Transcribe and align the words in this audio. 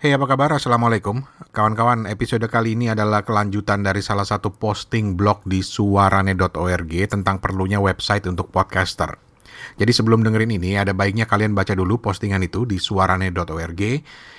Hey 0.00 0.16
apa 0.16 0.24
kabar? 0.24 0.56
Assalamualaikum 0.56 1.28
Kawan-kawan, 1.52 2.08
episode 2.08 2.48
kali 2.48 2.72
ini 2.72 2.88
adalah 2.88 3.20
kelanjutan 3.20 3.84
dari 3.84 4.00
salah 4.00 4.24
satu 4.24 4.48
posting 4.48 5.12
blog 5.12 5.44
di 5.44 5.60
suarane.org 5.60 6.88
tentang 7.04 7.36
perlunya 7.36 7.76
website 7.84 8.24
untuk 8.24 8.48
podcaster. 8.48 9.20
Jadi 9.76 9.92
sebelum 9.92 10.24
dengerin 10.24 10.56
ini, 10.56 10.80
ada 10.80 10.96
baiknya 10.96 11.28
kalian 11.28 11.52
baca 11.52 11.76
dulu 11.76 12.00
postingan 12.00 12.40
itu 12.40 12.64
di 12.64 12.80
suarane.org 12.80 13.80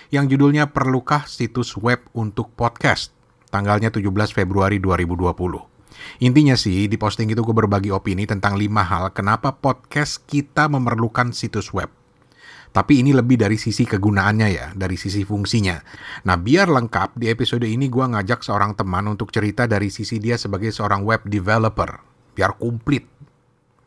yang 0.10 0.26
judulnya 0.26 0.74
Perlukah 0.74 1.30
Situs 1.30 1.78
Web 1.78 2.10
untuk 2.18 2.58
Podcast? 2.58 3.14
Tanggalnya 3.54 3.94
17 3.94 4.34
Februari 4.34 4.82
2020. 4.82 6.26
Intinya 6.26 6.58
sih, 6.58 6.90
di 6.90 6.98
posting 6.98 7.30
itu 7.30 7.46
gue 7.46 7.54
berbagi 7.54 7.94
opini 7.94 8.26
tentang 8.26 8.58
lima 8.58 8.82
hal 8.82 9.14
kenapa 9.14 9.54
podcast 9.62 10.26
kita 10.26 10.66
memerlukan 10.74 11.30
situs 11.38 11.70
web. 11.70 12.01
Tapi 12.72 13.04
ini 13.04 13.12
lebih 13.12 13.36
dari 13.36 13.60
sisi 13.60 13.84
kegunaannya 13.84 14.48
ya, 14.48 14.72
dari 14.72 14.96
sisi 14.96 15.28
fungsinya. 15.28 15.76
Nah, 16.24 16.40
biar 16.40 16.72
lengkap, 16.72 17.20
di 17.20 17.28
episode 17.28 17.68
ini 17.68 17.92
gue 17.92 18.06
ngajak 18.08 18.40
seorang 18.40 18.80
teman 18.80 19.12
untuk 19.12 19.28
cerita 19.36 19.68
dari 19.68 19.92
sisi 19.92 20.24
dia 20.24 20.40
sebagai 20.40 20.72
seorang 20.72 21.04
web 21.04 21.28
developer. 21.28 22.00
Biar 22.32 22.56
komplit. 22.56 23.04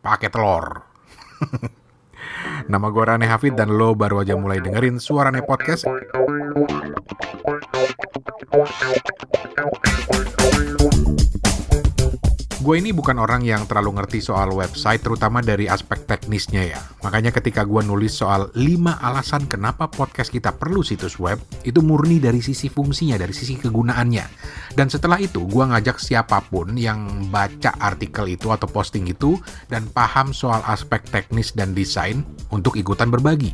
Pakai 0.04 0.28
telur. 0.28 0.84
Nama 2.72 2.86
gue 2.92 3.04
Rane 3.08 3.24
Hafid 3.24 3.56
dan 3.56 3.72
lo 3.72 3.96
baru 3.96 4.20
aja 4.20 4.36
mulai 4.36 4.60
dengerin 4.60 5.00
Suarane 5.00 5.40
Podcast. 5.40 5.88
Gue 12.64 12.80
ini 12.80 12.96
bukan 12.96 13.20
orang 13.20 13.44
yang 13.44 13.68
terlalu 13.68 14.00
ngerti 14.00 14.24
soal 14.24 14.48
website, 14.56 15.04
terutama 15.04 15.44
dari 15.44 15.68
aspek 15.68 16.08
teknisnya 16.08 16.72
ya. 16.72 16.80
Makanya 17.04 17.28
ketika 17.28 17.60
gue 17.60 17.84
nulis 17.84 18.16
soal 18.16 18.48
5 18.56 19.04
alasan 19.04 19.44
kenapa 19.44 19.84
podcast 19.84 20.32
kita 20.32 20.56
perlu 20.56 20.80
situs 20.80 21.20
web, 21.20 21.36
itu 21.68 21.84
murni 21.84 22.16
dari 22.16 22.40
sisi 22.40 22.72
fungsinya, 22.72 23.20
dari 23.20 23.36
sisi 23.36 23.60
kegunaannya. 23.60 24.24
Dan 24.72 24.88
setelah 24.88 25.20
itu, 25.20 25.44
gue 25.44 25.60
ngajak 25.60 26.00
siapa 26.00 26.40
pun 26.48 26.72
yang 26.72 27.28
baca 27.28 27.76
artikel 27.84 28.32
itu 28.32 28.48
atau 28.48 28.64
posting 28.64 29.12
itu, 29.12 29.36
dan 29.68 29.84
paham 29.92 30.32
soal 30.32 30.64
aspek 30.64 31.04
teknis 31.12 31.52
dan 31.52 31.76
desain 31.76 32.24
untuk 32.48 32.80
ikutan 32.80 33.12
berbagi. 33.12 33.52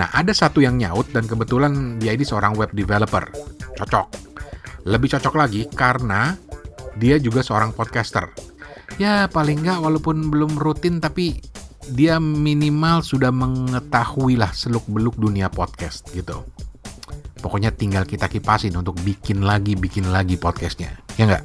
Nah, 0.00 0.08
ada 0.16 0.32
satu 0.32 0.64
yang 0.64 0.80
nyaut 0.80 1.12
dan 1.12 1.28
kebetulan 1.28 2.00
dia 2.00 2.16
ini 2.16 2.24
seorang 2.24 2.56
web 2.56 2.72
developer. 2.72 3.28
Cocok. 3.76 4.08
Lebih 4.88 5.18
cocok 5.18 5.34
lagi 5.36 5.68
karena 5.68 6.45
dia 6.96 7.20
juga 7.20 7.44
seorang 7.44 7.76
podcaster. 7.76 8.28
Ya 8.96 9.28
paling 9.28 9.60
nggak 9.60 9.80
walaupun 9.84 10.32
belum 10.32 10.56
rutin 10.56 10.98
tapi 10.98 11.44
dia 11.92 12.18
minimal 12.18 13.04
sudah 13.04 13.30
mengetahui 13.30 14.40
lah 14.40 14.50
seluk-beluk 14.50 15.14
dunia 15.20 15.52
podcast 15.52 16.08
gitu. 16.16 16.42
Pokoknya 17.44 17.70
tinggal 17.70 18.08
kita 18.08 18.26
kipasin 18.26 18.74
untuk 18.74 18.96
bikin 19.04 19.44
lagi, 19.44 19.76
bikin 19.76 20.10
lagi 20.10 20.34
podcastnya. 20.40 20.96
Ya 21.20 21.28
nggak? 21.28 21.44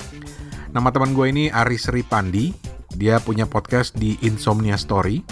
Nama 0.74 0.88
teman 0.90 1.12
gue 1.12 1.26
ini 1.28 1.44
Aris 1.52 1.92
Ripandi. 1.92 2.50
Dia 2.90 3.22
punya 3.22 3.46
podcast 3.46 3.94
di 3.94 4.18
Insomnia 4.26 4.74
Story. 4.74 5.22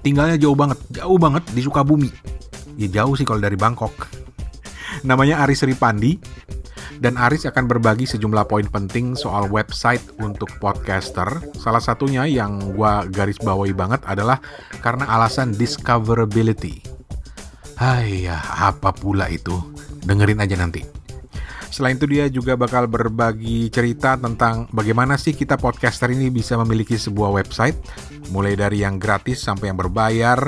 Tinggalnya 0.00 0.40
jauh 0.40 0.56
banget, 0.56 0.80
jauh 0.88 1.18
banget 1.20 1.44
di 1.52 1.60
Sukabumi. 1.60 2.08
Ya 2.80 2.88
jauh 3.02 3.12
sih 3.18 3.26
kalau 3.26 3.42
dari 3.42 3.58
Bangkok. 3.58 3.92
Namanya 5.08 5.44
Aris 5.44 5.66
Ripandi 5.66 6.16
dan 6.98 7.20
Aris 7.20 7.44
akan 7.44 7.68
berbagi 7.68 8.08
sejumlah 8.08 8.48
poin 8.48 8.66
penting 8.66 9.12
soal 9.18 9.46
website 9.52 10.02
untuk 10.22 10.48
podcaster. 10.58 11.28
Salah 11.60 11.82
satunya 11.82 12.24
yang 12.24 12.72
gue 12.72 12.92
garis 13.12 13.38
bawahi 13.40 13.76
banget 13.76 14.00
adalah 14.08 14.40
karena 14.80 15.04
alasan 15.06 15.52
discoverability. 15.52 16.80
Hai 17.76 18.24
ya, 18.24 18.40
apa 18.40 18.96
pula 18.96 19.28
itu? 19.28 19.52
Dengerin 20.08 20.40
aja 20.40 20.56
nanti. 20.56 20.95
Selain 21.76 21.92
itu 21.92 22.08
dia 22.08 22.24
juga 22.32 22.56
bakal 22.56 22.88
berbagi 22.88 23.68
cerita 23.68 24.16
tentang 24.16 24.64
bagaimana 24.72 25.20
sih 25.20 25.36
kita 25.36 25.60
podcaster 25.60 26.08
ini 26.08 26.32
bisa 26.32 26.56
memiliki 26.56 26.96
sebuah 26.96 27.36
website, 27.36 27.76
mulai 28.32 28.56
dari 28.56 28.80
yang 28.80 28.96
gratis 28.96 29.44
sampai 29.44 29.68
yang 29.68 29.76
berbayar, 29.76 30.40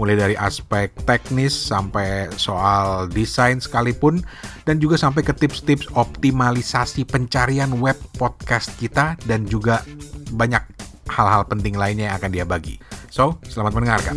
mulai 0.00 0.16
dari 0.16 0.40
aspek 0.40 0.88
teknis 1.04 1.52
sampai 1.52 2.32
soal 2.40 3.12
desain 3.12 3.60
sekalipun, 3.60 4.24
dan 4.64 4.80
juga 4.80 4.96
sampai 4.96 5.20
ke 5.20 5.36
tips-tips 5.36 5.92
optimalisasi 6.00 7.04
pencarian 7.04 7.76
web 7.76 8.00
podcast 8.16 8.72
kita 8.80 9.20
dan 9.28 9.44
juga 9.44 9.84
banyak 10.32 10.64
hal-hal 11.12 11.44
penting 11.44 11.76
lainnya 11.76 12.08
yang 12.08 12.16
akan 12.16 12.32
dia 12.32 12.48
bagi. 12.48 12.80
So, 13.12 13.36
selamat 13.44 13.76
mendengarkan. 13.76 14.16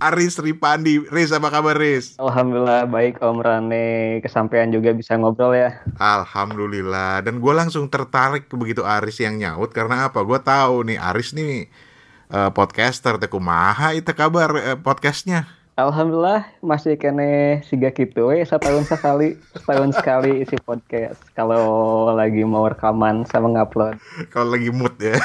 Aris 0.00 0.40
Ripandi. 0.40 1.04
Riz, 1.12 1.28
apa 1.28 1.52
kabar 1.52 1.76
Riz? 1.76 2.16
Alhamdulillah 2.16 2.88
baik 2.88 3.20
Om 3.20 3.44
Rane. 3.44 4.18
Kesampaian 4.24 4.72
juga 4.72 4.96
bisa 4.96 5.12
ngobrol 5.20 5.52
ya. 5.52 5.76
Alhamdulillah. 6.00 7.20
Dan 7.20 7.44
gue 7.44 7.52
langsung 7.52 7.84
tertarik 7.92 8.48
begitu 8.48 8.80
Aris 8.80 9.20
yang 9.20 9.36
nyaut. 9.36 9.68
Karena 9.76 10.08
apa? 10.08 10.24
Gue 10.24 10.40
tahu 10.40 10.88
nih 10.88 10.96
Aris 10.96 11.36
nih 11.36 11.68
uh, 12.32 12.48
podcaster. 12.48 13.20
Teku 13.20 13.44
maha 13.44 13.92
itu 13.92 14.08
kabar 14.16 14.48
uh, 14.56 14.80
podcastnya. 14.80 15.44
Alhamdulillah 15.76 16.48
masih 16.64 16.96
kene 16.96 17.60
siga 17.64 17.88
gitu 17.92 18.36
ya 18.36 18.44
setahun 18.44 18.84
sekali 18.84 19.40
setahun 19.56 19.96
sekali 19.96 20.44
isi 20.44 20.60
podcast 20.60 21.24
kalau 21.32 22.04
lagi 22.12 22.44
mau 22.44 22.68
rekaman 22.68 23.24
sama 23.24 23.48
ngupload 23.48 23.96
kalau 24.28 24.52
lagi 24.52 24.68
mood 24.68 24.92
ya 25.00 25.16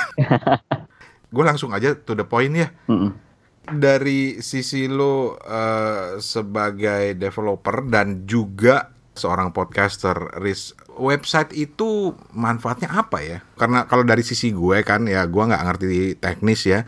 gue 1.36 1.44
langsung 1.44 1.76
aja 1.76 1.92
to 1.92 2.16
the 2.16 2.24
point 2.24 2.56
ya 2.56 2.72
mm 2.88 2.96
-mm 2.96 3.25
dari 3.70 4.40
sisi 4.42 4.86
lo 4.86 5.38
uh, 5.38 6.22
sebagai 6.22 7.18
developer 7.18 7.86
dan 7.90 8.30
juga 8.30 8.94
seorang 9.16 9.56
podcaster, 9.56 10.16
Riz, 10.44 10.76
website 11.00 11.56
itu 11.56 12.14
manfaatnya 12.36 12.92
apa 12.92 13.24
ya? 13.24 13.40
Karena 13.56 13.88
kalau 13.88 14.04
dari 14.04 14.22
sisi 14.22 14.52
gue 14.52 14.84
kan 14.84 15.08
ya 15.08 15.24
gue 15.26 15.44
nggak 15.44 15.64
ngerti 15.66 16.20
teknis 16.20 16.68
ya, 16.68 16.84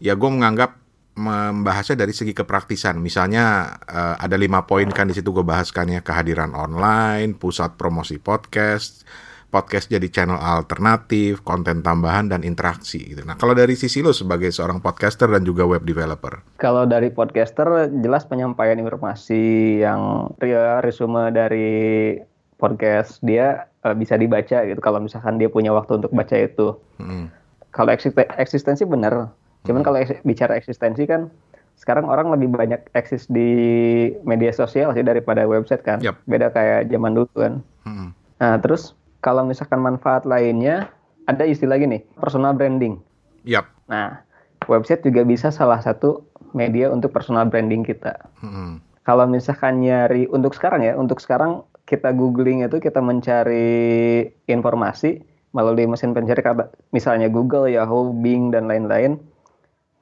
ya 0.00 0.16
gue 0.16 0.30
menganggap 0.32 0.80
membahasnya 1.16 1.96
dari 1.96 2.12
segi 2.12 2.36
kepraktisan. 2.36 3.00
Misalnya 3.00 3.76
uh, 3.88 4.16
ada 4.20 4.36
lima 4.36 4.64
poin 4.68 4.88
kan 4.92 5.08
di 5.08 5.16
situ 5.16 5.32
gue 5.32 5.44
bahaskan 5.44 5.96
ya 5.96 6.00
kehadiran 6.04 6.52
online, 6.52 7.36
pusat 7.36 7.76
promosi 7.80 8.20
podcast, 8.20 9.04
podcast 9.50 9.88
jadi 9.88 10.06
channel 10.10 10.36
alternatif, 10.36 11.40
konten 11.46 11.80
tambahan 11.80 12.28
dan 12.28 12.42
interaksi 12.42 13.00
gitu. 13.14 13.22
Nah, 13.22 13.38
kalau 13.38 13.54
dari 13.54 13.78
sisi 13.78 14.02
lo 14.02 14.10
sebagai 14.10 14.50
seorang 14.50 14.82
podcaster 14.82 15.30
dan 15.30 15.46
juga 15.46 15.64
web 15.64 15.86
developer. 15.86 16.42
Kalau 16.58 16.84
dari 16.84 17.08
podcaster 17.08 17.88
jelas 18.02 18.26
penyampaian 18.26 18.76
informasi 18.76 19.78
yang 19.80 20.32
ya, 20.42 20.82
resume 20.82 21.30
dari 21.30 22.18
podcast 22.56 23.20
dia 23.20 23.68
uh, 23.84 23.92
bisa 23.92 24.16
dibaca 24.16 24.64
gitu 24.64 24.80
kalau 24.80 24.98
misalkan 24.98 25.36
dia 25.36 25.52
punya 25.52 25.70
waktu 25.70 26.00
untuk 26.00 26.12
baca 26.12 26.36
itu. 26.36 26.76
Hmm. 26.98 27.30
Kalau 27.70 27.92
eksistensi 28.40 28.82
benar. 28.88 29.30
Cuman 29.68 29.84
hmm. 29.84 29.86
kalau 29.86 29.98
bicara 30.24 30.56
eksistensi 30.56 31.04
kan 31.04 31.28
sekarang 31.76 32.08
orang 32.08 32.32
lebih 32.32 32.48
banyak 32.56 32.80
eksis 32.96 33.28
di 33.28 33.52
media 34.24 34.48
sosial 34.48 34.96
sih 34.96 35.04
daripada 35.04 35.44
website 35.44 35.84
kan. 35.84 36.00
Yep. 36.00 36.24
Beda 36.24 36.48
kayak 36.48 36.88
zaman 36.88 37.12
dulu 37.12 37.28
kan. 37.36 37.54
Hmm. 37.84 38.16
Nah, 38.40 38.56
terus 38.64 38.96
kalau 39.20 39.46
misalkan 39.46 39.80
manfaat 39.80 40.24
lainnya, 40.28 40.90
ada 41.26 41.42
istilah 41.46 41.76
gini, 41.80 42.02
personal 42.18 42.54
branding. 42.54 43.00
Yap. 43.46 43.66
Nah, 43.90 44.22
website 44.66 45.02
juga 45.06 45.22
bisa 45.22 45.50
salah 45.50 45.78
satu 45.82 46.26
media 46.56 46.90
untuk 46.90 47.12
personal 47.14 47.46
branding 47.46 47.82
kita. 47.86 48.16
Hmm. 48.42 48.82
Kalau 49.06 49.26
misalkan 49.30 49.82
nyari 49.82 50.26
untuk 50.30 50.54
sekarang 50.54 50.82
ya, 50.82 50.98
untuk 50.98 51.22
sekarang 51.22 51.62
kita 51.86 52.10
googling 52.10 52.66
itu 52.66 52.82
kita 52.82 52.98
mencari 52.98 54.26
informasi 54.50 55.22
melalui 55.54 55.86
mesin 55.86 56.12
pencari 56.12 56.42
misalnya 56.90 57.30
Google, 57.30 57.70
Yahoo, 57.70 58.10
Bing 58.10 58.50
dan 58.50 58.66
lain-lain 58.66 59.22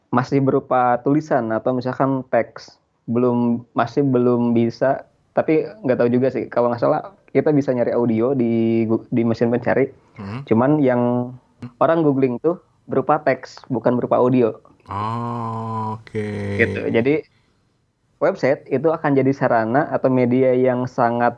masih 0.09 0.41
berupa 0.41 0.99
tulisan 1.05 1.53
atau 1.53 1.77
misalkan 1.77 2.25
teks 2.33 2.81
belum 3.11 3.69
masih 3.77 4.07
belum 4.07 4.57
bisa 4.57 5.05
tapi 5.37 5.67
nggak 5.85 5.99
tahu 5.99 6.09
juga 6.09 6.31
sih 6.31 6.47
kalau 6.47 6.71
nggak 6.71 6.81
salah 6.81 7.13
kita 7.35 7.51
bisa 7.51 7.75
nyari 7.75 7.91
audio 7.91 8.31
di 8.33 8.87
di 9.11 9.23
mesin 9.27 9.51
pencari. 9.51 9.91
Hmm. 10.15 10.47
Cuman 10.47 10.79
yang 10.79 11.35
orang 11.83 12.07
googling 12.07 12.39
tuh 12.39 12.63
berupa 12.87 13.19
teks, 13.19 13.59
bukan 13.67 13.99
berupa 13.99 14.23
audio. 14.23 14.55
Oh, 14.87 15.99
oke. 15.99 16.15
Okay. 16.15 16.63
Gitu. 16.63 16.81
Jadi 16.95 17.15
website 18.23 18.71
itu 18.71 18.87
akan 18.95 19.19
jadi 19.19 19.35
sarana 19.35 19.91
atau 19.91 20.07
media 20.13 20.55
yang 20.55 20.87
sangat 20.87 21.35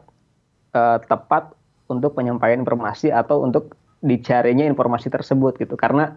uh, 0.77 1.01
tepat 1.01 1.57
untuk 1.89 2.13
penyampaian 2.13 2.61
informasi 2.61 3.09
atau 3.09 3.41
untuk 3.41 3.73
dicarinya 4.05 4.69
informasi 4.69 5.09
tersebut 5.09 5.57
gitu. 5.57 5.81
Karena 5.81 6.13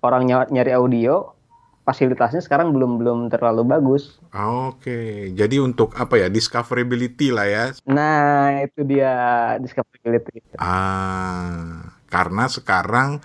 orang 0.00 0.48
nyari 0.48 0.72
audio 0.72 1.36
fasilitasnya 1.90 2.38
sekarang 2.38 2.70
belum 2.70 3.02
belum 3.02 3.18
terlalu 3.26 3.66
bagus. 3.66 4.22
Oke, 4.30 5.34
jadi 5.34 5.58
untuk 5.58 5.90
apa 5.98 6.14
ya 6.22 6.28
discoverability 6.30 7.34
lah 7.34 7.46
ya? 7.50 7.64
Nah 7.82 8.62
itu 8.62 8.86
dia 8.86 9.12
discoverability. 9.58 10.38
Ah, 10.54 11.98
karena 12.06 12.46
sekarang 12.46 13.18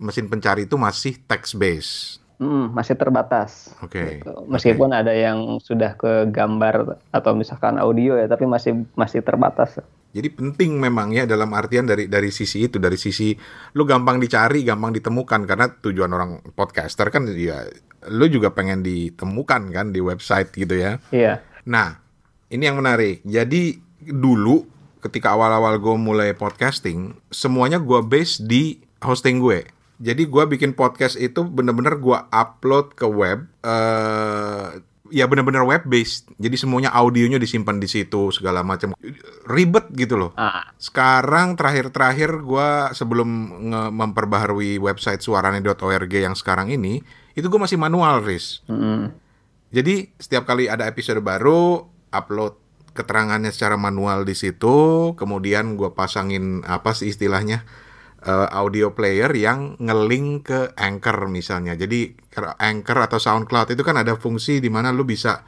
mesin 0.00 0.32
pencari 0.32 0.64
itu 0.64 0.80
masih 0.80 1.20
text 1.28 1.60
based. 1.60 2.19
Hmm, 2.40 2.72
masih 2.72 2.96
terbatas. 2.96 3.76
Oke. 3.84 4.00
Okay. 4.00 4.08
Gitu. 4.24 4.32
Meskipun 4.48 4.96
okay. 4.96 5.00
ada 5.04 5.12
yang 5.12 5.60
sudah 5.60 5.92
ke 5.92 6.24
gambar 6.32 6.96
atau 7.12 7.36
misalkan 7.36 7.76
audio 7.76 8.16
ya, 8.16 8.24
tapi 8.32 8.48
masih 8.48 8.88
masih 8.96 9.20
terbatas. 9.20 9.76
Jadi 10.16 10.32
penting 10.32 10.80
memang 10.80 11.12
ya 11.12 11.28
dalam 11.28 11.52
artian 11.52 11.84
dari 11.84 12.08
dari 12.08 12.32
sisi 12.32 12.64
itu, 12.64 12.80
dari 12.80 12.96
sisi 12.96 13.36
lu 13.76 13.84
gampang 13.84 14.16
dicari, 14.16 14.64
gampang 14.64 14.96
ditemukan 14.96 15.44
karena 15.44 15.68
tujuan 15.84 16.10
orang 16.16 16.40
podcaster 16.56 17.12
kan 17.12 17.28
ya 17.28 17.68
lu 18.08 18.24
juga 18.32 18.56
pengen 18.56 18.80
ditemukan 18.80 19.68
kan 19.68 19.92
di 19.92 20.00
website 20.00 20.48
gitu 20.56 20.80
ya. 20.80 20.96
Iya. 21.12 21.44
Nah, 21.68 22.00
ini 22.48 22.64
yang 22.64 22.80
menarik. 22.80 23.20
Jadi 23.22 23.76
dulu 24.00 24.64
ketika 25.04 25.36
awal-awal 25.36 25.76
gue 25.76 25.96
mulai 26.00 26.32
podcasting, 26.32 27.20
semuanya 27.28 27.76
gue 27.76 28.00
base 28.00 28.40
di 28.40 28.80
hosting 29.04 29.44
gue. 29.44 29.68
Jadi 30.00 30.24
gue 30.24 30.44
bikin 30.48 30.72
podcast 30.72 31.20
itu 31.20 31.44
bener-bener 31.44 32.00
gue 32.00 32.18
upload 32.32 32.96
ke 32.96 33.04
web. 33.04 33.44
Uh, 33.60 34.80
ya 35.12 35.28
bener-bener 35.28 35.60
web 35.60 35.84
based. 35.84 36.32
Jadi 36.40 36.56
semuanya 36.56 36.88
audionya 36.96 37.36
disimpan 37.36 37.76
di 37.76 37.84
situ 37.84 38.32
segala 38.32 38.64
macam. 38.64 38.96
Ribet 39.44 39.92
gitu 39.92 40.16
loh. 40.16 40.32
Ah. 40.40 40.72
Sekarang 40.80 41.52
terakhir-terakhir 41.52 42.40
gue 42.40 42.68
sebelum 42.96 43.28
memperbaharui 43.92 44.80
website 44.80 45.20
suarane.org 45.20 46.12
yang 46.14 46.32
sekarang 46.32 46.72
ini, 46.72 47.04
itu 47.36 47.46
gue 47.52 47.60
masih 47.60 47.76
manual, 47.76 48.24
Riz. 48.24 48.64
Mm 48.72 48.78
-hmm. 48.80 49.00
Jadi 49.70 49.94
setiap 50.16 50.48
kali 50.48 50.66
ada 50.66 50.88
episode 50.88 51.20
baru, 51.20 51.86
upload 52.10 52.58
keterangannya 52.90 53.54
secara 53.54 53.78
manual 53.78 54.26
di 54.26 54.34
situ, 54.34 55.12
kemudian 55.14 55.78
gue 55.78 55.94
pasangin 55.94 56.66
apa 56.66 56.90
sih 56.90 57.14
istilahnya 57.14 57.62
uh, 58.26 58.48
audio 58.52 58.92
player 58.92 59.30
yang 59.32 59.76
ngelink 59.80 60.50
ke 60.52 60.60
Anchor 60.76 61.28
misalnya. 61.28 61.76
Jadi 61.76 62.12
Anchor 62.60 62.98
atau 63.00 63.18
SoundCloud 63.20 63.72
itu 63.72 63.82
kan 63.84 64.00
ada 64.00 64.16
fungsi 64.16 64.60
di 64.60 64.68
mana 64.68 64.92
lu 64.92 65.04
bisa 65.08 65.44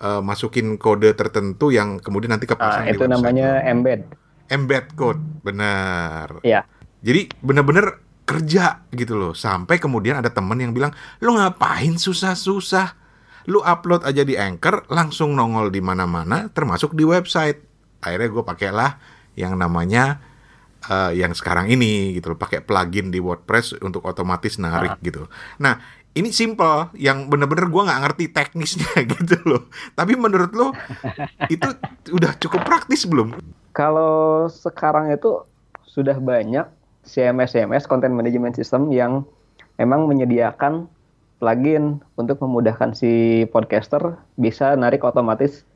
uh, 0.00 0.20
masukin 0.20 0.76
kode 0.76 1.12
tertentu 1.16 1.72
yang 1.72 2.00
kemudian 2.00 2.36
nanti 2.36 2.48
kepasang 2.48 2.88
uh, 2.88 2.92
itu 2.92 3.04
namanya 3.08 3.64
embed. 3.64 4.04
Embed 4.52 4.92
code, 4.92 5.20
benar. 5.40 6.44
Iya. 6.44 6.68
Jadi 7.04 7.32
bener-bener 7.40 8.00
kerja 8.24 8.84
gitu 8.92 9.16
loh. 9.16 9.32
Sampai 9.36 9.80
kemudian 9.80 10.20
ada 10.20 10.32
temen 10.32 10.56
yang 10.60 10.72
bilang, 10.72 10.92
lu 11.20 11.36
ngapain 11.36 11.96
susah-susah? 11.96 13.00
Lu 13.44 13.60
upload 13.60 14.08
aja 14.08 14.24
di 14.24 14.40
Anchor, 14.40 14.88
langsung 14.88 15.36
nongol 15.36 15.68
di 15.68 15.84
mana-mana, 15.84 16.48
termasuk 16.48 16.96
di 16.96 17.04
website. 17.04 17.60
Akhirnya 18.00 18.28
gue 18.32 18.44
pakailah 18.44 18.90
yang 19.36 19.60
namanya 19.60 20.20
uh, 20.88 21.12
yang 21.12 21.32
sekarang 21.32 21.70
ini 21.70 22.16
gitu 22.16 22.34
loh, 22.34 22.38
pakai 22.38 22.64
plugin 22.64 23.12
di 23.12 23.20
WordPress 23.20 23.80
untuk 23.84 24.04
otomatis 24.04 24.56
narik 24.56 24.98
uh. 24.98 25.02
gitu. 25.04 25.22
Nah, 25.60 25.80
ini 26.14 26.30
simple, 26.30 26.94
yang 26.94 27.26
bener-bener 27.26 27.66
gue 27.66 27.82
nggak 27.82 28.00
ngerti 28.06 28.24
teknisnya 28.30 28.90
gitu 29.18 29.36
loh. 29.46 29.66
Tapi 29.98 30.14
menurut 30.14 30.50
lo 30.54 30.70
itu 31.50 31.68
udah 32.14 32.38
cukup 32.38 32.62
praktis 32.62 33.04
belum? 33.04 33.34
Kalau 33.74 34.46
sekarang 34.46 35.10
itu 35.10 35.42
sudah 35.82 36.14
banyak 36.18 36.66
CMS 37.02 37.58
CMS 37.58 37.84
content 37.90 38.14
management 38.14 38.54
system 38.54 38.94
yang 38.94 39.26
memang 39.76 40.06
menyediakan 40.06 40.86
plugin 41.42 42.00
untuk 42.14 42.38
memudahkan 42.40 42.94
si 42.94 43.44
podcaster 43.50 44.16
bisa 44.38 44.78
narik 44.78 45.02
otomatis 45.02 45.66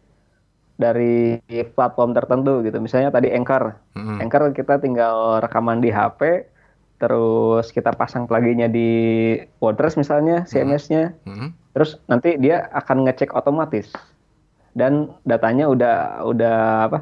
dari 0.79 1.43
platform 1.75 2.15
tertentu 2.15 2.63
gitu. 2.63 2.79
Misalnya 2.79 3.11
tadi 3.11 3.35
Anchor. 3.35 3.75
Mm-hmm. 3.99 4.19
Anchor 4.23 4.43
kita 4.55 4.79
tinggal 4.79 5.43
rekaman 5.43 5.83
di 5.83 5.91
HP, 5.91 6.47
terus 7.03 7.75
kita 7.75 7.91
pasang 7.93 8.31
pluginnya 8.31 8.71
di 8.71 8.89
WordPress 9.59 9.99
misalnya, 9.99 10.47
CMS-nya. 10.47 11.19
Mm-hmm. 11.27 11.49
Terus 11.75 11.99
nanti 12.07 12.39
dia 12.39 12.71
akan 12.71 13.11
ngecek 13.11 13.35
otomatis. 13.35 13.91
Dan 14.73 15.11
datanya 15.27 15.67
udah 15.67 16.23
udah 16.23 16.59
apa? 16.87 16.99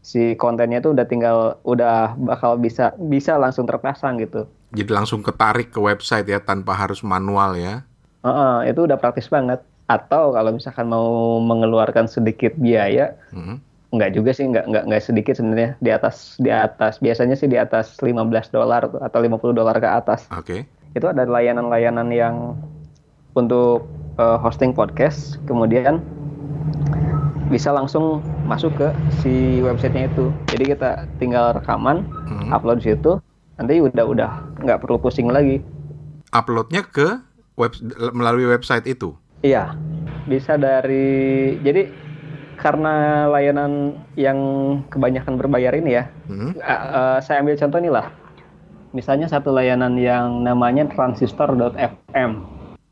si 0.00 0.32
kontennya 0.40 0.80
itu 0.80 0.96
udah 0.96 1.06
tinggal 1.06 1.60
udah 1.60 2.16
bakal 2.16 2.56
bisa 2.56 2.96
bisa 2.96 3.36
langsung 3.36 3.68
terpasang 3.68 4.16
gitu. 4.20 4.48
Jadi 4.72 4.90
langsung 4.90 5.20
ketarik 5.20 5.68
ke 5.68 5.80
website 5.80 6.24
ya 6.24 6.40
tanpa 6.40 6.72
harus 6.72 7.04
manual 7.04 7.52
ya. 7.58 7.84
Uh, 8.24 8.28
uh, 8.28 8.54
itu 8.64 8.84
udah 8.84 8.96
praktis 8.96 9.28
banget. 9.28 9.60
Atau 9.90 10.30
kalau 10.30 10.54
misalkan 10.54 10.86
mau 10.86 11.42
mengeluarkan 11.42 12.06
sedikit 12.06 12.54
biaya, 12.54 13.18
hmm. 13.34 13.58
nggak 13.90 14.14
juga 14.14 14.30
sih, 14.30 14.46
nggak 14.46 14.70
nggak 14.70 14.84
nggak 14.86 15.02
sedikit 15.02 15.34
sebenarnya 15.34 15.74
di 15.82 15.90
atas 15.90 16.38
di 16.38 16.54
atas 16.54 17.02
biasanya 17.02 17.34
sih 17.34 17.50
di 17.50 17.58
atas 17.58 17.98
15 17.98 18.54
dolar 18.54 18.86
atau 18.86 19.18
50 19.18 19.50
dolar 19.50 19.74
ke 19.82 19.90
atas. 19.90 20.30
Oke. 20.30 20.46
Okay. 20.46 20.60
Itu 20.94 21.10
ada 21.10 21.26
layanan-layanan 21.26 22.06
yang 22.14 22.54
untuk 23.34 23.90
uh, 24.18 24.38
hosting 24.38 24.70
podcast, 24.70 25.42
kemudian 25.50 25.98
bisa 27.50 27.74
langsung 27.74 28.22
masuk 28.46 28.70
ke 28.78 28.88
si 29.18 29.58
websitenya 29.58 30.06
itu. 30.06 30.30
Jadi 30.54 30.64
kita 30.78 31.10
tinggal 31.18 31.58
rekaman, 31.58 32.06
hmm. 32.30 32.54
upload 32.54 32.78
di 32.78 32.94
situ, 32.94 33.18
nanti 33.58 33.82
udah 33.82 34.06
udah 34.06 34.30
nggak 34.62 34.78
perlu 34.86 35.02
pusing 35.02 35.26
lagi. 35.26 35.58
Uploadnya 36.30 36.86
ke 36.86 37.18
web 37.58 37.74
melalui 38.14 38.46
website 38.46 38.86
itu? 38.86 39.18
Iya, 39.40 39.72
bisa 40.28 40.60
dari 40.60 41.56
jadi 41.64 41.88
karena 42.60 43.24
layanan 43.32 43.96
yang 44.20 44.36
kebanyakan 44.92 45.40
berbayar 45.40 45.72
ini 45.72 45.96
ya, 45.96 46.04
hmm. 46.28 46.60
uh, 46.60 46.72
uh, 46.72 47.16
saya 47.24 47.40
ambil 47.40 47.56
contoh 47.56 47.80
nih 47.80 47.88
lah. 47.88 48.12
Misalnya 48.92 49.32
satu 49.32 49.48
layanan 49.48 49.96
yang 49.96 50.44
namanya 50.44 50.84
transistor.fm. 50.92 52.32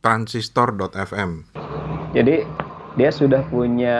Transistor.fm. 0.00 1.30
Jadi 2.16 2.48
dia 2.96 3.10
sudah 3.12 3.44
punya 3.52 3.98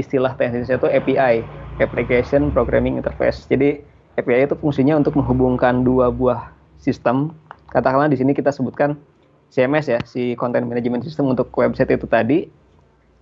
istilah 0.00 0.32
teknisnya 0.40 0.80
itu 0.80 0.88
API, 0.88 1.44
Application 1.84 2.48
Programming 2.48 2.96
Interface. 2.96 3.44
Jadi 3.52 3.84
API 4.16 4.48
itu 4.48 4.56
fungsinya 4.56 4.96
untuk 4.96 5.20
menghubungkan 5.20 5.84
dua 5.84 6.08
buah 6.08 6.48
sistem. 6.80 7.36
Katakanlah 7.68 8.08
di 8.08 8.16
sini 8.16 8.32
kita 8.32 8.48
sebutkan 8.48 8.96
CMS 9.52 9.86
ya, 9.92 10.00
si 10.08 10.32
Content 10.40 10.64
Management 10.64 11.04
System 11.04 11.28
untuk 11.28 11.52
website 11.52 11.92
itu 11.92 12.08
tadi 12.08 12.48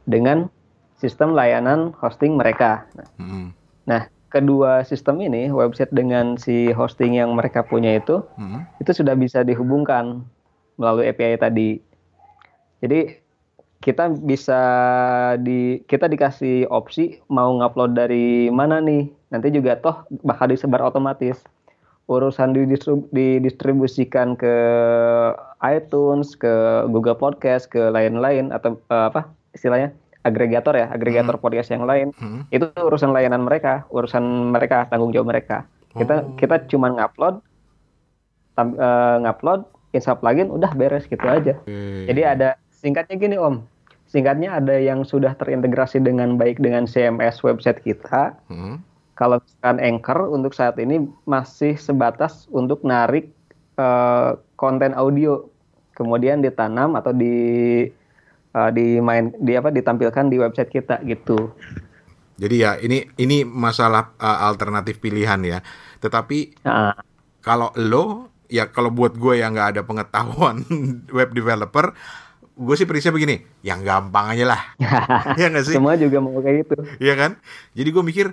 dengan 0.07 0.47
sistem 1.03 1.35
layanan 1.35 1.91
hosting 1.99 2.39
mereka. 2.39 2.87
Nah, 2.95 3.09
hmm. 3.19 3.47
nah 3.91 4.03
kedua 4.31 4.87
sistem 4.87 5.19
ini, 5.27 5.51
website 5.51 5.91
dengan 5.91 6.39
si 6.39 6.71
hosting 6.71 7.19
yang 7.19 7.35
mereka 7.35 7.67
punya 7.67 7.99
itu, 7.99 8.23
hmm. 8.39 8.63
itu 8.79 9.03
sudah 9.03 9.19
bisa 9.19 9.43
dihubungkan 9.43 10.23
melalui 10.79 11.11
API 11.11 11.35
tadi. 11.35 11.83
Jadi 12.79 13.19
kita 13.81 14.13
bisa 14.13 14.61
di 15.41 15.83
kita 15.89 16.07
dikasih 16.07 16.69
opsi 16.69 17.19
mau 17.33 17.49
ngupload 17.59 17.97
dari 17.97 18.53
mana 18.53 18.77
nih 18.77 19.09
nanti 19.33 19.49
juga 19.49 19.81
toh 19.81 20.05
bakal 20.21 20.53
disebar 20.53 20.85
otomatis 20.85 21.41
urusan 22.05 22.53
didistribusikan 23.09 24.37
ke 24.37 24.55
iTunes 25.65 26.37
ke 26.37 26.85
Google 26.89 27.17
Podcast 27.17 27.69
ke 27.69 27.93
lain-lain 27.93 28.55
atau 28.55 28.81
uh, 28.89 29.13
apa 29.13 29.29
istilahnya 29.53 29.93
agregator 30.25 30.77
ya 30.77 30.93
agregator 30.93 31.37
hmm. 31.37 31.45
podcast 31.45 31.73
yang 31.73 31.85
lain 31.89 32.13
hmm. 32.17 32.49
itu 32.53 32.69
urusan 32.77 33.13
layanan 33.13 33.45
mereka 33.45 33.89
urusan 33.89 34.53
mereka 34.53 34.85
tanggung 34.93 35.13
jawab 35.13 35.33
mereka 35.33 35.65
kita 35.97 36.23
oh. 36.23 36.37
kita 36.37 36.69
cuma 36.69 36.93
ngupload 36.93 37.41
uh, 38.61 39.17
ngupload 39.25 39.65
install 39.97 40.21
plugin 40.21 40.53
udah 40.53 40.71
beres 40.77 41.09
gitu 41.09 41.25
aja 41.25 41.57
hmm. 41.65 42.05
jadi 42.05 42.23
ada 42.37 42.49
singkatnya 42.81 43.17
gini 43.21 43.37
Om. 43.37 43.61
Singkatnya 44.11 44.59
ada 44.59 44.75
yang 44.75 45.07
sudah 45.07 45.37
terintegrasi 45.39 46.03
dengan 46.03 46.35
baik 46.35 46.59
dengan 46.59 46.89
CMS 46.89 47.45
website 47.47 47.85
kita. 47.85 48.35
Hmm. 48.51 48.83
Kalau 49.15 49.39
misalkan 49.39 49.79
Anchor 49.79 50.19
untuk 50.33 50.57
saat 50.57 50.81
ini 50.81 51.05
masih 51.29 51.77
sebatas 51.77 52.49
untuk 52.51 52.81
narik 52.83 53.31
uh, 53.77 54.41
konten 54.61 54.93
audio, 54.93 55.49
kemudian 55.97 56.45
ditanam 56.45 56.93
atau 57.01 57.17
di 57.17 57.33
uh, 58.53 58.69
di 58.69 59.01
main 59.01 59.33
di 59.41 59.57
apa 59.57 59.73
ditampilkan 59.73 60.29
di 60.29 60.37
website 60.37 60.69
kita 60.69 61.01
gitu. 61.09 61.57
Jadi 62.37 62.57
ya 62.61 62.77
ini 62.77 63.09
ini 63.17 63.49
masalah 63.49 64.13
uh, 64.21 64.45
alternatif 64.53 65.01
pilihan 65.01 65.41
ya. 65.41 65.59
Tetapi 66.05 66.69
uh. 66.69 66.93
kalau 67.41 67.73
lo 67.81 68.29
ya 68.53 68.69
kalau 68.69 68.93
buat 68.93 69.17
gue 69.17 69.41
yang 69.41 69.57
nggak 69.57 69.81
ada 69.81 69.83
pengetahuan 69.89 70.61
web 71.17 71.33
developer 71.33 71.97
gue 72.61 72.75
sih 72.77 72.85
prinsipnya 72.85 73.17
begini, 73.17 73.37
yang 73.65 73.81
gampang 73.81 74.37
aja 74.37 74.45
lah. 74.45 74.61
ya 75.41 75.49
gak 75.49 75.65
sih? 75.65 75.81
Semua 75.81 75.97
juga 75.97 76.21
mau 76.21 76.45
kayak 76.45 76.69
gitu. 76.69 76.77
Iya 77.01 77.17
kan? 77.17 77.41
Jadi 77.73 77.89
gue 77.89 78.05
mikir, 78.05 78.27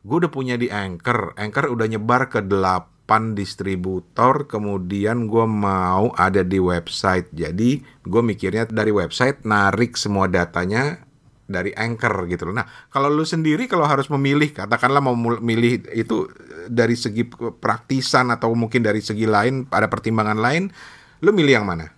gue 0.00 0.16
udah 0.16 0.32
punya 0.32 0.56
di 0.56 0.72
Anchor. 0.72 1.36
Anchor 1.36 1.68
udah 1.68 1.84
nyebar 1.84 2.32
ke 2.32 2.40
8 2.40 2.95
distributor, 3.38 4.50
kemudian 4.50 5.30
gue 5.30 5.46
mau 5.46 6.10
ada 6.18 6.42
di 6.42 6.58
website. 6.58 7.30
Jadi 7.30 7.80
gue 8.02 8.22
mikirnya 8.22 8.66
dari 8.66 8.90
website 8.90 9.46
narik 9.46 9.94
semua 9.94 10.26
datanya 10.26 11.06
dari 11.46 11.70
Anchor 11.78 12.26
gitu 12.26 12.50
loh. 12.50 12.58
Nah, 12.58 12.66
kalau 12.90 13.06
lu 13.06 13.22
sendiri 13.22 13.70
kalau 13.70 13.86
harus 13.86 14.10
memilih, 14.10 14.50
katakanlah 14.50 14.98
mau 14.98 15.14
milih 15.18 15.86
itu 15.94 16.26
dari 16.66 16.98
segi 16.98 17.22
praktisan 17.62 18.34
atau 18.34 18.50
mungkin 18.58 18.82
dari 18.82 18.98
segi 18.98 19.30
lain, 19.30 19.70
ada 19.70 19.86
pertimbangan 19.86 20.42
lain, 20.42 20.74
lu 21.22 21.30
milih 21.30 21.62
yang 21.62 21.66
mana? 21.70 21.96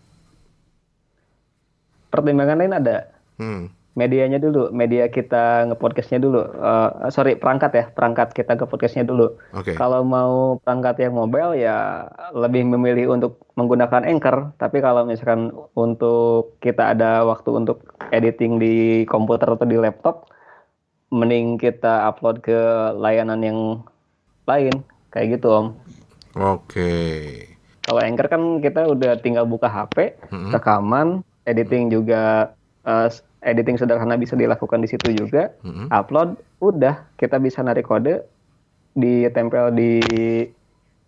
pertimbangan 2.09 2.57
lain 2.59 2.73
ada. 2.75 2.97
Hmm. 3.38 3.71
Medianya 3.99 4.38
dulu, 4.38 4.71
media 4.71 5.11
kita 5.11 5.67
ngepodcastnya 5.67 6.23
dulu. 6.23 6.38
Uh, 6.55 7.11
sorry, 7.11 7.35
perangkat 7.35 7.75
ya, 7.75 7.85
perangkat 7.90 8.31
kita 8.31 8.55
ke 8.55 8.62
podcastnya 8.62 9.02
dulu. 9.02 9.35
Okay. 9.59 9.75
Kalau 9.75 10.07
mau 10.07 10.62
perangkat 10.62 11.02
yang 11.02 11.19
mobile 11.19 11.59
ya 11.59 12.07
lebih 12.31 12.62
memilih 12.62 13.19
untuk 13.19 13.43
menggunakan 13.59 14.07
Anchor. 14.07 14.55
Tapi 14.55 14.78
kalau 14.78 15.02
misalkan 15.02 15.50
untuk 15.75 16.55
kita 16.62 16.95
ada 16.95 17.26
waktu 17.26 17.50
untuk 17.59 17.83
editing 18.14 18.62
di 18.62 19.02
komputer 19.11 19.50
atau 19.50 19.67
di 19.67 19.75
laptop, 19.75 20.31
mending 21.11 21.59
kita 21.59 22.07
upload 22.07 22.38
ke 22.38 22.59
layanan 22.95 23.43
yang 23.43 23.59
lain, 24.47 24.87
kayak 25.11 25.43
gitu 25.43 25.50
om. 25.50 25.67
Oke. 26.38 26.62
Okay. 26.71 27.19
Kalau 27.83 27.99
Anchor 27.99 28.31
kan 28.31 28.43
kita 28.62 28.87
udah 28.95 29.19
tinggal 29.19 29.43
buka 29.43 29.67
HP, 29.67 30.14
rekaman, 30.55 31.26
editing 31.49 31.90
juga 31.90 32.55
uh, 32.85 33.09
editing 33.42 33.78
sederhana 33.78 34.18
bisa 34.18 34.35
dilakukan 34.35 34.83
di 34.83 34.88
situ 34.90 35.14
juga, 35.14 35.54
mm-hmm. 35.62 35.95
upload, 35.95 36.38
udah 36.59 37.07
kita 37.21 37.38
bisa 37.38 37.62
narik 37.62 37.87
kode, 37.87 38.23
ditempel 38.99 39.71
di 39.75 40.02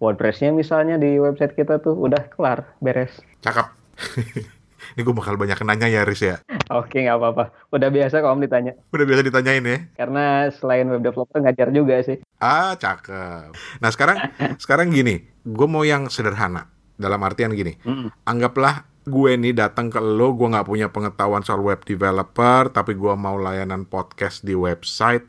WordPress-nya 0.01 0.55
misalnya 0.57 0.97
di 0.97 1.21
website 1.21 1.53
kita 1.53 1.83
tuh 1.83 1.93
udah 1.93 2.31
kelar, 2.33 2.65
beres. 2.81 3.13
Cakep. 3.45 3.67
Ini 4.97 5.07
gue 5.07 5.15
bakal 5.15 5.39
banyak 5.39 5.61
nanya 5.63 5.87
ya, 5.87 6.03
Riz 6.03 6.25
ya. 6.25 6.43
Oke, 6.73 7.05
nggak 7.05 7.15
apa-apa. 7.21 7.45
Udah 7.71 7.89
biasa 7.93 8.25
kok 8.25 8.33
om 8.33 8.43
ditanya. 8.43 8.75
Udah 8.91 9.05
biasa 9.07 9.23
ditanyain 9.23 9.63
ya? 9.63 9.79
Karena 9.95 10.51
selain 10.51 10.89
web 10.91 11.05
developer 11.05 11.39
ngajar 11.39 11.69
juga 11.71 12.01
sih. 12.03 12.19
Ah, 12.43 12.75
cakep. 12.75 13.55
Nah 13.79 13.91
sekarang, 13.93 14.17
sekarang 14.63 14.89
gini, 14.91 15.31
gue 15.47 15.69
mau 15.71 15.87
yang 15.87 16.11
sederhana. 16.11 16.67
Dalam 17.01 17.17
artian 17.25 17.57
gini, 17.57 17.81
mm. 17.81 18.29
anggaplah 18.29 18.85
gue 19.07 19.33
nih 19.37 19.57
datang 19.57 19.89
ke 19.89 19.97
lo, 19.97 20.37
gue 20.37 20.49
nggak 20.53 20.69
punya 20.69 20.89
pengetahuan 20.93 21.41
soal 21.41 21.65
web 21.65 21.81
developer, 21.85 22.69
tapi 22.69 22.93
gue 22.97 23.15
mau 23.17 23.41
layanan 23.41 23.89
podcast 23.89 24.45
di 24.45 24.53
website. 24.53 25.25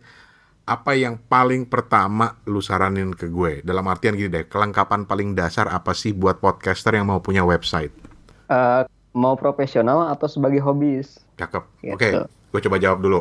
Apa 0.68 0.96
yang 0.96 1.20
paling 1.28 1.68
pertama 1.68 2.40
lu 2.48 2.60
saranin 2.60 3.16
ke 3.16 3.28
gue? 3.32 3.64
Dalam 3.64 3.88
artian 3.88 4.16
gini 4.16 4.32
deh, 4.32 4.46
kelengkapan 4.48 5.08
paling 5.08 5.34
dasar 5.36 5.68
apa 5.72 5.92
sih 5.96 6.12
buat 6.12 6.40
podcaster 6.44 6.96
yang 6.96 7.08
mau 7.08 7.20
punya 7.24 7.44
website? 7.44 7.92
Uh, 8.52 8.84
mau 9.16 9.36
profesional 9.36 10.12
atau 10.12 10.28
sebagai 10.28 10.60
hobis? 10.64 11.20
Cakep. 11.40 11.64
Gitu. 11.84 11.96
Oke, 11.96 12.10
okay. 12.12 12.12
gue 12.28 12.60
coba 12.68 12.78
jawab 12.80 13.00
dulu. 13.04 13.20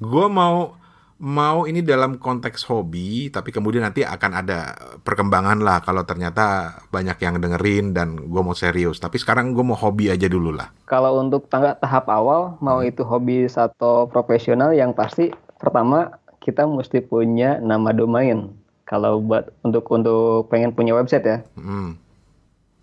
Gue 0.00 0.26
mau 0.28 0.76
mau 1.16 1.64
ini 1.64 1.80
dalam 1.80 2.20
konteks 2.20 2.68
hobi, 2.68 3.32
tapi 3.32 3.48
kemudian 3.48 3.88
nanti 3.88 4.04
akan 4.04 4.32
ada 4.44 4.76
perkembangan 5.00 5.64
lah 5.64 5.80
kalau 5.80 6.04
ternyata 6.04 6.76
banyak 6.92 7.16
yang 7.24 7.40
dengerin 7.40 7.96
dan 7.96 8.20
gue 8.20 8.42
mau 8.44 8.52
serius. 8.52 9.00
Tapi 9.00 9.16
sekarang 9.16 9.56
gue 9.56 9.64
mau 9.64 9.76
hobi 9.76 10.12
aja 10.12 10.28
dulu 10.28 10.52
lah. 10.52 10.68
Kalau 10.84 11.16
untuk 11.16 11.48
tangga 11.48 11.72
tahap 11.80 12.12
awal, 12.12 12.60
mau 12.60 12.84
hmm. 12.84 12.90
itu 12.92 13.02
hobi 13.04 13.48
atau 13.48 14.04
profesional, 14.12 14.76
yang 14.76 14.92
pasti 14.92 15.32
pertama 15.56 16.20
kita 16.44 16.68
mesti 16.68 17.00
punya 17.00 17.56
nama 17.64 17.96
domain. 17.96 18.52
Kalau 18.84 19.18
buat 19.18 19.50
untuk 19.64 19.88
untuk 19.90 20.52
pengen 20.52 20.76
punya 20.76 20.94
website 20.94 21.24
ya. 21.24 21.38
Hmm. 21.56 21.96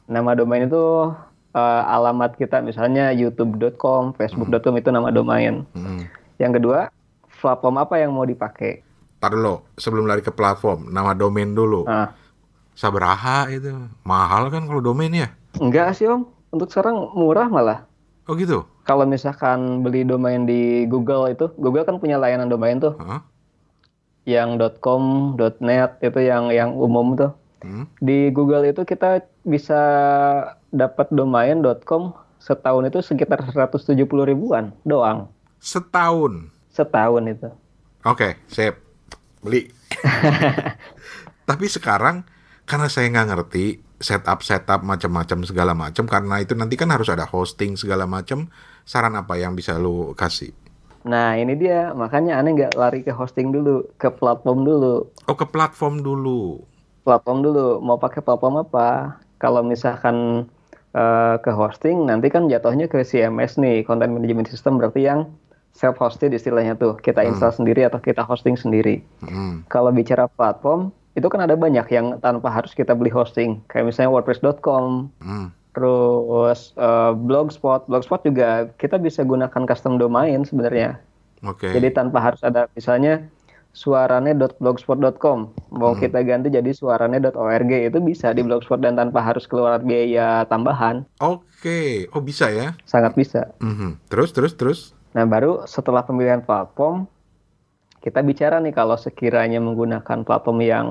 Nama 0.10 0.36
domain 0.36 0.68
itu 0.68 1.16
uh, 1.54 1.84
alamat 1.86 2.36
kita 2.36 2.60
misalnya 2.60 3.14
youtube.com, 3.14 4.18
facebook.com 4.18 4.74
hmm. 4.74 4.82
itu 4.82 4.90
nama 4.90 5.10
domain. 5.14 5.64
Hmm. 5.78 6.10
Yang 6.42 6.60
kedua, 6.60 6.92
platform 7.44 7.76
apa 7.84 8.00
yang 8.00 8.16
mau 8.16 8.24
dipakai? 8.24 8.80
Tar 9.20 9.36
dulu, 9.36 9.60
sebelum 9.76 10.08
lari 10.08 10.24
ke 10.24 10.32
platform, 10.32 10.88
nama 10.88 11.12
domain 11.12 11.52
dulu. 11.52 11.84
Ah. 11.84 12.16
Sabaraha 12.80 13.52
itu. 13.52 13.76
Mahal 14.08 14.48
kan 14.48 14.64
kalau 14.64 14.80
domain 14.80 15.12
ya? 15.12 15.28
Enggak 15.60 16.00
sih 16.00 16.08
om, 16.08 16.24
untuk 16.56 16.72
sekarang 16.72 17.12
murah 17.12 17.52
malah. 17.52 17.84
Oh 18.26 18.40
gitu? 18.40 18.64
Kalau 18.88 19.04
misalkan 19.04 19.84
beli 19.84 20.08
domain 20.08 20.48
di 20.48 20.88
Google 20.88 21.36
itu, 21.36 21.52
Google 21.60 21.84
kan 21.84 22.00
punya 22.00 22.16
layanan 22.16 22.48
domain 22.48 22.80
tuh. 22.80 22.96
Huh? 22.96 23.20
Yang 24.24 24.80
.com, 24.80 25.36
.net 25.60 26.00
itu 26.00 26.20
yang 26.24 26.48
yang 26.48 26.72
umum 26.80 27.20
tuh. 27.20 27.32
Hmm? 27.64 27.88
Di 28.00 28.32
Google 28.32 28.72
itu 28.72 28.88
kita 28.88 29.24
bisa 29.44 29.82
dapat 30.72 31.12
domain.com 31.12 32.16
setahun 32.44 32.84
itu 32.92 33.00
sekitar 33.00 33.40
170 33.40 33.96
ribuan 34.04 34.76
doang. 34.84 35.32
Setahun? 35.64 36.52
Setahun 36.74 37.24
itu. 37.30 37.50
Oke, 38.04 38.18
okay, 38.18 38.32
sip. 38.50 38.76
Beli. 39.40 39.70
Tapi 41.50 41.66
sekarang 41.70 42.26
karena 42.68 42.88
saya 42.90 43.08
nggak 43.12 43.28
ngerti 43.30 43.66
setup 44.04 44.44
setup 44.44 44.84
macam-macam 44.84 45.48
segala 45.48 45.72
macam 45.72 46.04
karena 46.04 46.44
itu 46.44 46.54
nanti 46.60 46.76
kan 46.76 46.92
harus 46.92 47.08
ada 47.08 47.24
hosting 47.24 47.80
segala 47.80 48.04
macam 48.04 48.52
saran 48.84 49.16
apa 49.16 49.40
yang 49.40 49.56
bisa 49.56 49.80
lu 49.80 50.12
kasih 50.16 50.52
nah 51.04 51.36
ini 51.36 51.56
dia 51.56 51.92
makanya 51.96 52.40
aneh 52.40 52.56
nggak 52.56 52.76
lari 52.80 53.04
ke 53.04 53.12
hosting 53.12 53.52
dulu 53.52 53.88
ke 54.00 54.12
platform 54.12 54.64
dulu 54.68 55.08
oh 55.08 55.36
ke 55.36 55.48
platform 55.48 56.04
dulu 56.04 56.64
platform 57.04 57.44
dulu 57.44 57.80
mau 57.80 58.00
pakai 58.00 58.24
platform 58.24 58.64
apa 58.64 59.20
kalau 59.40 59.64
misalkan 59.64 60.48
uh, 60.96 61.36
ke 61.44 61.52
hosting 61.52 62.08
nanti 62.08 62.32
kan 62.32 62.48
jatuhnya 62.48 62.88
ke 62.88 63.04
CMS 63.04 63.60
nih 63.60 63.84
content 63.84 64.16
management 64.16 64.48
system 64.48 64.80
berarti 64.80 65.08
yang 65.12 65.28
self 65.74 65.98
hosted 65.98 66.32
istilahnya 66.32 66.78
tuh 66.78 66.96
kita 67.02 67.26
hmm. 67.26 67.34
install 67.34 67.52
hmm. 67.52 67.60
sendiri 67.60 67.82
atau 67.90 68.00
kita 68.00 68.22
hosting 68.22 68.54
sendiri 68.54 69.02
hmm. 69.26 69.66
kalau 69.68 69.90
bicara 69.90 70.30
platform 70.30 70.94
itu 71.14 71.28
kan 71.30 71.46
ada 71.46 71.54
banyak 71.54 71.86
yang 71.94 72.18
tanpa 72.22 72.50
harus 72.50 72.74
kita 72.74 72.94
beli 72.94 73.10
hosting 73.10 73.62
kayak 73.70 73.90
misalnya 73.90 74.14
wordpress.com 74.14 75.10
hmm. 75.22 75.48
terus 75.74 76.78
uh, 76.78 77.18
blogspot 77.18 77.90
blogspot 77.90 78.22
juga 78.22 78.70
kita 78.78 79.02
bisa 79.02 79.26
gunakan 79.26 79.66
custom 79.66 79.98
domain 79.98 80.46
sebenarnya 80.46 81.02
okay. 81.42 81.74
jadi 81.74 81.90
tanpa 81.90 82.22
harus 82.22 82.42
ada 82.46 82.70
misalnya 82.78 83.26
suarane.blogspot.com 83.74 85.50
mau 85.74 85.98
hmm. 85.98 86.02
kita 86.06 86.22
ganti 86.22 86.54
jadi 86.54 86.70
suarane.org 86.70 87.72
itu 87.74 87.98
bisa 88.06 88.30
di 88.30 88.46
blogspot 88.46 88.78
dan 88.78 88.94
tanpa 88.94 89.26
harus 89.26 89.50
keluar 89.50 89.82
biaya 89.82 90.46
tambahan 90.46 91.10
oke 91.18 91.42
okay. 91.58 92.06
oh 92.14 92.22
bisa 92.22 92.54
ya 92.54 92.78
sangat 92.86 93.18
bisa 93.18 93.50
-hmm. 93.58 93.98
terus 94.14 94.30
terus 94.30 94.54
terus 94.54 94.93
nah 95.14 95.24
baru 95.30 95.64
setelah 95.70 96.02
pemilihan 96.06 96.42
platform 96.42 97.06
kita 98.04 98.20
bicara 98.20 98.60
nih 98.60 98.76
kalau 98.76 99.00
sekiranya 99.00 99.64
menggunakan 99.64 100.28
platform 100.28 100.60
yang 100.60 100.88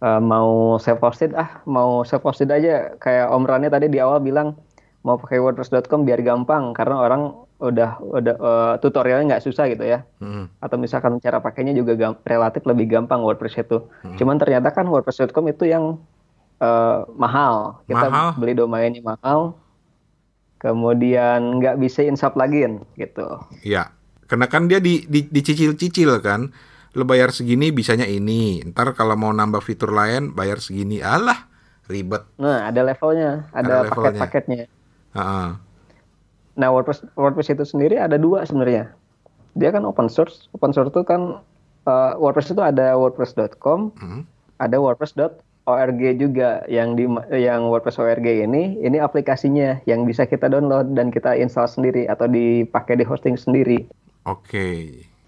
uh, 0.00 0.22
mau 0.22 0.80
self 0.80 1.02
hosted 1.04 1.36
ah 1.36 1.60
mau 1.68 2.06
self 2.06 2.24
hosted 2.24 2.48
aja 2.48 2.96
kayak 2.96 3.28
Om 3.28 3.44
Rani 3.44 3.68
tadi 3.68 3.92
di 3.92 4.00
awal 4.00 4.24
bilang 4.24 4.56
mau 5.02 5.18
pakai 5.18 5.42
wordpress.com 5.42 6.06
biar 6.06 6.22
gampang 6.22 6.72
karena 6.72 6.96
orang 6.96 7.22
udah 7.62 8.02
udah 8.02 8.34
uh, 8.42 8.74
tutorialnya 8.82 9.38
nggak 9.38 9.44
susah 9.46 9.70
gitu 9.70 9.86
ya. 9.86 10.02
Hmm. 10.18 10.50
Atau 10.58 10.82
misalkan 10.82 11.22
cara 11.22 11.38
pakainya 11.38 11.70
juga 11.70 11.94
relatif 12.26 12.66
lebih 12.66 12.90
gampang 12.90 13.22
WordPress 13.22 13.62
itu. 13.62 13.86
Hmm. 14.02 14.18
Cuman 14.18 14.36
ternyata 14.42 14.74
kan 14.74 14.90
WordPress.com 14.90 15.46
itu 15.46 15.70
yang 15.70 16.02
uh, 16.58 17.06
mahal. 17.14 17.78
Kita 17.86 18.10
mahal. 18.10 18.28
beli 18.34 18.58
domainnya 18.58 18.98
mahal. 19.06 19.54
Kemudian 20.62 21.58
nggak 21.58 21.82
bisa 21.82 22.06
insap 22.06 22.38
lagi 22.38 22.62
gitu. 22.94 23.26
Iya. 23.66 23.90
Karena 24.30 24.46
kan 24.46 24.70
dia 24.70 24.78
di, 24.78 25.02
di, 25.10 25.26
dicicil-cicil 25.26 26.22
kan. 26.22 26.54
Lo 26.94 27.02
bayar 27.02 27.34
segini 27.34 27.74
bisanya 27.74 28.06
ini. 28.06 28.62
Ntar 28.70 28.94
kalau 28.94 29.18
mau 29.18 29.34
nambah 29.34 29.58
fitur 29.58 29.90
lain 29.90 30.30
bayar 30.38 30.62
segini. 30.62 31.02
Alah, 31.02 31.50
ribet. 31.90 32.22
Nah, 32.38 32.70
ada 32.70 32.80
levelnya, 32.86 33.50
ada, 33.50 33.82
ada 33.82 33.90
paket-paketnya. 33.90 34.70
Uh 35.12 35.18
-uh. 35.18 35.48
Nah 36.52 36.68
WordPress 36.68 37.08
WordPress 37.16 37.48
itu 37.52 37.64
sendiri 37.64 37.96
ada 37.96 38.20
dua 38.20 38.44
sebenarnya. 38.44 38.92
Dia 39.58 39.72
kan 39.72 39.82
open 39.82 40.06
source. 40.06 40.46
Open 40.54 40.70
source 40.70 40.92
itu 40.92 41.02
kan 41.02 41.40
uh, 41.88 42.12
WordPress 42.20 42.52
itu 42.52 42.62
ada 42.62 42.94
wordpress.com, 42.96 43.92
hmm. 43.98 44.22
ada 44.60 44.76
wordpress.org 44.78 45.51
juga 46.18 46.66
yang 46.66 46.98
di 46.98 47.06
yang 47.30 47.70
WordPress 47.70 48.02
ORG 48.02 48.46
ini 48.46 48.82
ini 48.82 48.98
aplikasinya 48.98 49.78
yang 49.86 50.02
bisa 50.04 50.26
kita 50.26 50.50
download 50.50 50.98
dan 50.98 51.14
kita 51.14 51.38
install 51.38 51.70
sendiri 51.70 52.10
atau 52.10 52.26
dipakai 52.26 52.98
di 52.98 53.04
hosting 53.06 53.38
sendiri. 53.38 53.86
Oke. 54.26 54.50
Okay. 54.50 54.78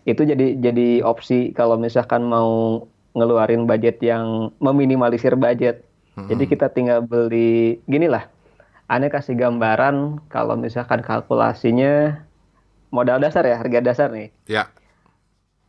Itu 0.04 0.26
jadi 0.26 0.58
jadi 0.58 1.00
opsi 1.06 1.54
kalau 1.54 1.78
misalkan 1.78 2.26
mau 2.26 2.82
ngeluarin 3.14 3.64
budget 3.64 4.02
yang 4.02 4.50
meminimalisir 4.58 5.38
budget. 5.38 5.86
Hmm. 6.18 6.26
Jadi 6.30 6.44
kita 6.50 6.70
tinggal 6.70 7.02
beli 7.02 7.78
gini 7.86 8.06
lah 8.06 8.26
Ane 8.84 9.08
kasih 9.08 9.32
gambaran 9.40 10.20
kalau 10.28 10.60
misalkan 10.60 11.00
kalkulasinya 11.00 12.20
modal 12.92 13.16
dasar 13.16 13.48
ya, 13.48 13.56
harga 13.56 13.80
dasar 13.80 14.08
nih. 14.12 14.28
Ya. 14.44 14.68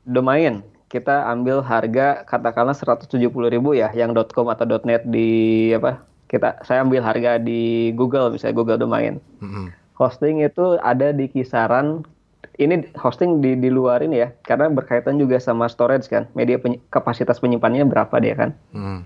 Domain, 0.03 0.67
kita 0.89 1.25
ambil 1.29 1.65
harga 1.65 2.23
katakanlah 2.29 2.77
170 2.77 3.19
ribu 3.25 3.73
ya, 3.73 3.89
yang 3.91 4.13
.com 4.13 4.47
atau 4.49 4.65
.net 4.85 5.03
di 5.05 5.71
apa? 5.73 6.01
Kita 6.25 6.61
saya 6.65 6.81
ambil 6.81 7.05
harga 7.05 7.37
di 7.37 7.93
Google, 7.93 8.33
misalnya 8.33 8.55
Google 8.57 8.79
domain. 8.81 9.21
Mm 9.41 9.49
-hmm. 9.49 9.65
Hosting 9.95 10.43
itu 10.43 10.75
ada 10.83 11.15
di 11.15 11.31
kisaran 11.31 12.03
ini 12.55 12.87
hosting 12.95 13.43
di 13.43 13.59
di 13.59 13.67
luar 13.67 13.99
ini 13.99 14.23
ya, 14.23 14.29
karena 14.47 14.71
berkaitan 14.71 15.19
juga 15.19 15.41
sama 15.41 15.67
storage 15.67 16.07
kan, 16.07 16.29
media 16.37 16.55
penyi, 16.55 16.79
kapasitas 16.87 17.41
penyimpanannya 17.43 17.87
berapa 17.87 18.15
dia 18.23 18.35
kan. 18.37 18.51
Mm. 18.71 19.03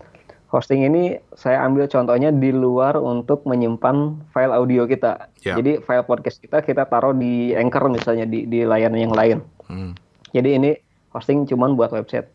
Hosting 0.50 0.82
ini 0.82 1.22
saya 1.38 1.62
ambil 1.62 1.86
contohnya 1.86 2.34
di 2.34 2.50
luar 2.50 2.98
untuk 2.98 3.46
menyimpan 3.46 4.18
file 4.34 4.50
audio 4.50 4.90
kita. 4.90 5.30
Yeah. 5.46 5.62
Jadi 5.62 5.86
file 5.86 6.06
podcast 6.10 6.42
kita 6.42 6.66
kita 6.66 6.90
taruh 6.90 7.14
di 7.14 7.54
Anchor 7.54 7.86
misalnya 7.94 8.26
di 8.26 8.50
di 8.50 8.66
layanan 8.66 8.98
yang 8.98 9.14
lain. 9.14 9.38
Hmm. 9.70 9.94
Jadi 10.34 10.50
ini 10.58 10.72
hosting 11.14 11.46
cuma 11.50 11.70
buat 11.74 11.94
website. 11.94 12.28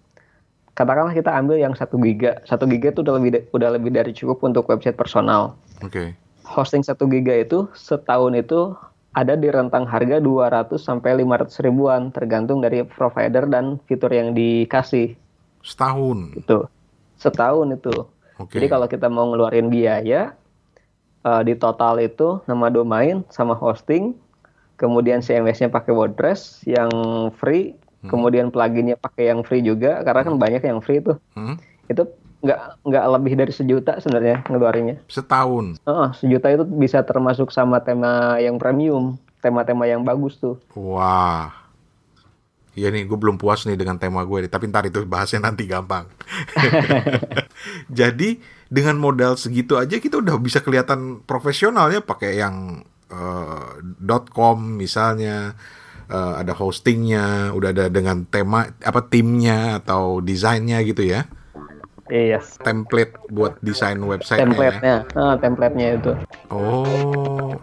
Katakanlah 0.74 1.14
kita 1.14 1.30
ambil 1.30 1.62
yang 1.62 1.74
satu 1.78 1.98
giga, 2.02 2.42
satu 2.42 2.66
giga 2.66 2.90
itu 2.90 3.06
udah 3.06 3.14
lebih 3.18 3.46
udah 3.54 3.70
lebih 3.78 3.90
dari 3.94 4.10
cukup 4.10 4.42
untuk 4.42 4.66
website 4.66 4.98
personal. 4.98 5.54
Oke. 5.82 5.90
Okay. 5.90 6.08
Hosting 6.44 6.82
satu 6.82 7.06
giga 7.06 7.32
itu 7.34 7.70
setahun 7.72 8.34
itu 8.34 8.74
ada 9.14 9.38
di 9.38 9.46
rentang 9.46 9.86
harga 9.86 10.18
200 10.18 10.74
sampai 10.74 11.22
500 11.22 11.62
ribuan 11.62 12.10
tergantung 12.10 12.58
dari 12.58 12.82
provider 12.82 13.46
dan 13.46 13.78
fitur 13.86 14.10
yang 14.10 14.34
dikasih. 14.34 15.14
Setahun. 15.62 16.34
Itu 16.34 16.66
setahun 17.24 17.68
itu. 17.72 17.94
Okay. 18.36 18.60
Jadi 18.60 18.66
kalau 18.68 18.86
kita 18.90 19.06
mau 19.08 19.30
ngeluarin 19.30 19.70
biaya 19.70 20.34
uh, 21.24 21.40
di 21.40 21.54
total 21.54 22.02
itu 22.02 22.42
nama 22.50 22.68
domain 22.68 23.22
sama 23.30 23.54
hosting, 23.54 24.12
kemudian 24.76 25.22
CMS-nya 25.22 25.70
pakai 25.70 25.94
WordPress 25.94 26.66
yang 26.66 26.90
free, 27.38 27.78
hmm. 28.04 28.10
kemudian 28.12 28.52
pluginnya 28.52 29.00
pakai 29.00 29.32
yang 29.32 29.40
free 29.40 29.64
juga 29.64 30.04
karena 30.04 30.20
kan 30.22 30.34
hmm. 30.36 30.42
banyak 30.44 30.62
yang 30.62 30.78
free 30.84 31.00
tuh. 31.00 31.16
Hmm. 31.32 31.56
Itu 31.88 32.12
nggak 32.44 32.84
nggak 32.84 33.04
lebih 33.16 33.32
dari 33.40 33.52
sejuta 33.56 33.96
sebenarnya 34.04 34.44
ngeluarinnya. 34.44 35.00
Setahun. 35.08 35.80
Uh, 35.88 36.12
sejuta 36.12 36.52
itu 36.52 36.68
bisa 36.68 37.00
termasuk 37.00 37.48
sama 37.48 37.80
tema 37.80 38.36
yang 38.36 38.60
premium, 38.60 39.16
tema-tema 39.40 39.88
yang 39.88 40.04
bagus 40.04 40.36
tuh. 40.36 40.60
Wah. 40.76 41.64
Iya 42.74 42.90
nih, 42.90 43.06
gue 43.06 43.14
belum 43.14 43.38
puas 43.38 43.62
nih 43.70 43.78
dengan 43.78 44.02
tema 44.02 44.26
gue, 44.26 44.50
tapi 44.50 44.66
ntar 44.66 44.82
itu 44.90 45.06
bahasnya 45.06 45.46
nanti 45.46 45.62
gampang. 45.62 46.10
Jadi 48.02 48.42
dengan 48.66 48.98
modal 48.98 49.38
segitu 49.38 49.78
aja 49.78 49.94
kita 50.02 50.18
udah 50.18 50.34
bisa 50.42 50.58
kelihatan 50.58 51.22
profesional 51.22 51.86
ya, 51.94 52.02
pakai 52.02 52.42
yang 52.42 52.82
uh, 53.14 53.78
.com 54.34 54.58
misalnya, 54.58 55.54
uh, 56.10 56.40
ada 56.40 56.52
hostingnya, 56.56 57.52
udah 57.54 57.70
ada 57.70 57.86
dengan 57.88 58.24
tema 58.28 58.68
apa 58.82 59.00
timnya 59.06 59.80
atau 59.80 60.20
desainnya 60.20 60.80
gitu 60.84 61.04
ya. 61.04 61.28
Iya. 62.12 62.36
Yes. 62.36 62.60
Template 62.60 63.16
buat 63.32 63.56
desain 63.64 63.96
website 64.04 64.44
Template-nya, 64.44 65.08
ya? 65.08 65.16
uh, 65.16 65.34
template-nya 65.40 65.88
itu. 65.96 66.12
Oh. 66.52 67.56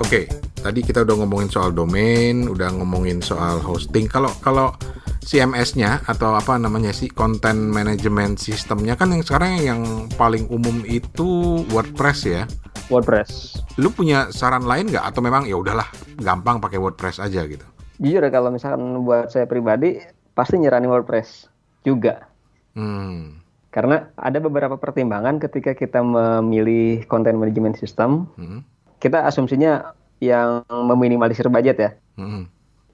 Oke, 0.00 0.08
okay, 0.08 0.24
tadi 0.64 0.80
kita 0.80 1.04
udah 1.04 1.14
ngomongin 1.20 1.52
soal 1.52 1.70
domain, 1.76 2.48
udah 2.48 2.72
ngomongin 2.72 3.20
soal 3.20 3.60
hosting. 3.60 4.08
Kalau 4.08 4.32
kalau 4.40 4.72
CMS-nya 5.22 6.02
atau 6.04 6.34
apa 6.34 6.58
namanya 6.58 6.90
sih 6.90 7.06
content 7.08 7.56
management 7.56 8.42
sistemnya 8.42 8.98
kan 8.98 9.14
yang 9.14 9.22
sekarang 9.22 9.62
yang 9.62 9.80
paling 10.18 10.50
umum 10.50 10.82
itu 10.82 11.62
WordPress 11.70 12.20
ya. 12.26 12.42
WordPress. 12.90 13.62
Lu 13.78 13.94
punya 13.94 14.28
saran 14.34 14.66
lain 14.66 14.90
nggak 14.90 15.06
atau 15.14 15.22
memang 15.22 15.46
ya 15.46 15.56
udahlah 15.56 15.86
gampang 16.18 16.58
pakai 16.58 16.82
WordPress 16.82 17.22
aja 17.22 17.46
gitu? 17.46 17.64
Jujur 18.02 18.26
kalau 18.34 18.50
misalkan 18.50 18.82
buat 19.06 19.30
saya 19.30 19.46
pribadi 19.46 20.02
pasti 20.34 20.58
nyerani 20.58 20.90
WordPress 20.90 21.46
juga. 21.86 22.26
Hmm. 22.74 23.38
Karena 23.72 24.10
ada 24.18 24.36
beberapa 24.42 24.76
pertimbangan 24.76 25.40
ketika 25.40 25.72
kita 25.72 26.04
memilih 26.04 27.06
content 27.08 27.38
management 27.38 27.78
system. 27.78 28.28
Hmm 28.36 28.66
kita 29.02 29.26
asumsinya 29.26 29.98
yang 30.22 30.62
meminimalisir 30.70 31.50
budget 31.50 31.76
ya. 31.82 31.90
Hmm. 32.14 32.46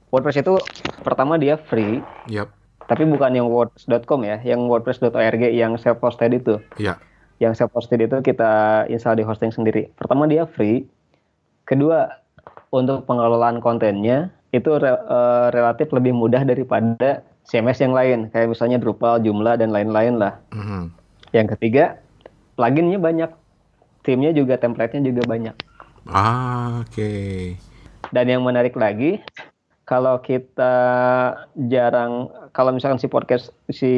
WordPress 0.09 0.41
itu 0.41 0.55
pertama 1.05 1.37
dia 1.37 1.57
free. 1.57 2.01
Yep. 2.33 2.49
Tapi 2.89 3.05
bukan 3.05 3.37
yang 3.37 3.53
wordpress.com 3.53 4.21
ya, 4.25 4.41
yang 4.41 4.65
wordpress.org 4.65 5.43
yang 5.53 5.77
self 5.77 6.01
hosted 6.01 6.33
itu. 6.33 6.57
Iya. 6.81 6.97
Yang 7.37 7.65
self 7.65 7.77
hosted 7.77 8.01
itu 8.01 8.17
kita 8.25 8.85
install 8.89 9.21
di 9.21 9.25
hosting 9.29 9.53
sendiri. 9.53 9.93
Pertama 10.01 10.25
dia 10.25 10.49
free. 10.49 10.89
Kedua 11.69 12.09
untuk 12.73 13.05
pengelolaan 13.05 13.61
kontennya 13.61 14.33
itu 14.57 14.81
re 14.81 14.89
uh, 14.89 15.53
relatif 15.53 15.93
lebih 15.93 16.17
mudah 16.17 16.41
daripada 16.41 17.21
CMS 17.45 17.85
yang 17.85 17.93
lain 17.93 18.33
kayak 18.33 18.57
misalnya 18.57 18.81
Drupal, 18.81 19.21
Joomla 19.21 19.61
dan 19.61 19.69
lain-lain 19.69 20.17
lah. 20.17 20.41
Mm 20.53 20.65
-hmm. 20.65 20.83
Yang 21.37 21.47
ketiga 21.57 22.01
pluginnya 22.57 22.97
banyak, 22.97 23.31
timnya 24.03 24.33
juga 24.33 24.57
template-nya 24.57 25.05
juga 25.05 25.23
banyak. 25.29 25.55
Ah, 26.09 26.81
oke. 26.81 26.97
Okay. 26.97 27.61
Dan 28.09 28.33
yang 28.33 28.43
menarik 28.43 28.73
lagi, 28.73 29.21
kalau 29.89 30.21
kita 30.21 30.77
jarang, 31.73 32.29
kalau 32.53 32.77
misalkan 32.77 33.01
si 33.01 33.09
podcast 33.09 33.57
si 33.73 33.93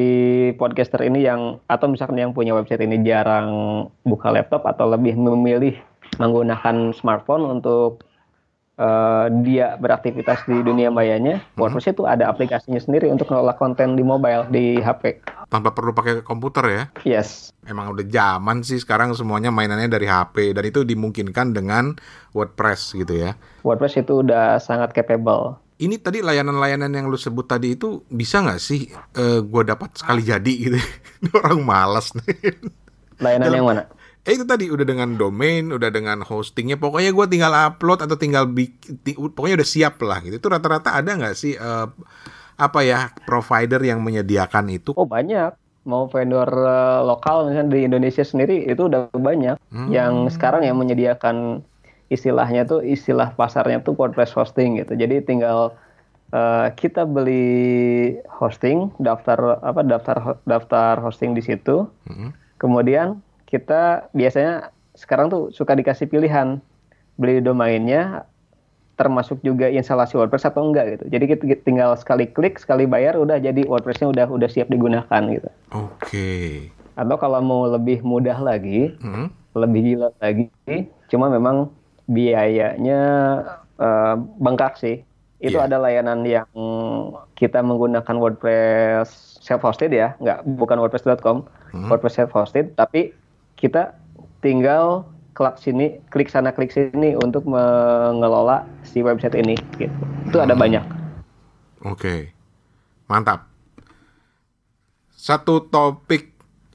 podcaster 0.55 1.03
ini 1.03 1.27
yang 1.27 1.59
atau 1.67 1.91
misalkan 1.91 2.15
yang 2.15 2.31
punya 2.31 2.55
website 2.55 2.87
ini 2.87 3.03
jarang 3.03 3.51
buka 4.07 4.31
laptop 4.31 4.63
atau 4.71 4.87
lebih 4.87 5.19
memilih 5.19 5.75
menggunakan 6.23 6.95
smartphone 6.95 7.43
untuk 7.59 8.07
uh, 8.79 9.27
dia 9.43 9.75
beraktivitas 9.83 10.47
di 10.47 10.63
dunia 10.63 10.95
mayanya, 10.95 11.43
hmm. 11.43 11.59
WordPress 11.59 11.91
itu 11.91 12.07
ada 12.07 12.31
aplikasinya 12.31 12.79
sendiri 12.79 13.11
untuk 13.11 13.27
mengelola 13.27 13.59
konten 13.59 13.99
di 13.99 14.07
mobile 14.07 14.47
di 14.47 14.79
HP. 14.79 15.27
Tanpa 15.51 15.75
perlu 15.75 15.91
pakai 15.91 16.23
komputer 16.23 16.65
ya? 16.71 16.83
Yes. 17.03 17.51
Emang 17.67 17.91
udah 17.91 18.07
zaman 18.07 18.63
sih 18.63 18.79
sekarang 18.79 19.11
semuanya 19.19 19.51
mainannya 19.51 19.91
dari 19.91 20.07
HP 20.07 20.55
dan 20.55 20.63
itu 20.63 20.87
dimungkinkan 20.87 21.51
dengan 21.51 21.99
WordPress 22.31 22.95
gitu 22.95 23.27
ya. 23.27 23.35
WordPress 23.67 24.07
itu 24.07 24.23
udah 24.23 24.63
sangat 24.63 24.95
capable. 24.95 25.59
Ini 25.81 25.97
tadi 26.05 26.21
layanan-layanan 26.21 26.93
yang 26.93 27.09
lu 27.09 27.17
sebut 27.17 27.49
tadi 27.49 27.73
itu 27.73 28.05
bisa 28.13 28.45
nggak 28.45 28.61
sih 28.61 28.93
uh, 29.17 29.41
eh, 29.41 29.41
gue 29.41 29.63
dapat 29.65 29.97
sekali 29.97 30.21
jadi 30.21 30.53
gitu? 30.53 30.77
Orang 31.41 31.65
malas 31.65 32.13
nih. 32.13 32.61
Layanan 33.17 33.47
Dalam, 33.49 33.57
yang 33.57 33.69
mana? 33.69 33.83
eh 34.21 34.37
itu 34.37 34.45
tadi 34.45 34.69
udah 34.69 34.85
dengan 34.85 35.17
domain, 35.17 35.73
udah 35.73 35.89
dengan 35.89 36.21
hostingnya, 36.21 36.77
pokoknya 36.77 37.17
gue 37.17 37.27
tinggal 37.33 37.53
upload 37.57 38.05
atau 38.05 38.21
tinggal 38.21 38.45
bikin, 38.45 39.01
pokoknya 39.33 39.65
udah 39.65 39.69
siap 39.69 39.97
lah 40.05 40.21
gitu. 40.21 40.37
Itu 40.37 40.53
rata-rata 40.53 40.93
ada 40.93 41.09
nggak 41.17 41.37
sih 41.37 41.57
uh, 41.57 41.89
apa 42.61 42.81
ya 42.85 43.17
provider 43.25 43.81
yang 43.81 44.05
menyediakan 44.05 44.69
itu? 44.69 44.93
Oh 44.93 45.09
banyak, 45.09 45.57
mau 45.89 46.05
vendor 46.13 46.49
uh, 46.53 47.01
lokal 47.01 47.49
misalnya 47.49 47.73
di 47.73 47.81
Indonesia 47.89 48.21
sendiri 48.21 48.69
itu 48.69 48.93
udah 48.93 49.09
banyak. 49.17 49.57
Hmm. 49.73 49.89
Yang 49.89 50.37
sekarang 50.37 50.69
yang 50.69 50.77
menyediakan 50.77 51.65
istilahnya 52.11 52.67
tuh 52.67 52.83
istilah 52.83 53.33
pasarnya 53.39 53.81
tuh 53.81 53.95
WordPress 53.95 54.35
hosting 54.35 54.83
gitu. 54.83 54.99
Jadi 54.99 55.23
tinggal 55.23 55.79
uh, 56.35 56.67
kita 56.75 57.07
beli 57.07 58.19
hosting, 58.27 58.91
daftar 58.99 59.63
apa 59.63 59.87
daftar 59.87 60.37
daftar 60.45 60.99
hosting 60.99 61.39
di 61.39 61.43
situ. 61.43 61.87
Hmm. 62.11 62.35
Kemudian 62.59 63.23
kita 63.47 64.11
biasanya 64.13 64.75
sekarang 64.99 65.31
tuh 65.31 65.55
suka 65.55 65.79
dikasih 65.79 66.11
pilihan 66.11 66.59
beli 67.17 67.39
domainnya 67.39 68.27
termasuk 69.01 69.41
juga 69.41 69.73
instalasi 69.73 70.21
WordPress 70.21 70.53
atau 70.53 70.69
enggak 70.69 71.01
gitu. 71.01 71.05
Jadi 71.09 71.25
kita 71.25 71.43
tinggal 71.65 71.97
sekali 71.97 72.29
klik, 72.29 72.61
sekali 72.61 72.85
bayar 72.85 73.17
udah 73.17 73.41
jadi 73.41 73.65
WordPressnya 73.65 74.13
udah 74.13 74.27
udah 74.29 74.49
siap 74.51 74.69
digunakan 74.69 75.23
gitu. 75.33 75.49
Oke. 75.73 75.89
Okay. 76.05 76.51
Atau 77.01 77.17
kalau 77.17 77.41
mau 77.41 77.65
lebih 77.65 78.05
mudah 78.05 78.37
lagi, 78.37 78.93
hmm. 79.01 79.57
lebih 79.57 79.81
gila 79.95 80.13
lagi, 80.21 80.53
cuma 81.09 81.33
memang 81.33 81.73
biayanya 82.11 83.01
uh, 83.79 84.15
bengkak 84.43 84.77
sih. 84.77 85.07
Itu 85.41 85.57
yeah. 85.57 85.71
ada 85.71 85.81
layanan 85.81 86.21
yang 86.29 86.51
kita 87.33 87.65
menggunakan 87.65 88.13
WordPress 88.13 89.41
self 89.41 89.65
hosted 89.65 89.89
ya, 89.89 90.13
nggak 90.21 90.45
bukan 90.61 90.77
WordPress.com, 90.77 91.49
hmm. 91.73 91.89
WordPress 91.89 92.21
self 92.21 92.31
hosted, 92.37 92.77
tapi 92.77 93.17
kita 93.57 93.97
tinggal 94.45 95.09
klik 95.33 95.57
sini, 95.57 95.97
klik 96.13 96.29
sana, 96.29 96.53
klik 96.53 96.69
sini 96.69 97.17
untuk 97.17 97.49
mengelola 97.49 98.69
si 98.85 99.01
website 99.01 99.33
ini. 99.33 99.57
Gitu. 99.81 99.97
Itu 100.29 100.45
ada 100.45 100.53
hmm. 100.53 100.61
banyak. 100.61 100.85
Oke, 101.89 101.97
okay. 101.97 102.21
mantap. 103.09 103.49
Satu 105.17 105.65
topik 105.65 106.30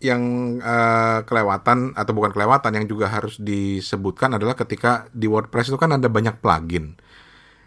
yang 0.05 0.23
uh, 0.61 1.25
kelewatan 1.25 1.97
atau 1.97 2.13
bukan 2.13 2.31
kelewatan 2.31 2.71
yang 2.77 2.85
juga 2.85 3.09
harus 3.09 3.41
disebutkan 3.41 4.37
adalah 4.37 4.53
ketika 4.53 5.09
di 5.09 5.25
WordPress 5.25 5.73
itu 5.73 5.77
kan 5.81 5.97
ada 5.97 6.05
banyak 6.05 6.37
plugin. 6.39 6.93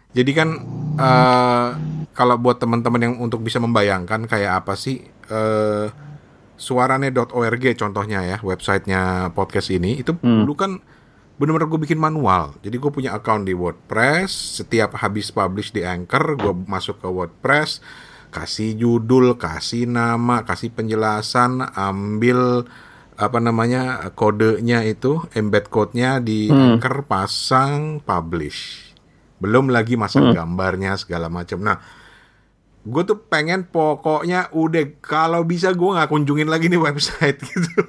Jadi 0.09 0.31
kan 0.33 0.49
uh, 0.97 1.69
kalau 2.17 2.35
buat 2.41 2.57
teman-teman 2.57 3.01
yang 3.03 3.15
untuk 3.21 3.45
bisa 3.45 3.61
membayangkan 3.61 4.25
kayak 4.25 4.65
apa 4.65 4.73
sih 4.73 5.05
uh, 5.29 5.87
suarane.org 6.59 7.65
contohnya 7.79 8.19
ya 8.27 8.37
websitenya 8.43 9.31
podcast 9.31 9.71
ini 9.71 10.03
itu 10.03 10.11
hmm. 10.11 10.43
dulu 10.43 10.53
kan 10.59 10.71
benar-benar 11.39 11.71
gue 11.71 11.79
bikin 11.87 11.95
manual 11.95 12.51
jadi 12.59 12.75
gue 12.75 12.91
punya 12.91 13.15
account 13.15 13.47
di 13.47 13.55
WordPress 13.55 14.59
setiap 14.59 14.99
habis 14.99 15.31
publish 15.31 15.71
di 15.71 15.87
Anchor 15.87 16.35
gue 16.35 16.53
masuk 16.67 16.99
ke 16.99 17.07
WordPress 17.07 17.79
kasih 18.29 18.77
judul 18.77 19.41
kasih 19.41 19.89
nama 19.89 20.45
kasih 20.45 20.69
penjelasan 20.73 21.65
ambil 21.73 22.69
apa 23.19 23.37
namanya 23.43 23.99
kodenya 24.15 24.87
itu 24.87 25.19
embed 25.35 25.67
code-nya 25.67 26.23
di 26.23 26.47
hmm. 26.47 26.79
Anchor 26.79 27.03
pasang 27.03 27.99
publish. 27.99 28.89
Belum 29.43 29.67
lagi 29.67 29.99
masang 29.99 30.31
hmm. 30.31 30.35
gambarnya 30.39 30.95
segala 30.95 31.27
macam. 31.27 31.59
Nah 31.59 31.83
gue 32.79 33.03
tuh 33.03 33.19
pengen 33.27 33.67
pokoknya 33.67 34.55
udah 34.55 35.03
kalau 35.03 35.43
bisa 35.43 35.75
gue 35.75 35.89
nggak 35.99 36.07
kunjungin 36.07 36.47
lagi 36.47 36.71
nih 36.71 36.79
website 36.87 37.43
gitu. 37.43 37.83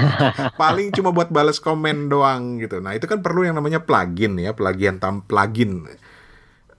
Paling 0.60 0.92
cuma 0.92 1.16
buat 1.16 1.32
balas 1.32 1.64
komen 1.64 2.12
doang 2.12 2.60
gitu. 2.60 2.84
Nah 2.84 2.92
itu 2.92 3.08
kan 3.08 3.24
perlu 3.24 3.48
yang 3.48 3.56
namanya 3.56 3.80
plugin 3.80 4.36
ya 4.36 4.52
plugin 4.52 5.00
tam 5.00 5.24
plugin 5.24 5.88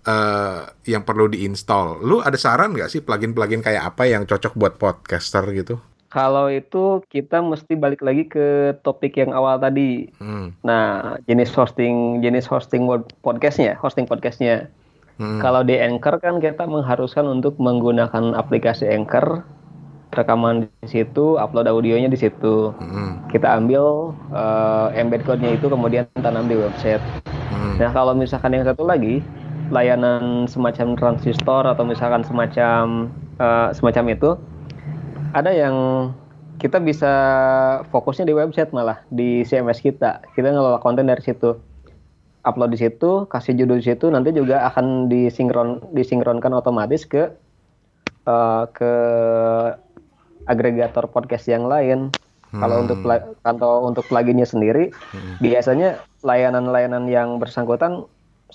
uh, 0.06 0.70
yang 0.88 1.04
perlu 1.04 1.30
diinstal 1.30 2.00
lu 2.02 2.22
ada 2.22 2.38
saran 2.38 2.74
nggak 2.74 2.90
sih 2.90 3.02
plugin-plugin 3.02 3.62
kayak 3.66 3.94
apa 3.94 4.08
yang 4.08 4.24
cocok 4.24 4.54
buat 4.56 4.74
podcaster 4.78 5.46
gitu 5.52 5.78
kalau 6.16 6.48
itu 6.48 7.04
kita 7.12 7.44
mesti 7.44 7.76
balik 7.76 8.00
lagi 8.00 8.24
ke 8.24 8.72
topik 8.88 9.20
yang 9.20 9.36
awal 9.36 9.60
tadi. 9.60 10.08
Hmm. 10.16 10.56
Nah, 10.64 11.20
jenis 11.28 11.52
hosting 11.52 12.24
jenis 12.24 12.48
hosting 12.48 12.88
podcastnya, 13.20 13.76
hosting 13.76 14.08
podcastnya. 14.08 14.72
Hmm. 15.20 15.44
Kalau 15.44 15.68
di 15.68 15.76
Anchor 15.76 16.24
kan 16.24 16.40
kita 16.40 16.72
mengharuskan 16.72 17.28
untuk 17.28 17.60
menggunakan 17.60 18.32
aplikasi 18.32 18.88
Anchor, 18.88 19.44
rekaman 20.16 20.72
di 20.80 20.88
situ, 20.88 21.36
upload 21.36 21.68
audionya 21.68 22.08
di 22.08 22.16
situ. 22.16 22.72
Hmm. 22.80 23.28
Kita 23.28 23.60
ambil 23.60 24.16
uh, 24.32 24.96
embed 24.96 25.28
code-nya 25.28 25.60
itu 25.60 25.68
kemudian 25.68 26.08
tanam 26.16 26.48
di 26.48 26.56
website. 26.56 27.04
Hmm. 27.52 27.76
Nah 27.76 27.92
kalau 27.92 28.16
misalkan 28.16 28.56
yang 28.56 28.64
satu 28.64 28.88
lagi 28.88 29.20
layanan 29.74 30.46
semacam 30.46 30.94
transistor 30.98 31.66
atau 31.66 31.84
misalkan 31.86 32.22
semacam 32.22 33.10
uh, 33.42 33.70
semacam 33.74 34.06
itu, 34.14 34.30
ada 35.34 35.52
yang 35.52 35.76
kita 36.62 36.80
bisa 36.80 37.14
fokusnya 37.92 38.26
di 38.30 38.34
website 38.34 38.72
malah 38.72 39.04
di 39.12 39.44
CMS 39.44 39.84
kita. 39.84 40.24
Kita 40.34 40.50
ngelola 40.50 40.80
konten 40.80 41.10
dari 41.10 41.22
situ 41.22 41.58
upload 42.46 42.78
di 42.78 42.80
situ, 42.80 43.26
kasih 43.28 43.58
judul 43.58 43.82
di 43.82 43.90
situ, 43.92 44.06
nanti 44.14 44.30
juga 44.32 44.70
akan 44.70 45.10
disinkron 45.10 45.92
disinkronkan 45.92 46.54
otomatis 46.54 47.04
ke 47.04 47.34
uh, 48.30 48.64
ke 48.70 48.92
agregator 50.46 51.10
podcast 51.10 51.50
yang 51.50 51.66
lain. 51.66 52.14
Hmm. 52.54 52.62
Kalau 52.62 52.76
untuk 52.86 53.00
atau 53.42 53.72
untuk 53.90 54.06
pluginnya 54.06 54.46
sendiri, 54.46 54.94
hmm. 54.94 55.42
biasanya 55.42 56.00
layanan-layanan 56.22 57.10
yang 57.10 57.42
bersangkutan 57.42 58.06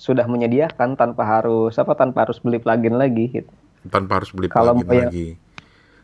sudah 0.01 0.25
menyediakan 0.25 0.97
tanpa 0.97 1.21
harus 1.21 1.77
apa 1.77 1.93
tanpa 1.93 2.25
harus 2.25 2.41
beli 2.41 2.57
plugin 2.57 2.97
lagi 2.97 3.29
gitu. 3.29 3.51
Tanpa 3.85 4.17
harus 4.17 4.33
beli 4.33 4.49
kalau 4.49 4.73
plugin 4.81 5.05
lagi. 5.05 5.27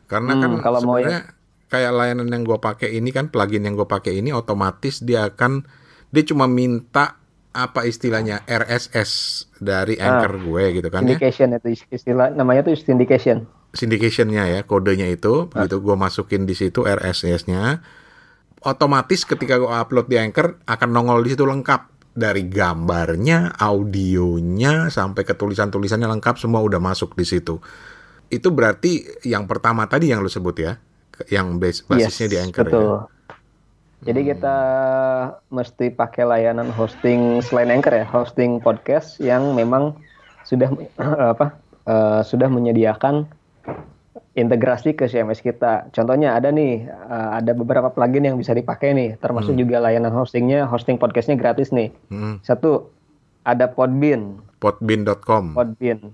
Karena 0.05 0.37
hmm, 0.37 0.41
kan 0.45 0.51
kalau 0.61 0.79
sebenarnya 0.85 1.19
mau 1.25 1.35
kayak 1.67 1.91
layanan 1.97 2.29
yang 2.29 2.43
gue 2.45 2.59
pakai 2.61 2.93
ini 2.93 3.09
kan 3.09 3.33
plugin 3.33 3.65
yang 3.65 3.73
gue 3.73 3.89
pakai 3.89 4.21
ini 4.21 4.29
otomatis 4.29 5.01
dia 5.01 5.25
akan 5.25 5.65
dia 6.13 6.23
cuma 6.23 6.45
minta 6.45 7.17
apa 7.57 7.89
istilahnya 7.89 8.45
RSS 8.45 9.43
dari 9.57 9.97
ah, 9.97 10.21
anchor 10.21 10.37
ah, 10.37 10.41
gue 10.45 10.63
gitu 10.77 10.87
kan 10.93 11.01
syndication 11.01 11.47
ya? 11.51 11.57
itu 11.57 11.67
istilah 11.89 12.29
namanya 12.37 12.69
tuh 12.69 12.77
syndication 12.77 13.49
syndicationnya 13.73 14.45
ya 14.47 14.59
kodenya 14.63 15.09
itu 15.09 15.49
ah. 15.51 15.65
begitu 15.65 15.81
gue 15.81 15.95
masukin 15.97 16.45
di 16.45 16.53
situ 16.53 16.85
RSS-nya 16.85 17.81
otomatis 18.61 19.25
ketika 19.25 19.57
gue 19.57 19.67
upload 19.67 20.07
di 20.07 20.21
anchor 20.21 20.61
akan 20.69 20.89
nongol 20.93 21.19
di 21.25 21.33
situ 21.33 21.43
lengkap 21.43 21.96
dari 22.17 22.49
gambarnya 22.49 23.53
audionya 23.61 24.89
sampai 24.89 25.21
ke 25.21 25.37
tulisan-tulisannya 25.37 26.09
lengkap 26.17 26.41
semua 26.41 26.65
udah 26.65 26.81
masuk 26.81 27.13
di 27.13 27.29
situ 27.29 27.61
itu 28.33 28.49
berarti 28.49 29.05
yang 29.29 29.45
pertama 29.45 29.85
tadi 29.85 30.09
yang 30.09 30.25
lo 30.25 30.27
sebut 30.27 30.57
ya 30.57 30.73
yang 31.29 31.61
base 31.61 31.85
basisnya 31.85 32.25
yes, 32.25 32.33
di 32.33 32.37
anchor 32.41 32.65
betul. 32.65 32.81
ya 32.81 33.17
jadi 34.05 34.21
hmm. 34.21 34.29
kita 34.29 34.57
mesti 35.49 35.89
pakai 35.89 36.23
layanan 36.29 36.69
hosting 36.69 37.41
selain 37.41 37.73
Anchor 37.73 37.97
ya, 37.97 38.05
hosting 38.05 38.61
podcast 38.61 39.17
yang 39.17 39.57
memang 39.57 39.97
sudah 40.45 40.69
apa 41.33 41.57
uh, 41.89 42.21
sudah 42.21 42.45
menyediakan 42.45 43.25
integrasi 44.37 44.93
ke 44.93 45.09
CMS 45.09 45.41
kita. 45.41 45.89
Contohnya 45.89 46.37
ada 46.37 46.53
nih, 46.53 46.85
uh, 46.85 47.41
ada 47.41 47.57
beberapa 47.57 47.89
plugin 47.89 48.29
yang 48.29 48.37
bisa 48.37 48.53
dipakai 48.53 48.93
nih, 48.93 49.09
termasuk 49.17 49.57
hmm. 49.57 49.61
juga 49.65 49.81
layanan 49.81 50.13
hostingnya, 50.13 50.69
hosting 50.69 51.01
podcastnya 51.01 51.33
gratis 51.33 51.73
nih. 51.73 51.89
Hmm. 52.13 52.37
Satu, 52.45 52.93
ada 53.41 53.65
Podbean. 53.65 54.37
Podbean.com. 54.61 55.57
Podbean. 55.57 56.13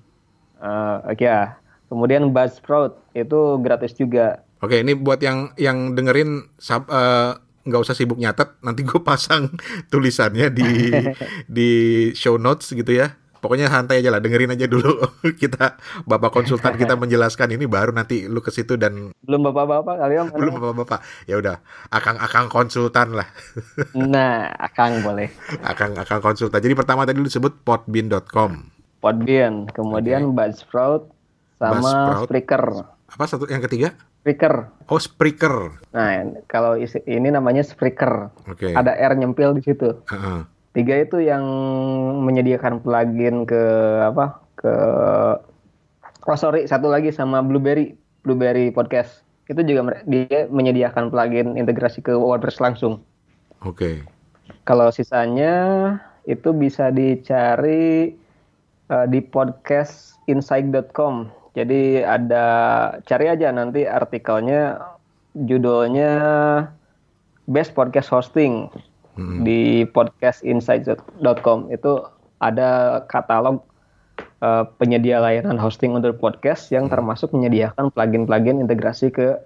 Uh, 0.63 1.03
Oke 1.12 1.27
okay, 1.27 1.27
ya. 1.27 1.59
Kemudian 1.91 2.31
Buzzsprout 2.31 2.97
itu 3.13 3.59
gratis 3.59 3.93
juga. 3.93 4.41
Oke, 4.63 4.79
ini 4.79 4.95
buat 4.95 5.19
yang 5.19 5.51
yang 5.59 5.93
dengerin 5.93 6.47
sub, 6.55 6.88
uh, 6.88 7.38
nggak 7.67 7.83
usah 7.83 7.95
sibuk 7.95 8.19
nyatet 8.19 8.59
nanti 8.59 8.83
gue 8.83 8.99
pasang 8.99 9.51
tulisannya 9.91 10.51
di 10.51 10.67
di 11.59 11.71
show 12.12 12.36
notes 12.36 12.75
gitu 12.75 12.91
ya 12.91 13.15
pokoknya 13.43 13.67
santai 13.67 13.99
aja 13.99 14.08
lah 14.08 14.23
dengerin 14.23 14.56
aja 14.56 14.71
dulu 14.71 15.03
kita 15.41 15.75
bapak 16.08 16.32
konsultan 16.32 16.79
kita 16.79 16.95
menjelaskan 17.03 17.51
ini 17.51 17.67
baru 17.67 17.91
nanti 17.91 18.32
lu 18.32 18.39
ke 18.39 18.56
situ 18.56 18.79
dan 18.79 19.12
belum 19.27 19.51
bapak-bapak 19.51 19.99
kalian 19.99 20.32
belum 20.32 20.63
bapak-bapak 20.63 21.03
ya 21.27 21.36
udah 21.43 21.60
akang-akang 21.91 22.47
konsultan 22.47 23.19
lah 23.19 23.27
nah 24.15 24.47
akang 24.56 25.03
boleh 25.03 25.27
akang 25.60 25.91
akang 25.99 26.23
konsultan 26.23 26.63
jadi 26.63 26.71
pertama 26.71 27.03
tadi 27.03 27.19
lu 27.19 27.27
sebut 27.27 27.51
podbean.com 27.67 28.71
podbean 29.03 29.67
kemudian 29.75 30.32
okay. 30.32 30.36
buzzsprout 30.39 31.12
sama 31.60 31.84
Buzzsprout. 31.84 32.27
Spreaker 32.32 32.63
apa 33.12 33.23
satu 33.27 33.43
yang 33.51 33.60
ketiga 33.60 33.91
Spreaker. 34.23 34.71
Oh, 34.88 34.95
Spreaker. 34.95 35.84
Nah, 35.91 36.39
kalau 36.47 36.79
ini 36.79 37.27
namanya 37.27 37.60
Spreaker. 37.60 38.32
Oke. 38.47 38.71
Okay. 38.71 38.73
Ada 38.73 38.95
R 38.95 39.19
nyempil 39.19 39.60
di 39.60 39.67
situ. 39.67 39.99
Uh 40.08 40.15
-huh. 40.15 40.39
Tiga 40.73 41.05
itu 41.05 41.21
yang 41.21 41.45
menyediakan 42.25 42.81
plugin 42.81 43.45
ke 43.45 43.62
apa? 44.01 44.41
Ke 44.57 44.73
Oh, 46.23 46.39
sorry, 46.39 46.63
satu 46.63 46.88
lagi 46.88 47.12
sama 47.12 47.43
Blueberry, 47.43 47.99
Blueberry 48.23 48.71
Podcast. 48.71 49.27
Itu 49.51 49.59
juga 49.67 49.99
dia 50.07 50.47
menyediakan 50.47 51.12
plugin 51.12 51.59
integrasi 51.59 51.99
ke 51.99 52.15
WordPress 52.15 52.63
langsung. 52.63 53.03
Oke. 53.59 53.75
Okay. 53.75 53.95
Kalau 54.63 54.88
sisanya 54.88 55.51
itu 56.23 56.55
bisa 56.55 56.95
dicari 56.95 58.15
uh, 58.88 59.03
di 59.03 59.19
podcastinsight.com 59.19 61.43
jadi 61.53 62.01
ada 62.01 62.45
cari 63.05 63.29
aja 63.29 63.53
nanti 63.53 63.86
artikelnya 63.86 64.81
judulnya 65.38 66.13
Best 67.45 67.77
Podcast 67.77 68.09
Hosting 68.09 68.73
hmm. 69.17 69.41
di 69.45 69.86
podcastinsights.com 69.89 71.73
itu 71.73 71.91
ada 72.43 73.02
katalog 73.08 73.63
uh, 74.43 74.67
penyedia 74.78 75.23
layanan 75.23 75.56
hosting 75.56 75.95
untuk 75.95 76.19
podcast 76.19 76.69
yang 76.69 76.91
hmm. 76.91 76.93
termasuk 76.93 77.32
menyediakan 77.32 77.89
plugin-plugin 77.93 78.60
integrasi 78.60 79.10
ke 79.10 79.39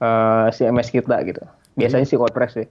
uh, 0.00 0.46
eh, 0.46 0.46
CMS 0.54 0.94
kita 0.94 1.18
gitu. 1.26 1.42
Biasanya 1.74 2.06
sih 2.06 2.18
WordPress 2.18 2.52
sih. 2.62 2.66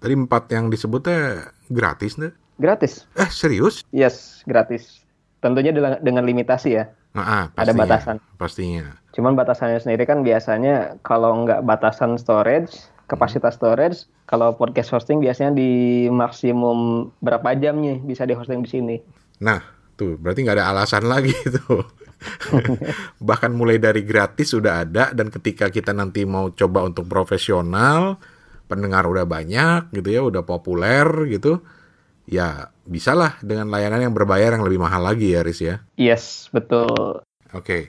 Tadi 0.00 0.14
empat 0.16 0.48
yang 0.52 0.72
disebutnya 0.72 1.52
gratis 1.68 2.16
nih? 2.16 2.32
Gratis. 2.56 3.04
Eh 3.16 3.28
serius? 3.28 3.84
Yes, 3.92 4.40
gratis. 4.48 5.04
Tentunya 5.44 5.72
dengan, 5.76 6.00
dengan 6.00 6.24
limitasi 6.24 6.70
ya. 6.72 6.88
Nah, 7.16 7.48
pastinya, 7.52 7.64
ada 7.64 7.72
batasan. 7.72 8.16
Pastinya. 8.36 8.84
Cuman 9.16 9.32
batasannya 9.36 9.80
sendiri 9.80 10.04
kan 10.04 10.20
biasanya 10.20 11.00
kalau 11.00 11.44
nggak 11.44 11.64
batasan 11.64 12.20
storage, 12.20 12.76
kapasitas 13.06 13.54
storage, 13.54 14.10
kalau 14.26 14.54
podcast 14.58 14.90
hosting 14.94 15.22
biasanya 15.22 15.54
di 15.54 16.06
maksimum 16.10 17.10
berapa 17.22 17.54
jam 17.58 17.78
nih 17.78 18.02
bisa 18.02 18.26
di 18.26 18.34
hosting 18.34 18.66
di 18.66 18.70
sini. 18.70 18.96
Nah, 19.42 19.62
tuh 19.94 20.18
berarti 20.18 20.42
nggak 20.42 20.58
ada 20.58 20.68
alasan 20.74 21.06
lagi 21.06 21.34
tuh. 21.56 21.86
Bahkan 23.28 23.52
mulai 23.54 23.78
dari 23.78 24.02
gratis 24.02 24.52
sudah 24.52 24.82
ada 24.82 25.14
dan 25.14 25.30
ketika 25.30 25.70
kita 25.70 25.94
nanti 25.94 26.26
mau 26.26 26.50
coba 26.50 26.82
untuk 26.82 27.06
profesional, 27.06 28.18
pendengar 28.66 29.06
udah 29.06 29.24
banyak 29.24 29.94
gitu 29.94 30.08
ya, 30.10 30.20
udah 30.26 30.42
populer 30.42 31.06
gitu 31.30 31.62
ya 32.26 32.74
bisalah 32.82 33.38
dengan 33.38 33.70
layanan 33.70 34.10
yang 34.10 34.14
berbayar 34.14 34.58
yang 34.58 34.66
lebih 34.66 34.82
mahal 34.82 35.06
lagi 35.06 35.32
ya 35.32 35.46
Riz 35.46 35.62
ya. 35.62 35.82
Yes, 35.94 36.50
betul. 36.50 37.22
Oke. 37.54 37.62
Okay. 37.62 37.82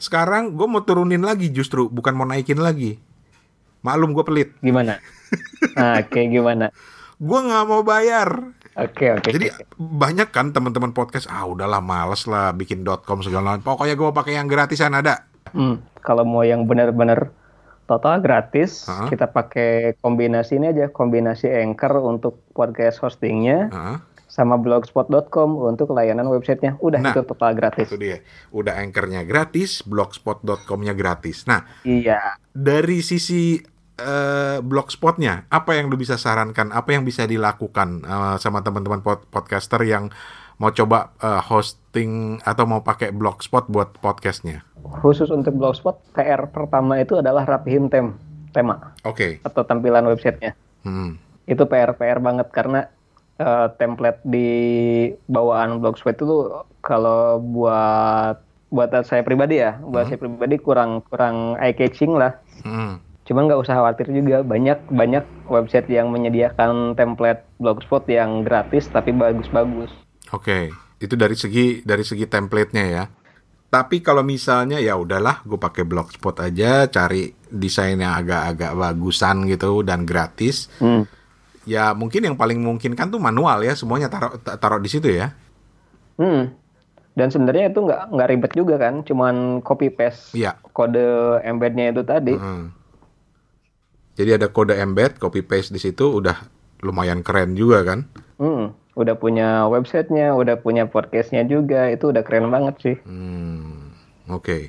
Sekarang 0.00 0.56
gue 0.56 0.64
mau 0.64 0.80
turunin 0.80 1.20
lagi 1.20 1.52
justru, 1.52 1.92
bukan 1.92 2.16
mau 2.16 2.24
naikin 2.24 2.56
lagi. 2.56 2.96
Maklum 3.80 4.12
gue 4.12 4.24
pelit. 4.24 4.48
Gimana? 4.60 5.00
ah, 5.80 6.00
Oke, 6.00 6.20
okay, 6.20 6.24
gimana? 6.28 6.68
gue 7.20 7.40
nggak 7.44 7.64
mau 7.68 7.84
bayar. 7.84 8.56
Oke, 8.80 9.04
okay, 9.04 9.08
oke. 9.12 9.28
Okay, 9.28 9.32
Jadi 9.36 9.46
okay. 9.52 9.64
banyak 9.76 10.28
kan 10.32 10.56
teman-teman 10.56 10.96
podcast, 10.96 11.28
ah 11.28 11.44
udahlah 11.44 11.84
males 11.84 12.24
lah 12.24 12.56
bikin 12.56 12.80
.com 13.04 13.20
segala 13.20 13.60
macam. 13.60 13.76
Pokoknya 13.76 13.92
gue 13.92 14.08
pakai 14.08 14.40
yang 14.40 14.48
gratisan 14.48 14.96
ada. 14.96 15.28
Hmm, 15.52 15.84
kalau 16.00 16.24
mau 16.24 16.40
yang 16.40 16.64
benar-benar 16.64 17.28
total 17.90 18.22
gratis. 18.22 18.86
Uh 18.86 19.04
-huh. 19.04 19.08
Kita 19.12 19.28
pakai 19.28 19.98
kombinasi 20.00 20.62
ini 20.62 20.70
aja, 20.70 20.88
kombinasi 20.88 21.50
Anchor 21.50 21.98
untuk 22.00 22.40
podcast 22.56 23.02
hostingnya. 23.04 23.68
Uh 23.68 23.76
-huh. 23.76 23.96
Sama 24.30 24.54
blogspot.com 24.54 25.50
untuk 25.66 25.90
layanan 25.90 26.30
websitenya. 26.30 26.78
Udah 26.78 27.02
nah, 27.02 27.10
itu 27.10 27.26
total 27.26 27.58
gratis. 27.58 27.90
Itu 27.90 27.98
dia. 27.98 28.22
Udah 28.54 28.78
anchornya 28.78 29.26
gratis, 29.26 29.82
blogspot.com-nya 29.82 30.94
gratis. 30.94 31.50
Nah, 31.50 31.66
iya. 31.82 32.38
Dari 32.54 33.02
sisi 33.02 33.58
uh, 34.00 34.58
blogspotnya, 34.62 35.50
apa 35.50 35.76
yang 35.76 35.90
lu 35.90 35.98
bisa 35.98 36.14
sarankan? 36.14 36.70
Apa 36.70 36.94
yang 36.94 37.02
bisa 37.02 37.26
dilakukan 37.26 38.06
uh, 38.06 38.36
sama 38.38 38.62
teman-teman 38.62 39.02
pod 39.02 39.26
podcaster 39.28 39.82
yang 39.82 40.14
mau 40.60 40.70
coba 40.70 41.16
uh, 41.24 41.40
hosting 41.40 42.38
atau 42.44 42.64
mau 42.68 42.86
pakai 42.86 43.10
blogspot 43.10 43.66
buat 43.66 43.96
podcastnya? 43.98 44.62
Khusus 45.02 45.28
untuk 45.32 45.56
blogspot, 45.56 46.00
PR 46.16 46.48
pertama 46.48 47.00
itu 47.00 47.18
adalah 47.20 47.44
rapihin 47.44 47.90
tem 47.90 48.16
tema. 48.52 48.94
Oke. 49.06 49.40
Okay. 49.40 49.46
Atau 49.46 49.62
tampilan 49.64 50.04
websitenya. 50.10 50.52
Hmm. 50.84 51.16
Itu 51.48 51.66
PR 51.66 51.96
PR 51.96 52.18
banget 52.20 52.52
karena 52.52 52.92
uh, 53.40 53.72
template 53.80 54.20
di 54.22 54.48
bawaan 55.26 55.80
blogspot 55.80 56.20
itu 56.20 56.52
kalau 56.84 57.40
buat 57.40 58.36
buat 58.70 58.90
saya 59.02 59.26
pribadi 59.26 59.58
ya, 59.58 59.80
buat 59.82 60.06
hmm. 60.06 60.10
saya 60.12 60.18
pribadi 60.20 60.56
kurang 60.62 61.02
kurang 61.08 61.58
eye 61.58 61.74
catching 61.74 62.14
lah. 62.14 62.38
Hmm. 62.62 63.02
Cuman 63.26 63.50
nggak 63.50 63.62
usah 63.62 63.78
khawatir 63.80 64.10
juga 64.12 64.46
banyak 64.46 64.90
banyak 64.92 65.24
website 65.50 65.90
yang 65.90 66.14
menyediakan 66.14 66.94
template 66.94 67.42
blogspot 67.58 68.06
yang 68.06 68.46
gratis 68.46 68.86
tapi 68.92 69.10
bagus-bagus. 69.10 69.90
Oke, 70.30 70.46
okay. 70.46 70.64
itu 71.02 71.18
dari 71.18 71.34
segi 71.34 71.82
dari 71.82 72.06
segi 72.06 72.26
template-nya 72.30 72.84
ya. 72.86 73.04
Tapi 73.70 74.02
kalau 74.02 74.26
misalnya 74.26 74.82
ya 74.82 74.98
udahlah, 74.98 75.46
gue 75.46 75.54
pakai 75.54 75.86
blogspot 75.86 76.42
aja, 76.42 76.90
cari 76.90 77.30
desain 77.54 78.02
yang 78.02 78.18
agak-agak 78.18 78.74
bagusan 78.74 79.46
gitu 79.46 79.86
dan 79.86 80.02
gratis. 80.02 80.66
Hmm. 80.82 81.06
Ya 81.68 81.92
mungkin 81.92 82.24
yang 82.24 82.36
paling 82.40 82.60
mungkin 82.60 82.96
kan 82.96 83.12
tuh 83.12 83.20
manual 83.20 83.60
ya, 83.60 83.76
semuanya 83.76 84.08
taruh 84.08 84.36
taruh 84.40 84.80
di 84.80 84.88
situ 84.88 85.12
ya. 85.12 85.36
Hmm. 86.16 86.52
Dan 87.16 87.28
sebenarnya 87.28 87.74
itu 87.74 87.84
nggak 87.84 88.16
nggak 88.16 88.28
ribet 88.30 88.52
juga 88.56 88.74
kan, 88.80 89.02
cuman 89.04 89.60
copy 89.60 89.92
paste 89.92 90.32
ya. 90.32 90.56
kode 90.72 91.42
embednya 91.44 91.92
itu 91.92 92.02
tadi. 92.06 92.34
Hmm. 92.38 92.72
Jadi 94.16 94.36
ada 94.36 94.48
kode 94.52 94.76
embed, 94.76 95.16
copy 95.16 95.40
paste 95.44 95.72
di 95.74 95.80
situ 95.80 96.20
udah 96.20 96.36
lumayan 96.80 97.20
keren 97.20 97.56
juga 97.56 97.84
kan? 97.84 98.08
Hmm, 98.40 98.72
udah 98.96 99.14
punya 99.16 99.68
websitenya, 99.68 100.32
udah 100.32 100.60
punya 100.60 100.88
podcastnya 100.88 101.44
juga, 101.44 101.92
itu 101.92 102.08
udah 102.08 102.24
keren 102.24 102.48
banget 102.48 102.74
sih. 102.80 102.96
Hmm, 103.04 103.92
oke, 104.28 104.44
okay. 104.44 104.62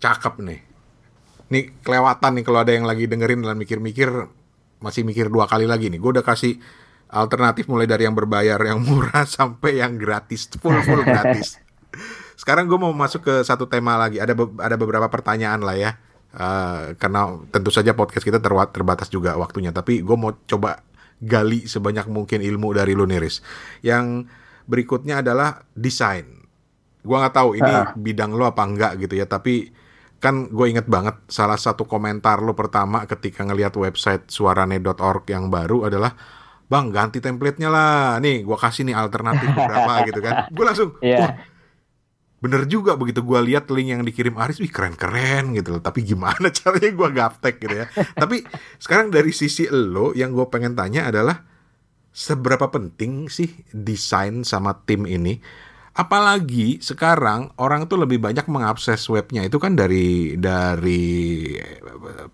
cakep 0.00 0.40
nih. 0.44 0.60
Nih 1.48 1.64
kelewatan 1.80 2.36
nih 2.36 2.44
kalau 2.44 2.60
ada 2.60 2.72
yang 2.76 2.84
lagi 2.84 3.08
dengerin 3.08 3.40
dan 3.40 3.56
mikir-mikir, 3.56 4.28
masih 4.78 5.02
mikir 5.06 5.30
dua 5.30 5.46
kali 5.46 5.66
lagi 5.66 5.90
nih. 5.90 5.98
Gue 5.98 6.18
udah 6.18 6.26
kasih 6.26 6.58
alternatif 7.08 7.66
mulai 7.66 7.88
dari 7.88 8.04
yang 8.04 8.14
berbayar, 8.14 8.58
yang 8.58 8.82
murah 8.82 9.24
sampai 9.38 9.82
yang 9.82 9.96
gratis, 9.96 10.50
full 10.58 10.76
full 10.86 11.02
gratis. 11.02 11.58
Sekarang 12.38 12.70
gue 12.70 12.78
mau 12.78 12.94
masuk 12.94 13.26
ke 13.26 13.34
satu 13.42 13.66
tema 13.66 13.98
lagi. 13.98 14.22
Ada 14.22 14.32
be 14.36 14.46
ada 14.62 14.76
beberapa 14.78 15.10
pertanyaan 15.10 15.62
lah 15.62 15.76
ya 15.76 15.92
Uh, 16.28 16.92
karena 17.00 17.40
tentu 17.48 17.72
saja 17.72 17.96
podcast 17.96 18.20
kita 18.20 18.36
terbatas 18.44 19.08
juga 19.08 19.32
waktunya. 19.40 19.72
Tapi 19.72 20.04
gue 20.04 20.16
mau 20.16 20.36
coba 20.44 20.84
gali 21.18 21.64
sebanyak 21.64 22.04
mungkin 22.12 22.44
ilmu 22.44 22.76
dari 22.76 22.92
lu 22.92 23.08
Niris. 23.08 23.40
Yang 23.80 24.28
berikutnya 24.68 25.24
adalah 25.24 25.64
desain. 25.72 26.28
Gue 27.00 27.16
nggak 27.16 27.32
tahu 27.32 27.56
ini 27.56 27.72
uh. 27.72 27.96
bidang 27.96 28.36
lo 28.36 28.44
apa 28.44 28.60
enggak 28.60 29.00
gitu 29.00 29.16
ya. 29.16 29.24
Tapi 29.24 29.72
kan 30.18 30.50
gue 30.50 30.66
inget 30.66 30.90
banget 30.90 31.14
salah 31.30 31.54
satu 31.54 31.86
komentar 31.86 32.42
lo 32.42 32.58
pertama 32.58 33.06
ketika 33.06 33.46
ngelihat 33.46 33.74
website 33.78 34.26
suarane.org 34.26 35.24
yang 35.30 35.46
baru 35.50 35.86
adalah 35.86 36.14
Bang 36.68 36.92
ganti 36.92 37.16
template-nya 37.16 37.72
lah. 37.72 38.20
Nih 38.20 38.44
gue 38.44 38.56
kasih 38.60 38.84
nih 38.84 38.92
alternatif 38.92 39.56
beberapa 39.56 39.92
gitu 40.12 40.20
kan. 40.20 40.52
Gue 40.52 40.64
langsung 40.68 41.00
yeah 41.00 41.32
bener 42.38 42.70
juga 42.70 42.94
begitu 42.94 43.26
gue 43.26 43.40
lihat 43.50 43.66
link 43.74 43.90
yang 43.90 44.02
dikirim 44.06 44.38
Aris, 44.38 44.62
wih 44.62 44.70
keren-keren 44.70 45.58
gitu 45.58 45.78
loh. 45.78 45.82
Tapi 45.82 46.06
gimana 46.06 46.50
caranya 46.56 46.90
gue 46.94 47.08
gaptek 47.10 47.54
gitu 47.58 47.74
ya. 47.74 47.86
Tapi 48.14 48.46
sekarang 48.78 49.10
dari 49.10 49.34
sisi 49.34 49.66
lo 49.70 50.14
yang 50.14 50.30
gue 50.34 50.46
pengen 50.46 50.78
tanya 50.78 51.10
adalah 51.10 51.42
seberapa 52.14 52.70
penting 52.70 53.26
sih 53.26 53.50
desain 53.74 54.46
sama 54.46 54.86
tim 54.86 55.04
ini? 55.06 55.42
Apalagi 55.98 56.78
sekarang 56.78 57.50
orang 57.58 57.90
tuh 57.90 57.98
lebih 57.98 58.22
banyak 58.22 58.46
mengakses 58.46 59.02
webnya 59.10 59.42
itu 59.42 59.58
kan 59.58 59.74
dari 59.74 60.38
dari 60.38 61.58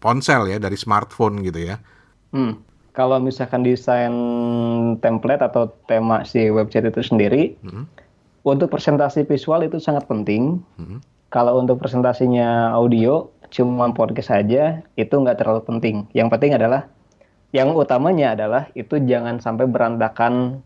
ponsel 0.04 0.52
ya, 0.52 0.60
dari 0.60 0.76
smartphone 0.76 1.40
gitu 1.40 1.72
ya. 1.72 1.80
Hmm. 2.36 2.60
Kalau 2.92 3.18
misalkan 3.18 3.64
desain 3.64 4.12
template 5.00 5.42
atau 5.42 5.72
tema 5.88 6.22
si 6.28 6.46
website 6.52 6.92
itu 6.92 7.02
sendiri, 7.02 7.56
hmm 7.64 8.04
untuk 8.44 8.68
presentasi 8.68 9.24
visual 9.24 9.64
itu 9.64 9.80
sangat 9.80 10.04
penting. 10.06 10.60
Hmm. 10.76 11.00
Kalau 11.32 11.58
untuk 11.58 11.82
presentasinya 11.82 12.70
audio, 12.76 13.26
cuma 13.50 13.90
podcast 13.90 14.30
saja, 14.30 14.84
itu 14.94 15.10
nggak 15.10 15.42
terlalu 15.42 15.66
penting. 15.66 15.96
Yang 16.14 16.28
penting 16.36 16.52
adalah, 16.54 16.86
yang 17.50 17.74
utamanya 17.74 18.38
adalah 18.38 18.70
itu 18.78 19.00
jangan 19.02 19.42
sampai 19.42 19.66
berantakan 19.66 20.62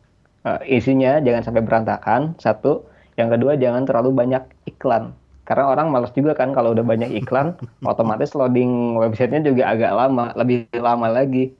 uh, 0.49 0.59
isinya, 0.65 1.21
jangan 1.21 1.45
sampai 1.45 1.61
berantakan. 1.61 2.33
Satu, 2.41 2.89
yang 3.21 3.29
kedua 3.29 3.61
jangan 3.61 3.85
terlalu 3.85 4.17
banyak 4.17 4.43
iklan. 4.65 5.13
Karena 5.45 5.69
orang 5.69 5.93
malas 5.93 6.13
juga 6.13 6.37
kan 6.37 6.57
kalau 6.57 6.73
udah 6.73 6.85
banyak 6.85 7.13
iklan, 7.21 7.53
otomatis 7.93 8.33
loading 8.33 8.97
websitenya 8.97 9.45
juga 9.45 9.69
agak 9.69 9.93
lama, 9.93 10.33
lebih 10.41 10.65
lama 10.77 11.13
lagi. 11.13 11.53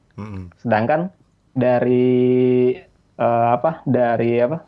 Sedangkan 0.59 1.13
dari 1.55 2.75
uh, 3.21 3.55
apa? 3.55 3.85
Dari 3.85 4.41
apa? 4.41 4.65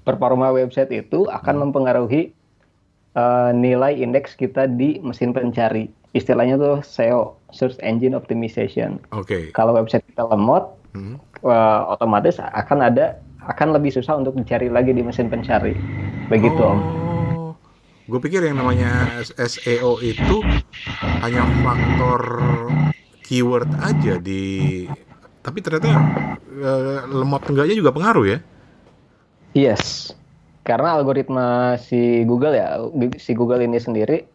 performa 0.00 0.48
website 0.54 0.90
itu 0.90 1.28
akan 1.28 1.54
hmm. 1.54 1.62
mempengaruhi 1.68 2.22
uh, 3.14 3.52
nilai 3.52 3.96
indeks 4.00 4.32
kita 4.36 4.66
di 4.66 4.98
mesin 5.04 5.36
pencari. 5.36 5.92
Istilahnya 6.10 6.58
tuh 6.58 6.82
SEO, 6.82 7.38
Search 7.54 7.78
Engine 7.84 8.18
Optimization. 8.18 8.98
Oke. 9.14 9.28
Okay. 9.28 9.42
Kalau 9.54 9.76
website 9.76 10.02
kita 10.10 10.26
lemot, 10.26 10.74
hmm. 10.96 11.20
uh, 11.46 11.94
otomatis 11.94 12.42
akan 12.42 12.90
ada 12.90 13.20
akan 13.48 13.68
lebih 13.76 13.94
susah 13.94 14.20
untuk 14.20 14.36
dicari 14.36 14.68
lagi 14.68 14.92
di 14.92 15.00
mesin 15.00 15.32
pencari. 15.32 15.72
Begitu 16.28 16.60
oh. 16.60 16.72
Om. 16.74 16.80
Gue 18.10 18.18
pikir 18.18 18.42
yang 18.42 18.58
namanya 18.58 19.22
SEO 19.38 20.02
itu 20.02 20.42
hanya 21.22 21.46
faktor 21.62 22.20
keyword 23.22 23.70
aja 23.78 24.18
di 24.18 24.84
tapi 25.40 25.62
ternyata 25.62 25.94
uh, 26.58 27.06
lemot 27.06 27.46
enggaknya 27.46 27.78
juga 27.78 27.94
pengaruh 27.94 28.26
ya. 28.26 28.38
Yes, 29.54 30.14
karena 30.62 30.98
algoritma 30.98 31.78
si 31.80 32.26
Google 32.26 32.54
ya, 32.54 32.82
si 33.18 33.32
Google 33.34 33.64
ini 33.64 33.78
sendiri 33.78 34.26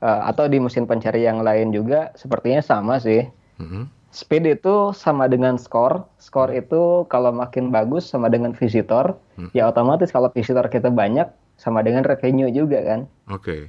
uh, 0.00 0.28
atau 0.28 0.46
di 0.46 0.60
mesin 0.62 0.84
pencari 0.84 1.26
yang 1.26 1.42
lain 1.42 1.74
juga 1.74 2.14
sepertinya 2.14 2.62
sama 2.62 3.00
sih. 3.02 3.26
Mm-hmm. 3.60 3.84
Speed 4.14 4.46
itu 4.46 4.94
sama 4.94 5.26
dengan 5.26 5.58
score. 5.58 6.06
Score 6.22 6.54
itu 6.54 7.02
kalau 7.10 7.34
makin 7.34 7.74
bagus 7.74 8.06
sama 8.06 8.30
dengan 8.30 8.54
visitor. 8.54 9.18
Mm. 9.34 9.50
Ya 9.58 9.66
otomatis 9.66 10.14
kalau 10.14 10.30
visitor 10.30 10.62
kita 10.70 10.86
banyak 10.86 11.26
sama 11.58 11.82
dengan 11.82 12.06
revenue 12.06 12.46
juga 12.54 12.78
kan. 12.86 13.10
Oke. 13.26 13.42
Okay. 13.42 13.62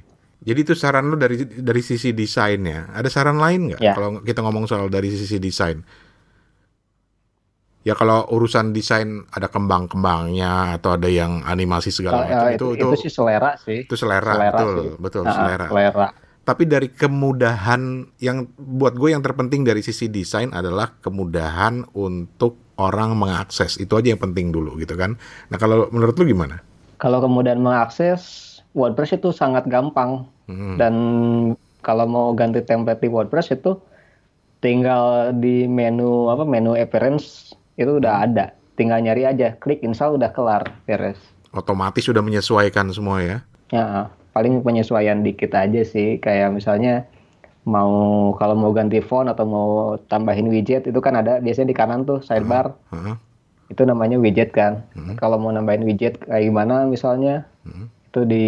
Jadi 0.46 0.58
itu 0.62 0.74
saran 0.78 1.10
lo 1.10 1.18
dari 1.18 1.42
dari 1.42 1.82
sisi 1.82 2.14
desainnya. 2.14 2.94
Ada 2.94 3.10
saran 3.10 3.42
lain 3.42 3.74
nggak? 3.74 3.82
Ya. 3.82 3.98
Kalau 3.98 4.22
kita 4.22 4.46
ngomong 4.46 4.70
soal 4.70 4.86
dari 4.86 5.10
sisi 5.10 5.42
desain 5.42 5.82
ya 7.86 7.94
kalau 7.94 8.26
urusan 8.34 8.74
desain 8.74 9.22
ada 9.30 9.46
kembang-kembangnya 9.46 10.74
atau 10.74 10.98
ada 10.98 11.06
yang 11.06 11.46
animasi 11.46 11.94
segala 11.94 12.26
macam 12.26 12.50
itu, 12.50 12.50
itu, 12.50 12.66
itu 12.74 12.86
itu 12.90 12.98
sih 13.06 13.12
selera 13.14 13.54
sih 13.62 13.86
itu 13.86 13.94
selera, 13.94 14.34
selera 14.34 14.50
betul 14.50 14.74
sih. 14.74 14.90
betul 14.98 15.22
nah, 15.22 15.34
selera 15.38 15.66
selera 15.70 16.06
tapi 16.46 16.62
dari 16.62 16.86
kemudahan 16.86 18.06
yang 18.22 18.46
buat 18.54 18.94
gue 18.94 19.10
yang 19.10 19.18
terpenting 19.18 19.66
dari 19.66 19.82
sisi 19.82 20.06
desain 20.06 20.54
adalah 20.54 20.94
kemudahan 21.02 21.82
untuk 21.90 22.54
orang 22.78 23.18
mengakses. 23.18 23.74
Itu 23.82 23.98
aja 23.98 24.14
yang 24.14 24.22
penting 24.22 24.54
dulu 24.54 24.78
gitu 24.78 24.94
kan. 24.94 25.18
Nah 25.50 25.58
kalau 25.58 25.90
menurut 25.90 26.14
lu 26.14 26.30
gimana? 26.30 26.62
Kalau 27.02 27.18
kemudahan 27.18 27.58
mengakses 27.58 28.22
WordPress 28.78 29.18
itu 29.18 29.34
sangat 29.34 29.66
gampang. 29.66 30.30
Hmm. 30.46 30.78
dan 30.78 30.94
kalau 31.82 32.06
mau 32.06 32.30
ganti 32.30 32.62
template 32.62 33.02
di 33.02 33.10
WordPress 33.10 33.58
itu 33.58 33.74
tinggal 34.62 35.34
di 35.34 35.66
menu 35.66 36.30
apa 36.30 36.46
menu 36.46 36.78
appearance 36.78 37.50
itu 37.74 37.98
udah 37.98 38.22
ada. 38.22 38.54
Tinggal 38.78 39.02
nyari 39.02 39.26
aja 39.26 39.58
klik 39.58 39.82
install 39.82 40.22
udah 40.22 40.30
kelar 40.30 40.70
beres. 40.86 41.18
Otomatis 41.50 42.06
sudah 42.06 42.22
menyesuaikan 42.22 42.94
semua 42.94 43.26
ya? 43.26 43.38
Ya 43.74 44.06
paling 44.36 44.60
penyesuaian 44.60 45.24
dikit 45.24 45.56
aja 45.56 45.80
sih 45.80 46.20
kayak 46.20 46.52
misalnya 46.52 47.08
mau 47.64 48.30
kalau 48.36 48.52
mau 48.52 48.76
ganti 48.76 49.00
font 49.00 49.32
atau 49.32 49.48
mau 49.48 49.70
tambahin 50.12 50.52
widget 50.52 50.84
itu 50.84 51.00
kan 51.00 51.16
ada 51.16 51.40
biasanya 51.40 51.72
di 51.72 51.76
kanan 51.76 52.04
tuh 52.04 52.20
sidebar 52.20 52.76
uh 52.92 52.96
-huh. 53.00 53.16
itu 53.72 53.80
namanya 53.88 54.20
widget 54.20 54.52
kan 54.52 54.84
uh 54.92 55.00
-huh. 55.00 55.16
kalau 55.16 55.40
mau 55.40 55.48
nambahin 55.48 55.88
widget 55.88 56.20
kayak 56.20 56.52
gimana 56.52 56.84
misalnya 56.84 57.48
uh 57.64 57.72
-huh. 57.72 57.86
itu 58.12 58.20
di 58.28 58.46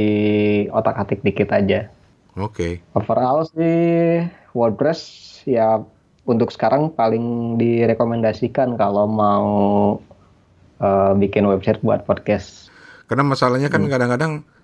otak 0.68 1.00
atik 1.00 1.24
dikit 1.24 1.48
aja 1.56 1.88
oke 2.36 2.52
okay. 2.52 2.72
overall 2.92 3.48
sih 3.48 4.28
WordPress 4.52 5.00
ya 5.48 5.80
untuk 6.28 6.52
sekarang 6.52 6.92
paling 6.92 7.56
direkomendasikan 7.56 8.76
kalau 8.76 9.08
mau 9.08 9.48
uh, 10.84 11.12
bikin 11.16 11.48
website 11.48 11.80
buat 11.80 12.04
podcast. 12.04 12.68
Karena 13.08 13.24
masalahnya 13.24 13.72
kan 13.72 13.88
hmm. 13.88 13.92
kadang-kadang 13.92 14.32
hmm. 14.44 14.57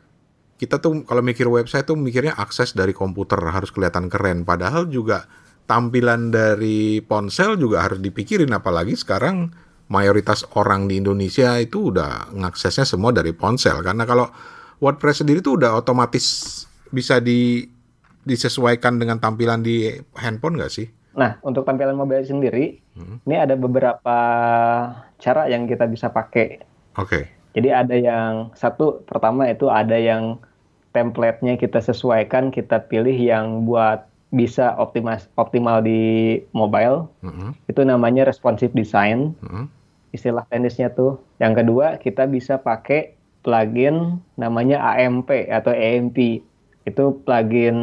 Kita 0.55 0.79
tuh 0.79 1.03
kalau 1.03 1.21
mikir 1.21 1.51
website 1.51 1.87
tuh 1.87 1.99
mikirnya 1.99 2.39
akses 2.39 2.73
dari 2.73 2.95
komputer 2.95 3.39
harus 3.43 3.75
kelihatan 3.75 4.07
keren. 4.07 4.47
Padahal 4.47 4.87
juga 4.87 5.27
tampilan 5.67 6.31
dari 6.31 7.01
ponsel 7.03 7.57
juga 7.57 7.85
harus 7.85 7.99
dipikirin 7.99 8.53
apalagi 8.53 8.95
sekarang 8.95 9.51
mayoritas 9.89 10.45
orang 10.57 10.89
di 10.89 11.01
Indonesia 11.01 11.57
itu 11.61 11.93
udah 11.93 12.33
ngaksesnya 12.33 12.89
semua 12.89 13.13
dari 13.13 13.37
ponsel 13.37 13.85
karena 13.85 14.05
kalau 14.09 14.29
WordPress 14.81 15.25
sendiri 15.25 15.41
tuh 15.41 15.61
udah 15.61 15.77
otomatis 15.77 16.25
bisa 16.93 17.21
di 17.21 17.65
disesuaikan 18.25 18.97
dengan 18.97 19.21
tampilan 19.21 19.61
di 19.61 19.93
handphone 20.17 20.57
nggak 20.57 20.73
sih? 20.73 20.89
Nah, 21.15 21.39
untuk 21.47 21.63
tampilan 21.63 21.95
mobile 21.95 22.27
sendiri, 22.27 22.81
hmm. 22.97 23.23
ini 23.29 23.37
ada 23.39 23.55
beberapa 23.55 24.17
cara 25.21 25.47
yang 25.47 25.69
kita 25.71 25.87
bisa 25.87 26.11
pakai. 26.11 26.59
Oke. 26.99 27.07
Okay. 27.07 27.25
Jadi 27.55 27.69
ada 27.71 27.95
yang 27.95 28.51
satu 28.59 29.07
pertama 29.07 29.47
itu 29.47 29.71
ada 29.71 29.95
yang 29.95 30.43
template-nya 30.95 31.59
kita 31.59 31.83
sesuaikan, 31.83 32.55
kita 32.55 32.87
pilih 32.87 33.15
yang 33.15 33.67
buat 33.67 34.07
bisa 34.35 34.75
optimas, 34.75 35.31
optimal 35.39 35.83
di 35.83 36.43
mobile. 36.51 37.07
Mm-hmm. 37.23 37.51
Itu 37.71 37.81
namanya 37.87 38.27
responsive 38.27 38.75
design. 38.75 39.39
Mm-hmm. 39.43 39.65
Istilah 40.15 40.47
teknisnya 40.51 40.91
tuh. 40.95 41.19
Yang 41.39 41.63
kedua, 41.63 41.87
kita 42.03 42.27
bisa 42.27 42.59
pakai 42.59 43.15
plugin 43.47 44.19
namanya 44.35 44.83
AMP 44.99 45.31
atau 45.51 45.71
AMP. 45.71 46.43
Itu 46.87 47.23
plugin 47.23 47.79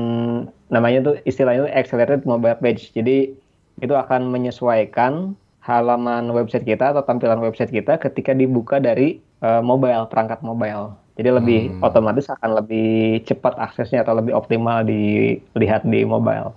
namanya 0.71 0.99
tuh 1.03 1.15
istilahnya 1.27 1.67
tuh 1.67 1.73
Accelerated 1.75 2.23
Mobile 2.27 2.59
Page. 2.59 2.91
Jadi 2.95 3.35
itu 3.79 3.93
akan 3.95 4.31
menyesuaikan 4.31 5.35
halaman 5.63 6.31
website 6.33 6.67
kita 6.67 6.91
atau 6.95 7.03
tampilan 7.05 7.39
website 7.39 7.71
kita 7.71 7.99
ketika 8.01 8.33
dibuka 8.33 8.81
dari 8.81 9.21
uh, 9.41 9.61
mobile, 9.61 10.07
perangkat 10.07 10.39
mobile. 10.45 10.95
Jadi 11.19 11.29
lebih 11.29 11.61
hmm. 11.75 11.85
otomatis 11.85 12.31
akan 12.31 12.63
lebih 12.63 13.21
cepat 13.27 13.59
aksesnya 13.59 14.01
atau 14.01 14.17
lebih 14.17 14.33
optimal 14.33 14.81
dilihat 14.87 15.85
di 15.85 16.01
mobile. 16.07 16.55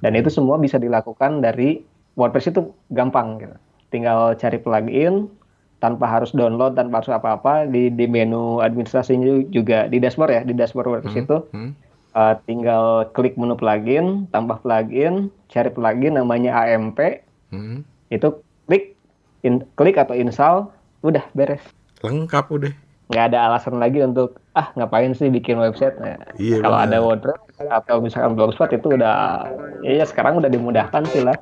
Dan 0.00 0.14
itu 0.14 0.30
semua 0.30 0.56
bisa 0.56 0.78
dilakukan 0.78 1.42
dari 1.42 1.82
WordPress 2.16 2.54
itu 2.54 2.70
gampang 2.94 3.42
gitu. 3.42 3.56
Tinggal 3.92 4.38
cari 4.40 4.56
plugin 4.56 5.28
tanpa 5.82 6.06
harus 6.06 6.30
download 6.30 6.78
tanpa 6.78 7.02
harus 7.02 7.10
apa-apa 7.10 7.66
di 7.66 7.90
di 7.90 8.06
menu 8.06 8.62
administrasinya 8.62 9.42
juga 9.50 9.90
di 9.90 9.98
dashboard 9.98 10.30
ya 10.30 10.42
di 10.46 10.54
dashboard 10.54 10.88
WordPress 10.88 11.18
hmm. 11.18 11.24
itu 11.26 11.38
hmm. 11.50 11.72
Uh, 12.12 12.36
tinggal 12.44 13.08
klik 13.16 13.40
menu 13.40 13.56
plugin 13.56 14.28
tambah 14.36 14.60
plugin 14.60 15.32
cari 15.48 15.72
plugin 15.72 16.20
namanya 16.20 16.52
AMP 16.52 17.24
hmm. 17.50 17.82
itu 18.12 18.28
klik 18.68 18.94
in, 19.40 19.64
klik 19.80 19.96
atau 19.96 20.12
install 20.12 20.68
udah 21.00 21.24
beres 21.32 21.64
lengkap 22.02 22.44
udah. 22.50 22.72
Nggak 23.12 23.24
ada 23.32 23.38
alasan 23.50 23.76
lagi 23.76 24.00
untuk 24.00 24.40
ah 24.56 24.72
ngapain 24.76 25.12
sih 25.12 25.28
bikin 25.28 25.60
website? 25.60 25.96
Nah, 26.00 26.16
iya, 26.40 26.64
kalau 26.64 26.78
ada 26.80 26.96
WordPress 27.00 27.40
atau 27.68 28.00
misalkan 28.00 28.36
blogspot 28.36 28.72
itu 28.72 28.96
udah 28.96 29.46
ya 29.84 30.04
sekarang 30.08 30.40
udah 30.40 30.48
dimudahkan 30.48 31.02
sih 31.12 31.20
lah. 31.20 31.36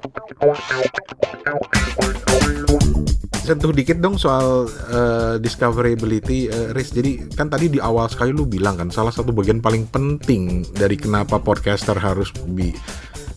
Sentuh 3.40 3.74
dikit 3.74 3.98
dong 3.98 4.14
soal 4.14 4.70
uh, 4.94 5.34
discoverability 5.38 6.50
uh, 6.50 6.70
Riz. 6.74 6.94
Jadi 6.94 7.30
kan 7.34 7.50
tadi 7.50 7.70
di 7.70 7.78
awal 7.82 8.06
sekali 8.06 8.30
lu 8.30 8.46
bilang 8.46 8.78
kan 8.78 8.90
salah 8.90 9.10
satu 9.10 9.34
bagian 9.34 9.58
paling 9.58 9.86
penting 9.90 10.62
dari 10.74 10.94
kenapa 10.94 11.38
podcaster 11.38 11.98
harus 11.98 12.30
bi 12.50 12.70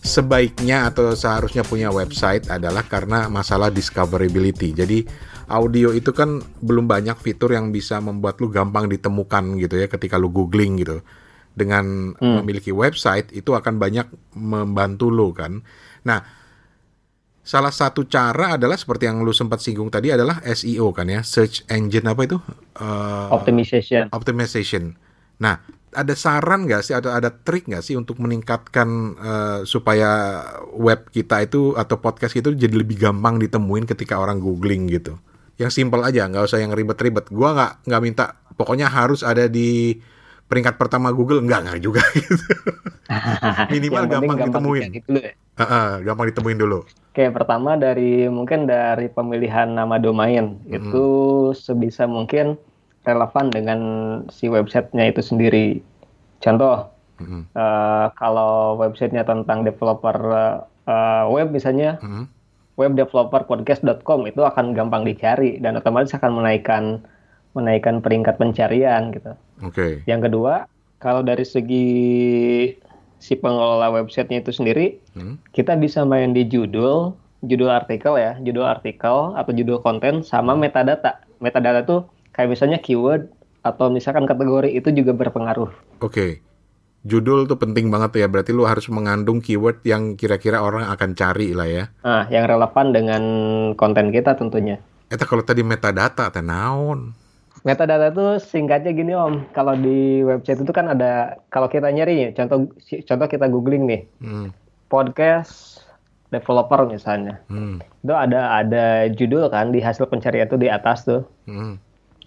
sebaiknya 0.04 0.92
atau 0.92 1.16
seharusnya 1.16 1.64
punya 1.64 1.88
website 1.88 2.46
adalah 2.52 2.84
karena 2.84 3.26
masalah 3.32 3.72
discoverability. 3.72 4.76
Jadi 4.76 5.02
audio 5.48 5.92
itu 5.92 6.10
kan 6.10 6.40
belum 6.60 6.88
banyak 6.88 7.16
fitur 7.20 7.52
yang 7.52 7.70
bisa 7.70 8.00
membuat 8.00 8.40
lu 8.40 8.48
gampang 8.48 8.88
ditemukan 8.88 9.60
gitu 9.60 9.74
ya 9.80 9.86
ketika 9.88 10.16
lu 10.16 10.32
googling 10.32 10.80
gitu. 10.80 11.04
Dengan 11.54 12.16
hmm. 12.18 12.42
memiliki 12.42 12.74
website 12.74 13.30
itu 13.30 13.54
akan 13.54 13.78
banyak 13.78 14.10
membantu 14.34 15.06
lu 15.12 15.30
kan. 15.30 15.62
Nah, 16.02 16.20
salah 17.44 17.70
satu 17.70 18.08
cara 18.08 18.56
adalah 18.56 18.74
seperti 18.74 19.06
yang 19.06 19.22
lu 19.22 19.30
sempat 19.30 19.60
singgung 19.60 19.92
tadi 19.92 20.10
adalah 20.10 20.40
SEO 20.42 20.90
kan 20.90 21.06
ya, 21.06 21.20
search 21.22 21.62
engine 21.70 22.08
apa 22.08 22.26
itu? 22.26 22.38
Uh, 22.80 23.30
optimization. 23.30 24.10
Optimization. 24.10 24.96
Nah, 25.38 25.60
ada 25.94 26.14
saran 26.18 26.66
nggak 26.66 26.82
sih 26.82 26.94
atau 26.96 27.14
ada 27.14 27.30
trik 27.30 27.70
nggak 27.70 27.84
sih 27.86 27.94
untuk 27.94 28.18
meningkatkan 28.18 28.88
uh, 29.14 29.58
supaya 29.62 30.42
web 30.74 31.06
kita 31.14 31.46
itu 31.46 31.78
atau 31.78 32.02
podcast 32.02 32.34
itu 32.34 32.50
jadi 32.56 32.74
lebih 32.74 32.98
gampang 32.98 33.38
ditemuin 33.38 33.86
ketika 33.86 34.18
orang 34.18 34.42
googling 34.42 34.90
gitu? 34.90 35.14
Yang 35.60 35.70
simple 35.70 36.02
aja 36.02 36.26
nggak 36.26 36.44
usah 36.50 36.58
yang 36.58 36.74
ribet-ribet 36.74 37.30
gua 37.30 37.54
nggak 37.54 37.72
nggak 37.86 38.02
minta 38.02 38.24
pokoknya 38.58 38.90
harus 38.90 39.22
ada 39.22 39.46
di 39.46 39.98
peringkat 40.50 40.76
pertama 40.76 41.14
Google 41.14 41.42
nggak 41.46 41.60
nggak 41.66 41.80
juga 41.80 42.02
gitu 42.14 42.36
minimal 43.74 44.04
gampang, 44.10 44.36
gampang 44.38 44.50
ditemuin 44.50 44.82
dulu 45.06 45.20
ya? 45.22 45.32
uh 45.34 45.62
-uh, 45.62 45.88
gampang 46.02 46.26
ditemuin 46.30 46.58
dulu 46.58 46.80
Oke, 47.14 47.30
pertama 47.30 47.78
dari 47.78 48.26
mungkin 48.26 48.66
dari 48.66 49.06
pemilihan 49.06 49.70
nama 49.70 50.02
domain 50.02 50.58
hmm. 50.66 50.74
itu 50.74 51.06
sebisa 51.54 52.10
mungkin 52.10 52.58
relevan 53.06 53.54
dengan 53.54 53.80
si 54.34 54.50
websitenya 54.50 55.14
itu 55.14 55.22
sendiri. 55.22 55.78
Contoh, 56.42 56.90
hmm. 57.22 57.54
uh, 57.54 58.10
kalau 58.18 58.82
websitenya 58.82 59.22
tentang 59.22 59.62
developer 59.62 60.18
uh, 60.90 61.24
web 61.30 61.54
misalnya, 61.54 62.02
hmm 62.02 62.26
webdeveloperpodcast.com 62.74 64.20
itu 64.26 64.42
akan 64.42 64.74
gampang 64.74 65.06
dicari 65.06 65.62
dan 65.62 65.78
otomatis 65.78 66.14
akan 66.14 66.42
menaikkan 66.42 67.02
menaikkan 67.54 68.02
peringkat 68.02 68.34
pencarian 68.34 69.14
gitu. 69.14 69.32
Oke. 69.62 69.74
Okay. 69.74 69.92
Yang 70.10 70.30
kedua, 70.30 70.66
kalau 70.98 71.22
dari 71.22 71.46
segi 71.46 71.86
si 73.22 73.38
pengelola 73.38 73.94
websitenya 73.94 74.42
itu 74.42 74.50
sendiri, 74.50 74.98
hmm? 75.14 75.54
kita 75.54 75.78
bisa 75.78 76.02
main 76.02 76.34
di 76.34 76.44
judul, 76.50 77.14
judul 77.46 77.70
artikel 77.70 78.18
ya, 78.18 78.34
judul 78.42 78.66
artikel 78.66 79.38
atau 79.38 79.52
judul 79.54 79.78
konten 79.80 80.26
sama 80.26 80.58
metadata. 80.58 81.22
Metadata 81.38 81.86
tuh 81.86 82.00
kayak 82.34 82.58
misalnya 82.58 82.82
keyword 82.82 83.30
atau 83.62 83.88
misalkan 83.88 84.26
kategori 84.26 84.74
itu 84.74 84.90
juga 84.90 85.14
berpengaruh. 85.14 85.70
Oke. 86.02 86.10
Okay 86.10 86.30
judul 87.04 87.44
tuh 87.46 87.60
penting 87.60 87.92
banget 87.92 88.24
ya. 88.24 88.26
Berarti 88.26 88.50
lu 88.50 88.64
harus 88.64 88.88
mengandung 88.88 89.38
keyword 89.44 89.84
yang 89.84 90.16
kira-kira 90.16 90.58
orang 90.58 90.88
akan 90.88 91.12
cari 91.12 91.52
lah 91.52 91.68
ya. 91.68 91.84
Nah, 92.02 92.26
yang 92.32 92.48
relevan 92.48 92.90
dengan 92.90 93.22
konten 93.76 94.10
kita 94.10 94.34
tentunya. 94.34 94.80
Eta 95.12 95.28
kalau 95.28 95.44
tadi 95.44 95.60
metadata 95.60 96.32
teh 96.32 96.42
naon? 96.42 97.12
Metadata 97.64 98.12
tuh 98.12 98.36
singkatnya 98.40 98.92
gini 98.92 99.12
Om. 99.16 99.54
Kalau 99.56 99.72
di 99.72 100.20
website 100.20 100.64
itu 100.64 100.72
kan 100.72 100.90
ada 100.90 101.40
kalau 101.48 101.68
kita 101.68 101.88
nyari 101.88 102.32
contoh 102.36 102.68
contoh 102.82 103.28
kita 103.28 103.46
googling 103.48 103.88
nih. 103.88 104.02
Hmm. 104.20 104.48
Podcast 104.92 105.80
developer 106.28 106.84
misalnya. 106.84 107.40
Hmm. 107.48 107.80
Itu 108.04 108.12
ada 108.12 108.60
ada 108.60 109.08
judul 109.08 109.48
kan 109.48 109.72
di 109.72 109.80
hasil 109.80 110.10
pencarian 110.12 110.44
itu 110.44 110.60
di 110.60 110.68
atas 110.68 111.08
tuh. 111.08 111.24
Hmm. 111.48 111.80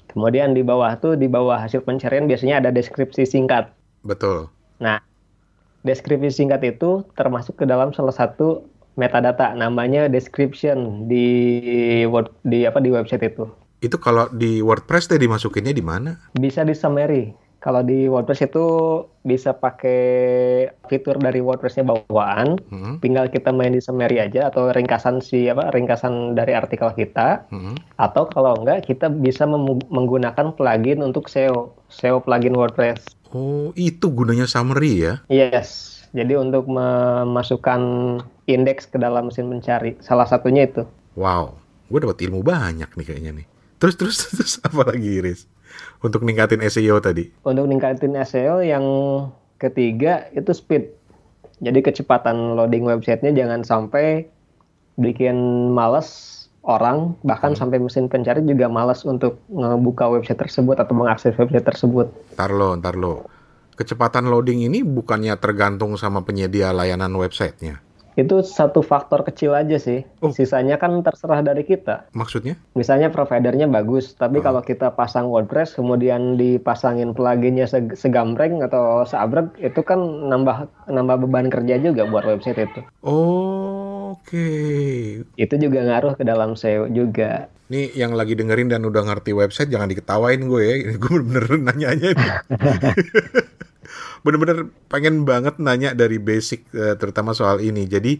Kemudian 0.09 0.57
di 0.57 0.65
bawah 0.65 0.97
tuh 0.97 1.13
di 1.13 1.29
bawah 1.29 1.61
hasil 1.61 1.85
pencarian 1.85 2.25
biasanya 2.25 2.65
ada 2.65 2.69
deskripsi 2.73 3.29
singkat. 3.29 3.69
Betul. 4.01 4.49
Nah, 4.77 5.01
deskripsi 5.87 6.43
singkat 6.43 6.61
itu 6.67 7.05
termasuk 7.15 7.61
ke 7.61 7.65
dalam 7.65 7.95
salah 7.95 8.13
satu 8.13 8.65
metadata 8.97 9.53
namanya 9.53 10.09
description 10.09 11.05
di 11.05 12.03
word, 12.09 12.33
di 12.43 12.65
apa 12.65 12.81
di 12.81 12.89
website 12.89 13.29
itu. 13.29 13.45
Itu 13.77 14.01
kalau 14.01 14.25
di 14.33 14.57
WordPress 14.65 15.05
deh 15.13 15.21
dimasukinnya 15.21 15.69
di 15.69 15.85
mana? 15.85 16.17
Bisa 16.33 16.65
di 16.65 16.73
summary. 16.73 17.29
Kalau 17.57 17.81
di 17.81 18.05
WordPress 18.05 18.47
itu 18.47 18.65
bisa 19.25 19.49
pakai 19.49 20.01
fitur 20.87 21.17
dari 21.17 21.41
WordPressnya 21.41 21.83
bawaan, 21.89 22.61
hmm. 22.69 23.01
tinggal 23.01 23.27
kita 23.27 23.49
main 23.49 23.73
di 23.73 23.81
summary 23.81 24.21
aja 24.21 24.53
atau 24.53 24.69
ringkasan 24.69 25.19
si 25.19 25.49
apa 25.49 25.73
ringkasan 25.73 26.37
dari 26.37 26.53
artikel 26.53 26.93
kita, 26.93 27.49
hmm. 27.49 27.97
atau 27.97 28.29
kalau 28.29 28.61
enggak 28.61 28.85
kita 28.85 29.09
bisa 29.09 29.49
menggunakan 29.89 30.53
plugin 30.53 31.01
untuk 31.01 31.27
SEO, 31.27 31.73
SEO 31.89 32.21
plugin 32.21 32.53
WordPress. 32.53 33.16
Oh, 33.35 33.75
itu 33.75 34.07
gunanya 34.11 34.47
summary 34.47 35.03
ya? 35.03 35.13
Yes. 35.27 35.97
Jadi 36.15 36.39
untuk 36.39 36.65
memasukkan 36.71 37.81
indeks 38.47 38.87
ke 38.87 38.97
dalam 38.97 39.27
mesin 39.27 39.51
mencari. 39.51 39.99
Salah 39.99 40.25
satunya 40.25 40.65
itu. 40.65 40.87
Wow, 41.19 41.59
gue 41.91 41.99
dapat 41.99 42.23
ilmu 42.23 42.41
banyak 42.41 42.87
nih 42.87 43.05
kayaknya 43.05 43.31
nih. 43.43 43.47
Terus 43.77 43.95
terus 43.99 44.17
terus 44.37 44.53
apa 44.63 44.87
lagi 44.87 45.19
Iris? 45.19 45.45
Untuk 45.99 46.23
ningkatin 46.23 46.63
SEO 46.69 46.97
tadi? 47.03 47.27
Untuk 47.43 47.67
ningkatin 47.67 48.15
SEO 48.23 48.63
yang 48.63 48.85
ketiga 49.59 50.29
itu 50.33 50.53
speed. 50.53 50.93
Jadi 51.57 51.81
kecepatan 51.81 52.53
loading 52.53 52.85
websitenya 52.85 53.33
jangan 53.33 53.65
sampai 53.65 54.29
bikin 55.01 55.69
males 55.73 56.36
orang 56.67 57.15
bahkan 57.23 57.55
hmm. 57.55 57.59
sampai 57.63 57.79
mesin 57.79 58.11
pencari 58.11 58.43
juga 58.43 58.67
malas 58.67 59.07
untuk 59.07 59.39
ngebuka 59.47 60.11
website 60.11 60.37
tersebut 60.37 60.75
atau 60.77 60.93
mengakses 60.93 61.33
website 61.39 61.63
tersebut. 61.63 62.11
Ntar 62.35 62.51
lo, 62.51 62.75
ntar 62.75 62.99
lo. 62.99 63.25
Kecepatan 63.79 64.27
loading 64.27 64.67
ini 64.67 64.83
bukannya 64.83 65.33
tergantung 65.39 65.95
sama 65.95 66.21
penyedia 66.27 66.75
layanan 66.75 67.13
websitenya? 67.15 67.79
Itu 68.17 68.41
satu 68.41 68.81
faktor 68.81 69.21
kecil 69.21 69.53
aja 69.53 69.77
sih. 69.77 70.01
Oh. 70.25 70.33
Sisanya 70.33 70.81
kan 70.81 71.05
terserah 71.05 71.45
dari 71.45 71.61
kita. 71.61 72.09
Maksudnya? 72.17 72.57
Misalnya 72.73 73.13
providernya 73.13 73.69
bagus, 73.69 74.17
tapi 74.17 74.41
oh. 74.41 74.43
kalau 74.43 74.65
kita 74.65 74.97
pasang 74.97 75.29
WordPress 75.29 75.77
kemudian 75.77 76.33
dipasangin 76.33 77.13
pluginnya 77.13 77.69
segambreng 77.93 78.65
atau 78.65 79.05
seabrek, 79.05 79.53
itu 79.61 79.85
kan 79.85 80.01
nambah 80.01 80.65
nambah 80.89 81.29
beban 81.29 81.53
kerja 81.53 81.77
juga 81.77 82.09
buat 82.09 82.25
website 82.25 82.65
itu. 82.65 82.81
Oh. 83.05 83.96
Okay. 84.15 85.27
Itu 85.35 85.59
juga 85.59 85.83
ngaruh 85.83 86.15
ke 86.15 86.23
dalam 86.23 86.55
SEO 86.55 86.87
juga. 86.87 87.51
Nih 87.67 87.91
yang 87.99 88.15
lagi 88.15 88.37
dengerin 88.37 88.71
dan 88.71 88.87
udah 88.87 89.03
ngerti 89.03 89.35
website 89.35 89.67
jangan 89.67 89.91
diketawain 89.91 90.39
gue 90.47 90.61
ya. 90.63 90.75
Gue 90.95 91.19
bener-bener 91.19 91.59
nanya-nanya 91.67 92.11
Bener-bener 94.25 94.71
pengen 94.87 95.27
banget 95.27 95.59
nanya 95.59 95.91
dari 95.91 96.19
basic 96.19 96.67
uh, 96.75 96.95
terutama 96.95 97.35
soal 97.35 97.59
ini. 97.59 97.87
Jadi 97.87 98.19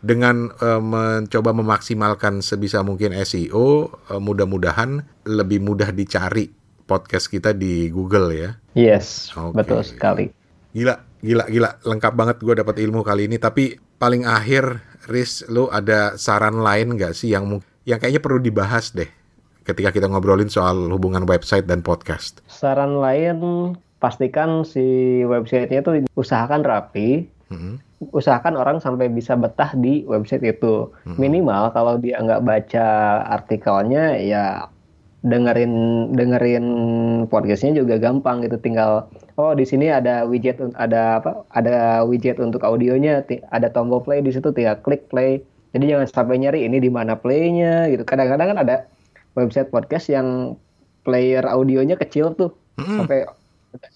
dengan 0.00 0.48
uh, 0.48 0.80
mencoba 0.80 1.52
memaksimalkan 1.52 2.40
sebisa 2.40 2.80
mungkin 2.80 3.12
SEO, 3.20 3.54
uh, 3.54 4.16
eh, 4.16 4.20
mudah-mudahan 4.20 5.04
lebih 5.28 5.60
mudah 5.60 5.92
dicari 5.92 6.48
podcast 6.88 7.30
kita 7.30 7.54
di 7.54 7.92
Google 7.92 8.34
ya. 8.34 8.50
Yes, 8.74 9.30
okay. 9.36 9.54
betul 9.54 9.80
sekali. 9.84 10.26
Gila, 10.74 11.22
gila, 11.22 11.44
gila. 11.46 11.70
Lengkap 11.84 12.12
banget 12.16 12.36
gue 12.42 12.54
dapat 12.56 12.76
ilmu 12.82 13.04
kali 13.04 13.30
ini. 13.30 13.36
Tapi 13.38 13.78
paling 14.00 14.26
akhir, 14.26 14.89
Riz, 15.10 15.42
lu 15.50 15.66
ada 15.74 16.14
saran 16.14 16.62
lain 16.62 16.94
nggak 16.94 17.10
sih 17.18 17.34
yang 17.34 17.58
yang 17.82 17.98
kayaknya 17.98 18.22
perlu 18.22 18.38
dibahas 18.38 18.94
deh 18.94 19.10
ketika 19.66 19.90
kita 19.90 20.06
ngobrolin 20.06 20.46
soal 20.46 20.86
hubungan 20.86 21.26
website 21.26 21.66
dan 21.66 21.82
podcast? 21.82 22.38
Saran 22.46 23.02
lain 23.02 23.36
pastikan 23.98 24.62
si 24.62 25.20
websitenya 25.26 25.82
itu 25.82 25.92
usahakan 26.14 26.62
rapi, 26.62 27.26
hmm. 27.50 27.82
usahakan 28.14 28.54
orang 28.54 28.78
sampai 28.78 29.10
bisa 29.10 29.34
betah 29.34 29.74
di 29.74 30.06
website 30.06 30.46
itu. 30.46 30.94
Hmm. 31.02 31.18
Minimal 31.18 31.74
kalau 31.74 31.98
dia 31.98 32.22
nggak 32.22 32.46
baca 32.46 32.86
artikelnya, 33.34 34.14
ya 34.14 34.70
dengerin 35.20 35.74
dengerin 36.14 36.66
podcastnya 37.26 37.82
juga 37.82 37.98
gampang 37.98 38.46
gitu. 38.46 38.62
Tinggal 38.62 39.10
oh 39.40 39.52
di 39.56 39.64
sini 39.64 39.88
ada 39.88 40.28
widget 40.28 40.60
ada 40.76 41.16
apa? 41.24 41.48
Ada 41.56 42.04
widget 42.04 42.36
untuk 42.36 42.60
audionya, 42.60 43.24
ada 43.48 43.72
tombol 43.72 44.04
play 44.04 44.20
di 44.20 44.28
situ, 44.28 44.52
tinggal 44.52 44.76
klik 44.84 45.08
play. 45.08 45.40
Jadi 45.72 45.88
jangan 45.88 46.06
sampai 46.06 46.36
nyari 46.36 46.68
ini 46.68 46.76
di 46.76 46.92
mana 46.92 47.16
playnya 47.16 47.88
gitu. 47.88 48.04
Kadang-kadang 48.04 48.52
kan 48.52 48.58
ada 48.60 48.76
website 49.32 49.72
podcast 49.72 50.12
yang 50.12 50.60
player 51.08 51.40
audionya 51.48 51.96
kecil 51.96 52.36
tuh, 52.36 52.52
hmm. 52.76 53.00
sampai 53.00 53.24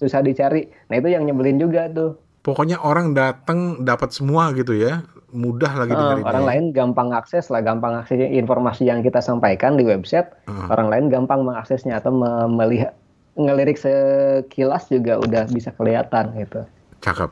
susah 0.01 0.25
dicari. 0.25 0.73
Nah 0.89 0.97
itu 0.97 1.13
yang 1.13 1.29
nyebelin 1.29 1.61
juga 1.61 1.91
tuh. 1.93 2.17
Pokoknya 2.45 2.81
orang 2.81 3.17
datang 3.17 3.85
dapat 3.85 4.13
semua 4.13 4.53
gitu 4.53 4.77
ya, 4.77 5.01
mudah 5.33 5.73
lagi 5.75 5.97
uh, 5.97 6.21
Orang 6.23 6.45
lain 6.45 6.65
gampang 6.77 7.11
akses 7.11 7.49
lah, 7.49 7.65
gampang 7.65 7.97
akses 7.97 8.21
informasi 8.21 8.87
yang 8.87 9.01
kita 9.01 9.25
sampaikan 9.25 9.81
di 9.81 9.85
website. 9.85 10.29
Uh. 10.45 10.69
Orang 10.71 10.93
lain 10.93 11.09
gampang 11.09 11.43
mengaksesnya 11.43 11.99
atau 11.99 12.13
melihat 12.49 12.95
ngelirik 13.35 13.79
sekilas 13.79 14.87
juga 14.91 15.19
udah 15.19 15.45
bisa 15.51 15.75
kelihatan 15.75 16.35
gitu. 16.39 16.63
Cakep. 17.03 17.31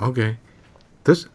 Oke. 0.00 0.12
Okay. 0.12 0.30
Terus? 1.04 1.28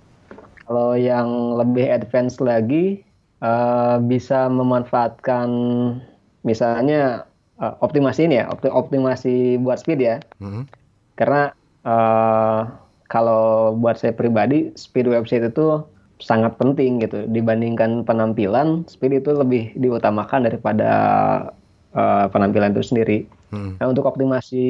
Kalau 0.68 1.00
yang 1.00 1.56
lebih 1.56 1.88
advance 1.88 2.44
lagi 2.44 3.06
uh, 3.40 4.02
bisa 4.04 4.52
memanfaatkan 4.52 5.48
misalnya 6.44 7.24
uh, 7.62 7.76
optimasi 7.80 8.28
ini 8.28 8.44
ya, 8.44 8.52
optimasi 8.52 9.62
buat 9.64 9.80
speed 9.80 10.00
ya. 10.04 10.18
Mm-hmm. 10.44 10.64
Karena 11.16 11.56
uh, 11.88 12.68
kalau 13.08 13.76
buat 13.80 13.96
saya 13.96 14.12
pribadi 14.12 14.76
speed 14.76 15.08
website 15.08 15.48
itu 15.48 15.80
sangat 16.18 16.58
penting 16.58 16.98
gitu 16.98 17.30
dibandingkan 17.30 18.02
penampilan 18.02 18.84
speed 18.90 19.22
itu 19.22 19.38
lebih 19.38 19.70
diutamakan 19.78 20.50
daripada 20.50 20.90
uh, 21.94 22.26
penampilan 22.28 22.74
itu 22.76 22.84
sendiri. 22.84 23.20
Hmm. 23.52 23.80
Nah 23.80 23.88
untuk 23.92 24.08
optimasi 24.08 24.66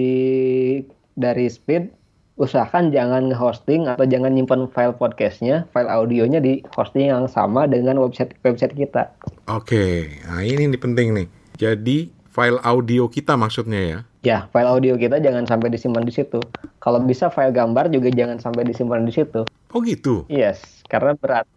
dari 1.18 1.50
speed 1.50 1.98
usahakan 2.38 2.94
jangan 2.94 3.34
nge-hosting 3.34 3.90
atau 3.90 4.06
jangan 4.06 4.30
nyimpan 4.38 4.70
file 4.70 4.94
podcastnya, 4.94 5.66
file 5.74 5.90
audionya 5.90 6.38
di 6.38 6.62
hosting 6.78 7.10
yang 7.10 7.26
sama 7.26 7.66
dengan 7.66 7.98
website 7.98 8.38
website 8.46 8.78
kita. 8.78 9.10
Oke, 9.50 10.14
nah 10.30 10.46
ini, 10.46 10.70
ini 10.70 10.78
penting 10.78 11.18
nih. 11.18 11.28
Jadi 11.58 12.14
file 12.30 12.62
audio 12.62 13.10
kita 13.10 13.34
maksudnya 13.34 13.82
ya? 13.82 14.00
Ya, 14.22 14.38
file 14.54 14.70
audio 14.70 14.94
kita 14.94 15.18
jangan 15.18 15.50
sampai 15.50 15.74
disimpan 15.74 16.06
di 16.06 16.14
situ. 16.14 16.38
Kalau 16.78 17.02
bisa 17.02 17.34
file 17.34 17.50
gambar 17.50 17.90
juga 17.90 18.14
jangan 18.14 18.38
sampai 18.38 18.70
disimpan 18.70 19.02
di 19.02 19.14
situ. 19.18 19.42
Oh 19.74 19.82
gitu? 19.82 20.30
Yes, 20.30 20.86
karena 20.94 21.18
berat. 21.18 21.50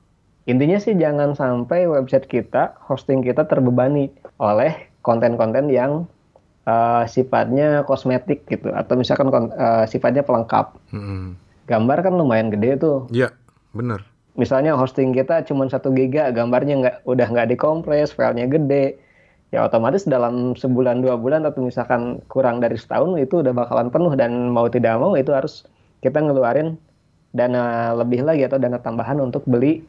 Intinya 0.48 0.80
sih 0.80 0.96
jangan 0.96 1.36
sampai 1.36 1.84
website 1.84 2.24
kita, 2.24 2.72
hosting 2.88 3.20
kita 3.20 3.44
terbebani 3.44 4.08
oleh 4.40 4.88
konten-konten 5.04 5.68
yang 5.68 6.08
uh, 6.64 7.04
sifatnya 7.06 7.86
kosmetik 7.86 8.44
gitu, 8.50 8.72
atau 8.72 8.94
misalkan 8.98 9.30
uh, 9.32 9.84
sifatnya 9.86 10.26
pelengkap. 10.26 10.76
Hmm. 10.90 11.38
Gambar 11.70 12.02
kan 12.02 12.18
lumayan 12.18 12.50
gede 12.50 12.82
tuh. 12.82 13.06
Iya, 13.14 13.30
bener. 13.76 14.02
Misalnya 14.34 14.74
hosting 14.74 15.14
kita 15.14 15.46
cuma 15.46 15.68
satu 15.70 15.94
giga, 15.94 16.32
gambarnya 16.34 16.74
nggak 16.80 16.96
udah 17.06 17.26
nggak 17.30 17.54
dikompres, 17.54 18.10
filenya 18.10 18.50
gede 18.50 18.98
ya 19.50 19.66
otomatis 19.66 20.06
dalam 20.06 20.54
sebulan 20.54 21.02
dua 21.02 21.18
bulan 21.18 21.42
atau 21.42 21.66
misalkan 21.66 22.22
kurang 22.30 22.62
dari 22.62 22.78
setahun 22.78 23.18
itu 23.18 23.42
udah 23.42 23.50
bakalan 23.50 23.90
penuh 23.90 24.14
dan 24.14 24.54
mau 24.54 24.70
tidak 24.70 24.94
mau 25.02 25.18
itu 25.18 25.34
harus 25.34 25.66
kita 26.06 26.22
ngeluarin 26.22 26.78
dana 27.34 27.94
lebih 27.98 28.22
lagi 28.22 28.46
atau 28.46 28.62
dana 28.62 28.78
tambahan 28.78 29.18
untuk 29.18 29.42
beli 29.46 29.82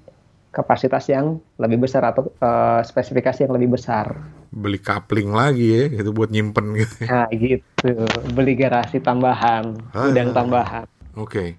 kapasitas 0.52 1.08
yang 1.08 1.40
lebih 1.56 1.88
besar 1.88 2.04
atau 2.04 2.28
uh, 2.44 2.84
spesifikasi 2.84 3.48
yang 3.48 3.56
lebih 3.56 3.80
besar. 3.80 4.20
Beli 4.52 4.84
kapling 4.84 5.32
lagi 5.32 5.72
ya, 5.72 5.84
gitu 5.88 6.12
buat 6.12 6.28
nyimpen 6.28 6.76
gitu. 6.76 7.08
Nah 7.08 7.32
gitu, 7.32 7.92
beli 8.36 8.60
garasi 8.60 9.00
tambahan, 9.00 9.80
ah, 9.96 10.12
gudang 10.12 10.36
tambahan. 10.36 10.86
Oke. 11.16 11.32
Okay. 11.32 11.50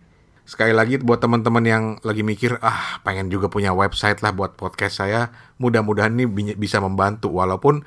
Sekali 0.43 0.77
lagi 0.77 1.01
buat 1.01 1.23
teman-teman 1.23 1.65
yang 1.65 1.85
lagi 2.05 2.21
mikir, 2.21 2.61
ah 2.61 3.01
pengen 3.01 3.33
juga 3.33 3.49
punya 3.49 3.73
website 3.73 4.21
lah 4.21 4.37
buat 4.37 4.59
podcast 4.61 5.01
saya, 5.01 5.33
mudah-mudahan 5.57 6.13
ini 6.13 6.29
bisa 6.53 6.77
membantu. 6.77 7.33
Walaupun 7.33 7.81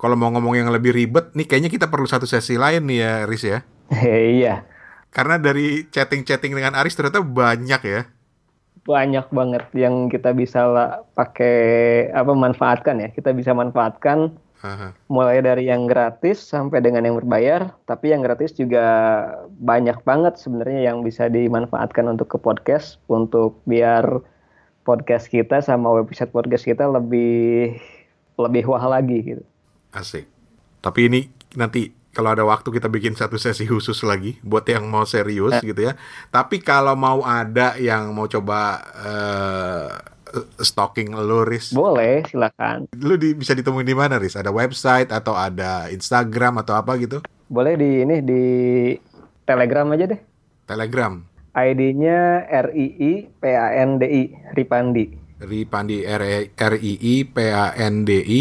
kalau 0.00 0.16
mau 0.16 0.32
ngomong 0.32 0.56
yang 0.56 0.72
lebih 0.72 0.96
ribet, 0.96 1.36
nih 1.36 1.44
kayaknya 1.44 1.68
kita 1.68 1.92
perlu 1.92 2.08
satu 2.08 2.24
sesi 2.24 2.56
lain 2.56 2.88
nih 2.88 2.98
ya, 3.04 3.12
Riz 3.28 3.44
ya. 3.44 3.58
iya. 4.40 4.64
Karena 5.12 5.36
dari 5.36 5.88
chatting-chatting 5.88 6.52
dengan 6.56 6.76
Aris 6.76 6.96
ternyata 6.96 7.20
banyak 7.20 7.80
ya. 7.84 8.00
Banyak 8.86 9.26
banget 9.34 9.66
yang 9.74 10.06
kita 10.06 10.30
bisa 10.30 10.66
pakai 11.18 11.58
apa 12.14 12.32
manfaatkan 12.32 13.02
ya. 13.02 13.08
Kita 13.10 13.34
bisa 13.34 13.50
manfaatkan 13.52 14.38
Aha. 14.64 14.96
Mulai 15.12 15.44
dari 15.44 15.68
yang 15.68 15.84
gratis 15.84 16.40
sampai 16.40 16.80
dengan 16.80 17.04
yang 17.04 17.20
berbayar, 17.20 17.76
tapi 17.84 18.16
yang 18.16 18.24
gratis 18.24 18.56
juga 18.56 18.82
banyak 19.60 20.00
banget 20.02 20.40
sebenarnya 20.40 20.90
yang 20.90 21.04
bisa 21.04 21.28
dimanfaatkan 21.28 22.08
untuk 22.08 22.32
ke 22.32 22.38
podcast 22.40 22.96
untuk 23.12 23.60
biar 23.68 24.24
podcast 24.82 25.28
kita 25.28 25.60
sama 25.60 25.92
website 26.00 26.32
podcast 26.32 26.64
kita 26.64 26.88
lebih 26.88 27.76
lebih 28.40 28.64
wah 28.64 28.84
lagi 28.88 29.36
gitu. 29.36 29.44
Asik. 29.92 30.24
Tapi 30.80 31.00
ini 31.08 31.20
nanti 31.52 31.92
kalau 32.16 32.32
ada 32.32 32.48
waktu 32.48 32.72
kita 32.72 32.88
bikin 32.88 33.12
satu 33.12 33.36
sesi 33.36 33.68
khusus 33.68 34.00
lagi 34.00 34.40
buat 34.40 34.64
yang 34.64 34.88
mau 34.88 35.04
serius 35.04 35.60
eh. 35.60 35.68
gitu 35.68 35.84
ya. 35.84 35.92
Tapi 36.32 36.64
kalau 36.64 36.96
mau 36.96 37.20
ada 37.20 37.76
yang 37.76 38.16
mau 38.16 38.24
coba 38.24 38.80
uh, 38.96 39.92
stalking 40.64 41.12
lo, 41.12 41.44
Riz? 41.44 41.76
Boleh, 41.76 42.24
silakan. 42.24 42.88
Lu 42.96 43.20
di, 43.20 43.36
bisa 43.36 43.52
ditemuin 43.52 43.84
di 43.84 43.92
mana, 43.92 44.16
Riz? 44.16 44.32
Ada 44.32 44.48
website 44.48 45.12
atau 45.12 45.36
ada 45.36 45.92
Instagram 45.92 46.64
atau 46.64 46.72
apa 46.72 46.96
gitu? 46.96 47.20
Boleh 47.52 47.76
di 47.76 48.00
ini 48.00 48.16
di 48.24 48.44
Telegram 49.44 49.84
aja 49.92 50.16
deh. 50.16 50.20
Telegram. 50.64 51.20
ID-nya 51.52 52.48
R 52.48 52.68
I 52.72 52.86
I 52.96 53.12
P 53.28 53.42
A 53.52 53.68
N 53.76 54.00
D 54.00 54.02
I 54.08 54.22
Ripandi. 54.56 55.04
Ripandi 55.36 56.00
R 56.00 56.48
R 56.48 56.74
I 56.80 56.92
I 56.96 57.14
P 57.28 57.36
A 57.52 57.76
N 57.76 58.08
D 58.08 58.10
I 58.24 58.40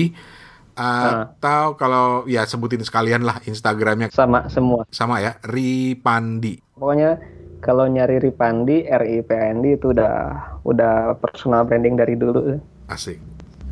atau 0.75 1.63
uh. 1.71 1.77
kalau 1.79 2.07
ya 2.27 2.43
sebutin 2.43 2.83
sekalian 2.83 3.23
lah 3.23 3.39
Instagramnya 3.47 4.11
sama 4.11 4.51
semua 4.51 4.83
sama 4.91 5.23
ya 5.23 5.39
Ripandi 5.41 6.59
pokoknya 6.75 7.17
kalau 7.65 7.89
nyari 7.89 8.21
Ripandi, 8.21 8.85
RIPND 8.85 9.81
itu 9.81 9.89
udah 9.89 10.37
udah 10.61 11.17
personal 11.17 11.65
branding 11.65 11.97
dari 11.97 12.13
dulu. 12.13 12.61
Asik. 12.85 13.17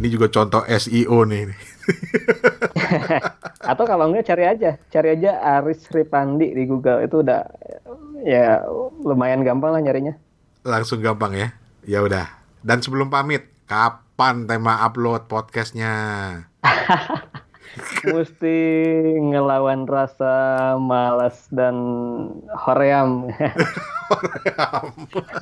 Ini 0.01 0.10
juga 0.10 0.26
contoh 0.34 0.66
SEO 0.66 1.22
nih. 1.30 1.54
Atau 3.70 3.86
kalau 3.86 4.10
enggak 4.10 4.34
cari 4.34 4.49
aja, 4.49 4.82
cari 4.89 5.14
aja 5.14 5.38
Aris 5.62 5.86
Ripandi 5.93 6.58
di 6.58 6.66
Google 6.66 7.06
itu 7.06 7.22
udah 7.22 7.45
ya 8.26 8.66
lumayan 9.06 9.45
gampang 9.45 9.78
lah 9.78 9.86
nyarinya. 9.86 10.18
Langsung 10.66 10.97
gampang 10.97 11.38
ya. 11.38 11.54
Ya 11.86 12.01
udah. 12.01 12.26
Dan 12.66 12.82
sebelum 12.82 13.14
pamit, 13.14 13.45
kapan 14.24 14.47
tema 14.47 14.80
upload 14.88 15.28
podcastnya? 15.28 15.91
mesti 18.07 18.57
ngelawan 19.19 19.84
rasa 19.84 20.80
malas 20.80 21.51
dan 21.51 21.76
hoream. 22.63 23.28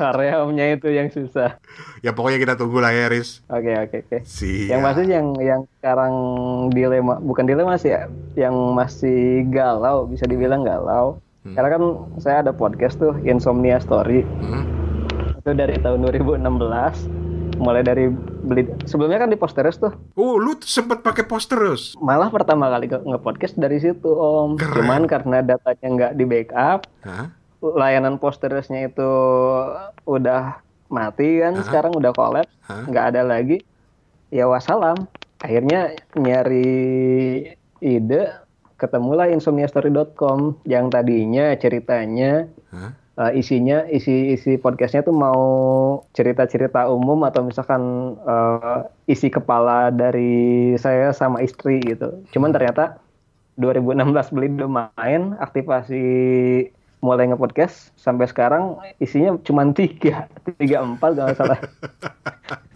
horeamnya 0.01 0.73
itu 0.73 0.89
yang 0.89 1.13
susah. 1.13 1.61
Ya 2.01 2.17
pokoknya 2.17 2.41
kita 2.41 2.53
tunggu 2.57 2.81
lah 2.81 2.89
ya, 2.89 3.05
Riz. 3.05 3.45
Oke, 3.53 3.69
oke, 3.69 4.01
oke. 4.01 4.17
Yang 4.49 4.81
masih 4.81 5.05
yang 5.13 5.37
yang 5.37 5.61
sekarang 5.77 6.13
dilema, 6.73 7.21
bukan 7.21 7.45
dilema 7.45 7.77
sih 7.77 7.93
ya, 7.93 8.09
yang 8.33 8.57
masih 8.73 9.45
galau, 9.53 10.09
bisa 10.09 10.25
dibilang 10.25 10.65
galau. 10.65 11.21
Hmm. 11.45 11.53
Karena 11.53 11.77
kan 11.77 11.83
saya 12.17 12.41
ada 12.41 12.49
podcast 12.49 12.97
tuh, 12.97 13.13
Insomnia 13.29 13.77
Story. 13.77 14.25
Hmm. 14.41 14.65
Itu 15.37 15.53
dari 15.53 15.77
tahun 15.77 16.01
2016 16.01 17.20
mulai 17.61 17.85
dari 17.85 18.09
beli 18.41 18.65
sebelumnya 18.89 19.21
kan 19.21 19.29
di 19.29 19.37
Posterus 19.37 19.77
tuh. 19.77 19.93
Oh, 20.17 20.41
lu 20.41 20.57
sempet 20.65 21.05
pakai 21.05 21.29
Posterus? 21.29 21.93
Malah 22.01 22.33
pertama 22.33 22.67
kali 22.73 22.89
nge-podcast 22.89 23.61
dari 23.61 23.77
situ, 23.77 24.09
Om. 24.09 24.57
Keren. 24.57 24.81
Cuman 24.81 25.01
karena 25.05 25.45
datanya 25.45 25.87
nggak 25.93 26.13
di 26.17 26.25
backup, 26.25 26.89
huh? 27.05 27.29
layanan 27.61 28.17
Posterusnya 28.17 28.89
itu 28.89 29.11
udah 30.09 30.57
mati 30.89 31.39
kan, 31.39 31.61
huh? 31.61 31.63
sekarang 31.63 31.93
udah 31.93 32.11
collapse, 32.11 32.51
nggak 32.65 33.05
huh? 33.05 33.11
ada 33.13 33.21
lagi. 33.21 33.61
Ya 34.33 34.49
wassalam. 34.49 35.05
Akhirnya 35.37 35.93
nyari 36.17 37.53
ide 37.81 38.23
ketemulah 38.81 39.29
insomniastory.com 39.29 40.65
yang 40.65 40.89
tadinya 40.89 41.53
ceritanya 41.53 42.49
huh? 42.73 42.97
Uh, 43.21 43.31
isinya 43.37 43.85
isi 43.85 44.33
isi 44.33 44.57
podcastnya 44.57 45.05
tuh 45.05 45.13
mau 45.13 45.41
cerita-cerita 46.17 46.89
umum 46.89 47.21
atau 47.29 47.45
misalkan 47.45 48.15
uh, 48.25 48.89
isi 49.05 49.29
kepala 49.29 49.93
dari 49.93 50.73
saya 50.81 51.13
sama 51.13 51.45
istri 51.45 51.77
gitu. 51.85 52.25
Cuman 52.33 52.49
ternyata 52.49 52.97
2016 53.61 54.33
beli 54.33 54.49
domain 54.57 55.37
aktivasi 55.37 56.03
mulai 57.01 57.29
nge-podcast 57.29 57.93
sampai 57.97 58.29
sekarang 58.29 58.77
isinya 59.01 59.33
cuma 59.41 59.65
tiga 59.73 60.29
tiga 60.57 60.81
empat 60.81 61.11
kalau 61.17 61.33
salah. 61.37 61.59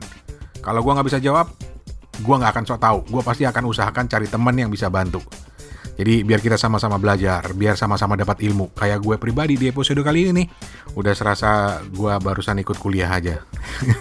Kalau 0.62 0.80
gue 0.80 0.92
nggak 0.94 1.08
bisa 1.10 1.20
jawab 1.20 1.50
gue 2.14 2.34
nggak 2.34 2.52
akan 2.54 2.64
sok 2.64 2.80
tahu. 2.80 2.98
Gue 3.10 3.22
pasti 3.26 3.42
akan 3.44 3.62
usahakan 3.66 4.06
cari 4.06 4.30
teman 4.30 4.54
yang 4.54 4.70
bisa 4.70 4.86
bantu 4.86 5.20
jadi 5.94 6.26
biar 6.26 6.42
kita 6.42 6.58
sama-sama 6.58 6.98
belajar, 6.98 7.54
biar 7.54 7.78
sama-sama 7.78 8.18
dapat 8.18 8.42
ilmu. 8.42 8.74
Kayak 8.74 8.98
gue 9.02 9.16
pribadi 9.18 9.54
di 9.54 9.70
episode 9.70 10.02
kali 10.02 10.26
ini 10.26 10.32
nih, 10.42 10.46
udah 10.98 11.14
serasa 11.14 11.78
gue 11.86 12.12
barusan 12.18 12.58
ikut 12.58 12.78
kuliah 12.82 13.14
aja. 13.14 13.46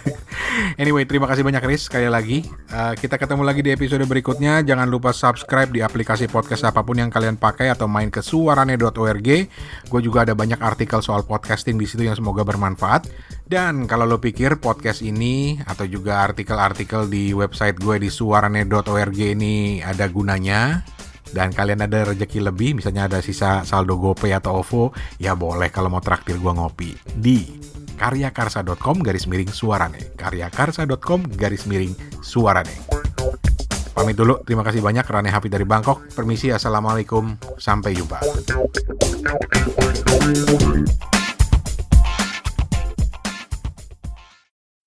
anyway, 0.81 1.05
terima 1.05 1.29
kasih 1.29 1.45
banyak 1.45 1.61
Riz 1.61 1.85
sekali 1.85 2.09
lagi. 2.09 2.49
Uh, 2.73 2.97
kita 2.97 3.21
ketemu 3.21 3.45
lagi 3.45 3.61
di 3.61 3.69
episode 3.69 4.01
berikutnya. 4.09 4.65
Jangan 4.65 4.89
lupa 4.89 5.13
subscribe 5.13 5.69
di 5.69 5.85
aplikasi 5.85 6.25
podcast 6.25 6.65
apa 6.65 6.81
pun 6.81 6.97
yang 6.97 7.13
kalian 7.13 7.37
pakai 7.37 7.69
atau 7.69 7.85
main 7.85 8.09
ke 8.09 8.25
suarane.org. 8.25 9.29
Gue 9.85 10.01
juga 10.01 10.25
ada 10.25 10.33
banyak 10.33 10.57
artikel 10.59 10.97
soal 11.05 11.21
podcasting 11.29 11.77
di 11.77 11.85
situ 11.85 12.09
yang 12.09 12.17
semoga 12.17 12.41
bermanfaat. 12.41 13.05
Dan 13.43 13.85
kalau 13.85 14.09
lo 14.09 14.17
pikir 14.17 14.57
podcast 14.57 15.05
ini 15.05 15.61
atau 15.61 15.85
juga 15.85 16.25
artikel-artikel 16.25 17.05
di 17.05 17.37
website 17.37 17.77
gue 17.77 18.01
di 18.01 18.09
suarane.org 18.09 19.19
ini 19.19 19.83
ada 19.83 20.09
gunanya, 20.09 20.81
dan 21.33 21.49
kalian 21.51 21.81
ada 21.83 22.13
rezeki 22.13 22.45
lebih, 22.45 22.77
misalnya 22.77 23.09
ada 23.09 23.19
sisa 23.19 23.65
saldo 23.65 23.97
GoPay 23.97 24.37
atau 24.37 24.61
OVO, 24.61 24.93
ya 25.17 25.33
boleh 25.33 25.73
kalau 25.73 25.89
mau 25.89 25.99
traktir 25.99 26.37
gua 26.37 26.53
ngopi 26.53 26.93
di 27.17 27.59
karyakarsa.com 27.97 29.01
garis 29.01 29.25
miring 29.25 29.49
suarane. 29.49 30.13
karyakarsa.com 30.15 31.25
garis 31.33 31.65
miring 31.65 31.97
suarane. 32.21 32.73
Pamit 33.93 34.17
dulu, 34.17 34.41
terima 34.41 34.65
kasih 34.65 34.81
banyak 34.81 35.05
Rane 35.05 35.29
Hafi 35.29 35.53
dari 35.53 35.69
Bangkok. 35.69 36.09
Permisi, 36.17 36.49
Assalamualaikum, 36.49 37.37
sampai 37.61 37.93
jumpa. 37.93 38.17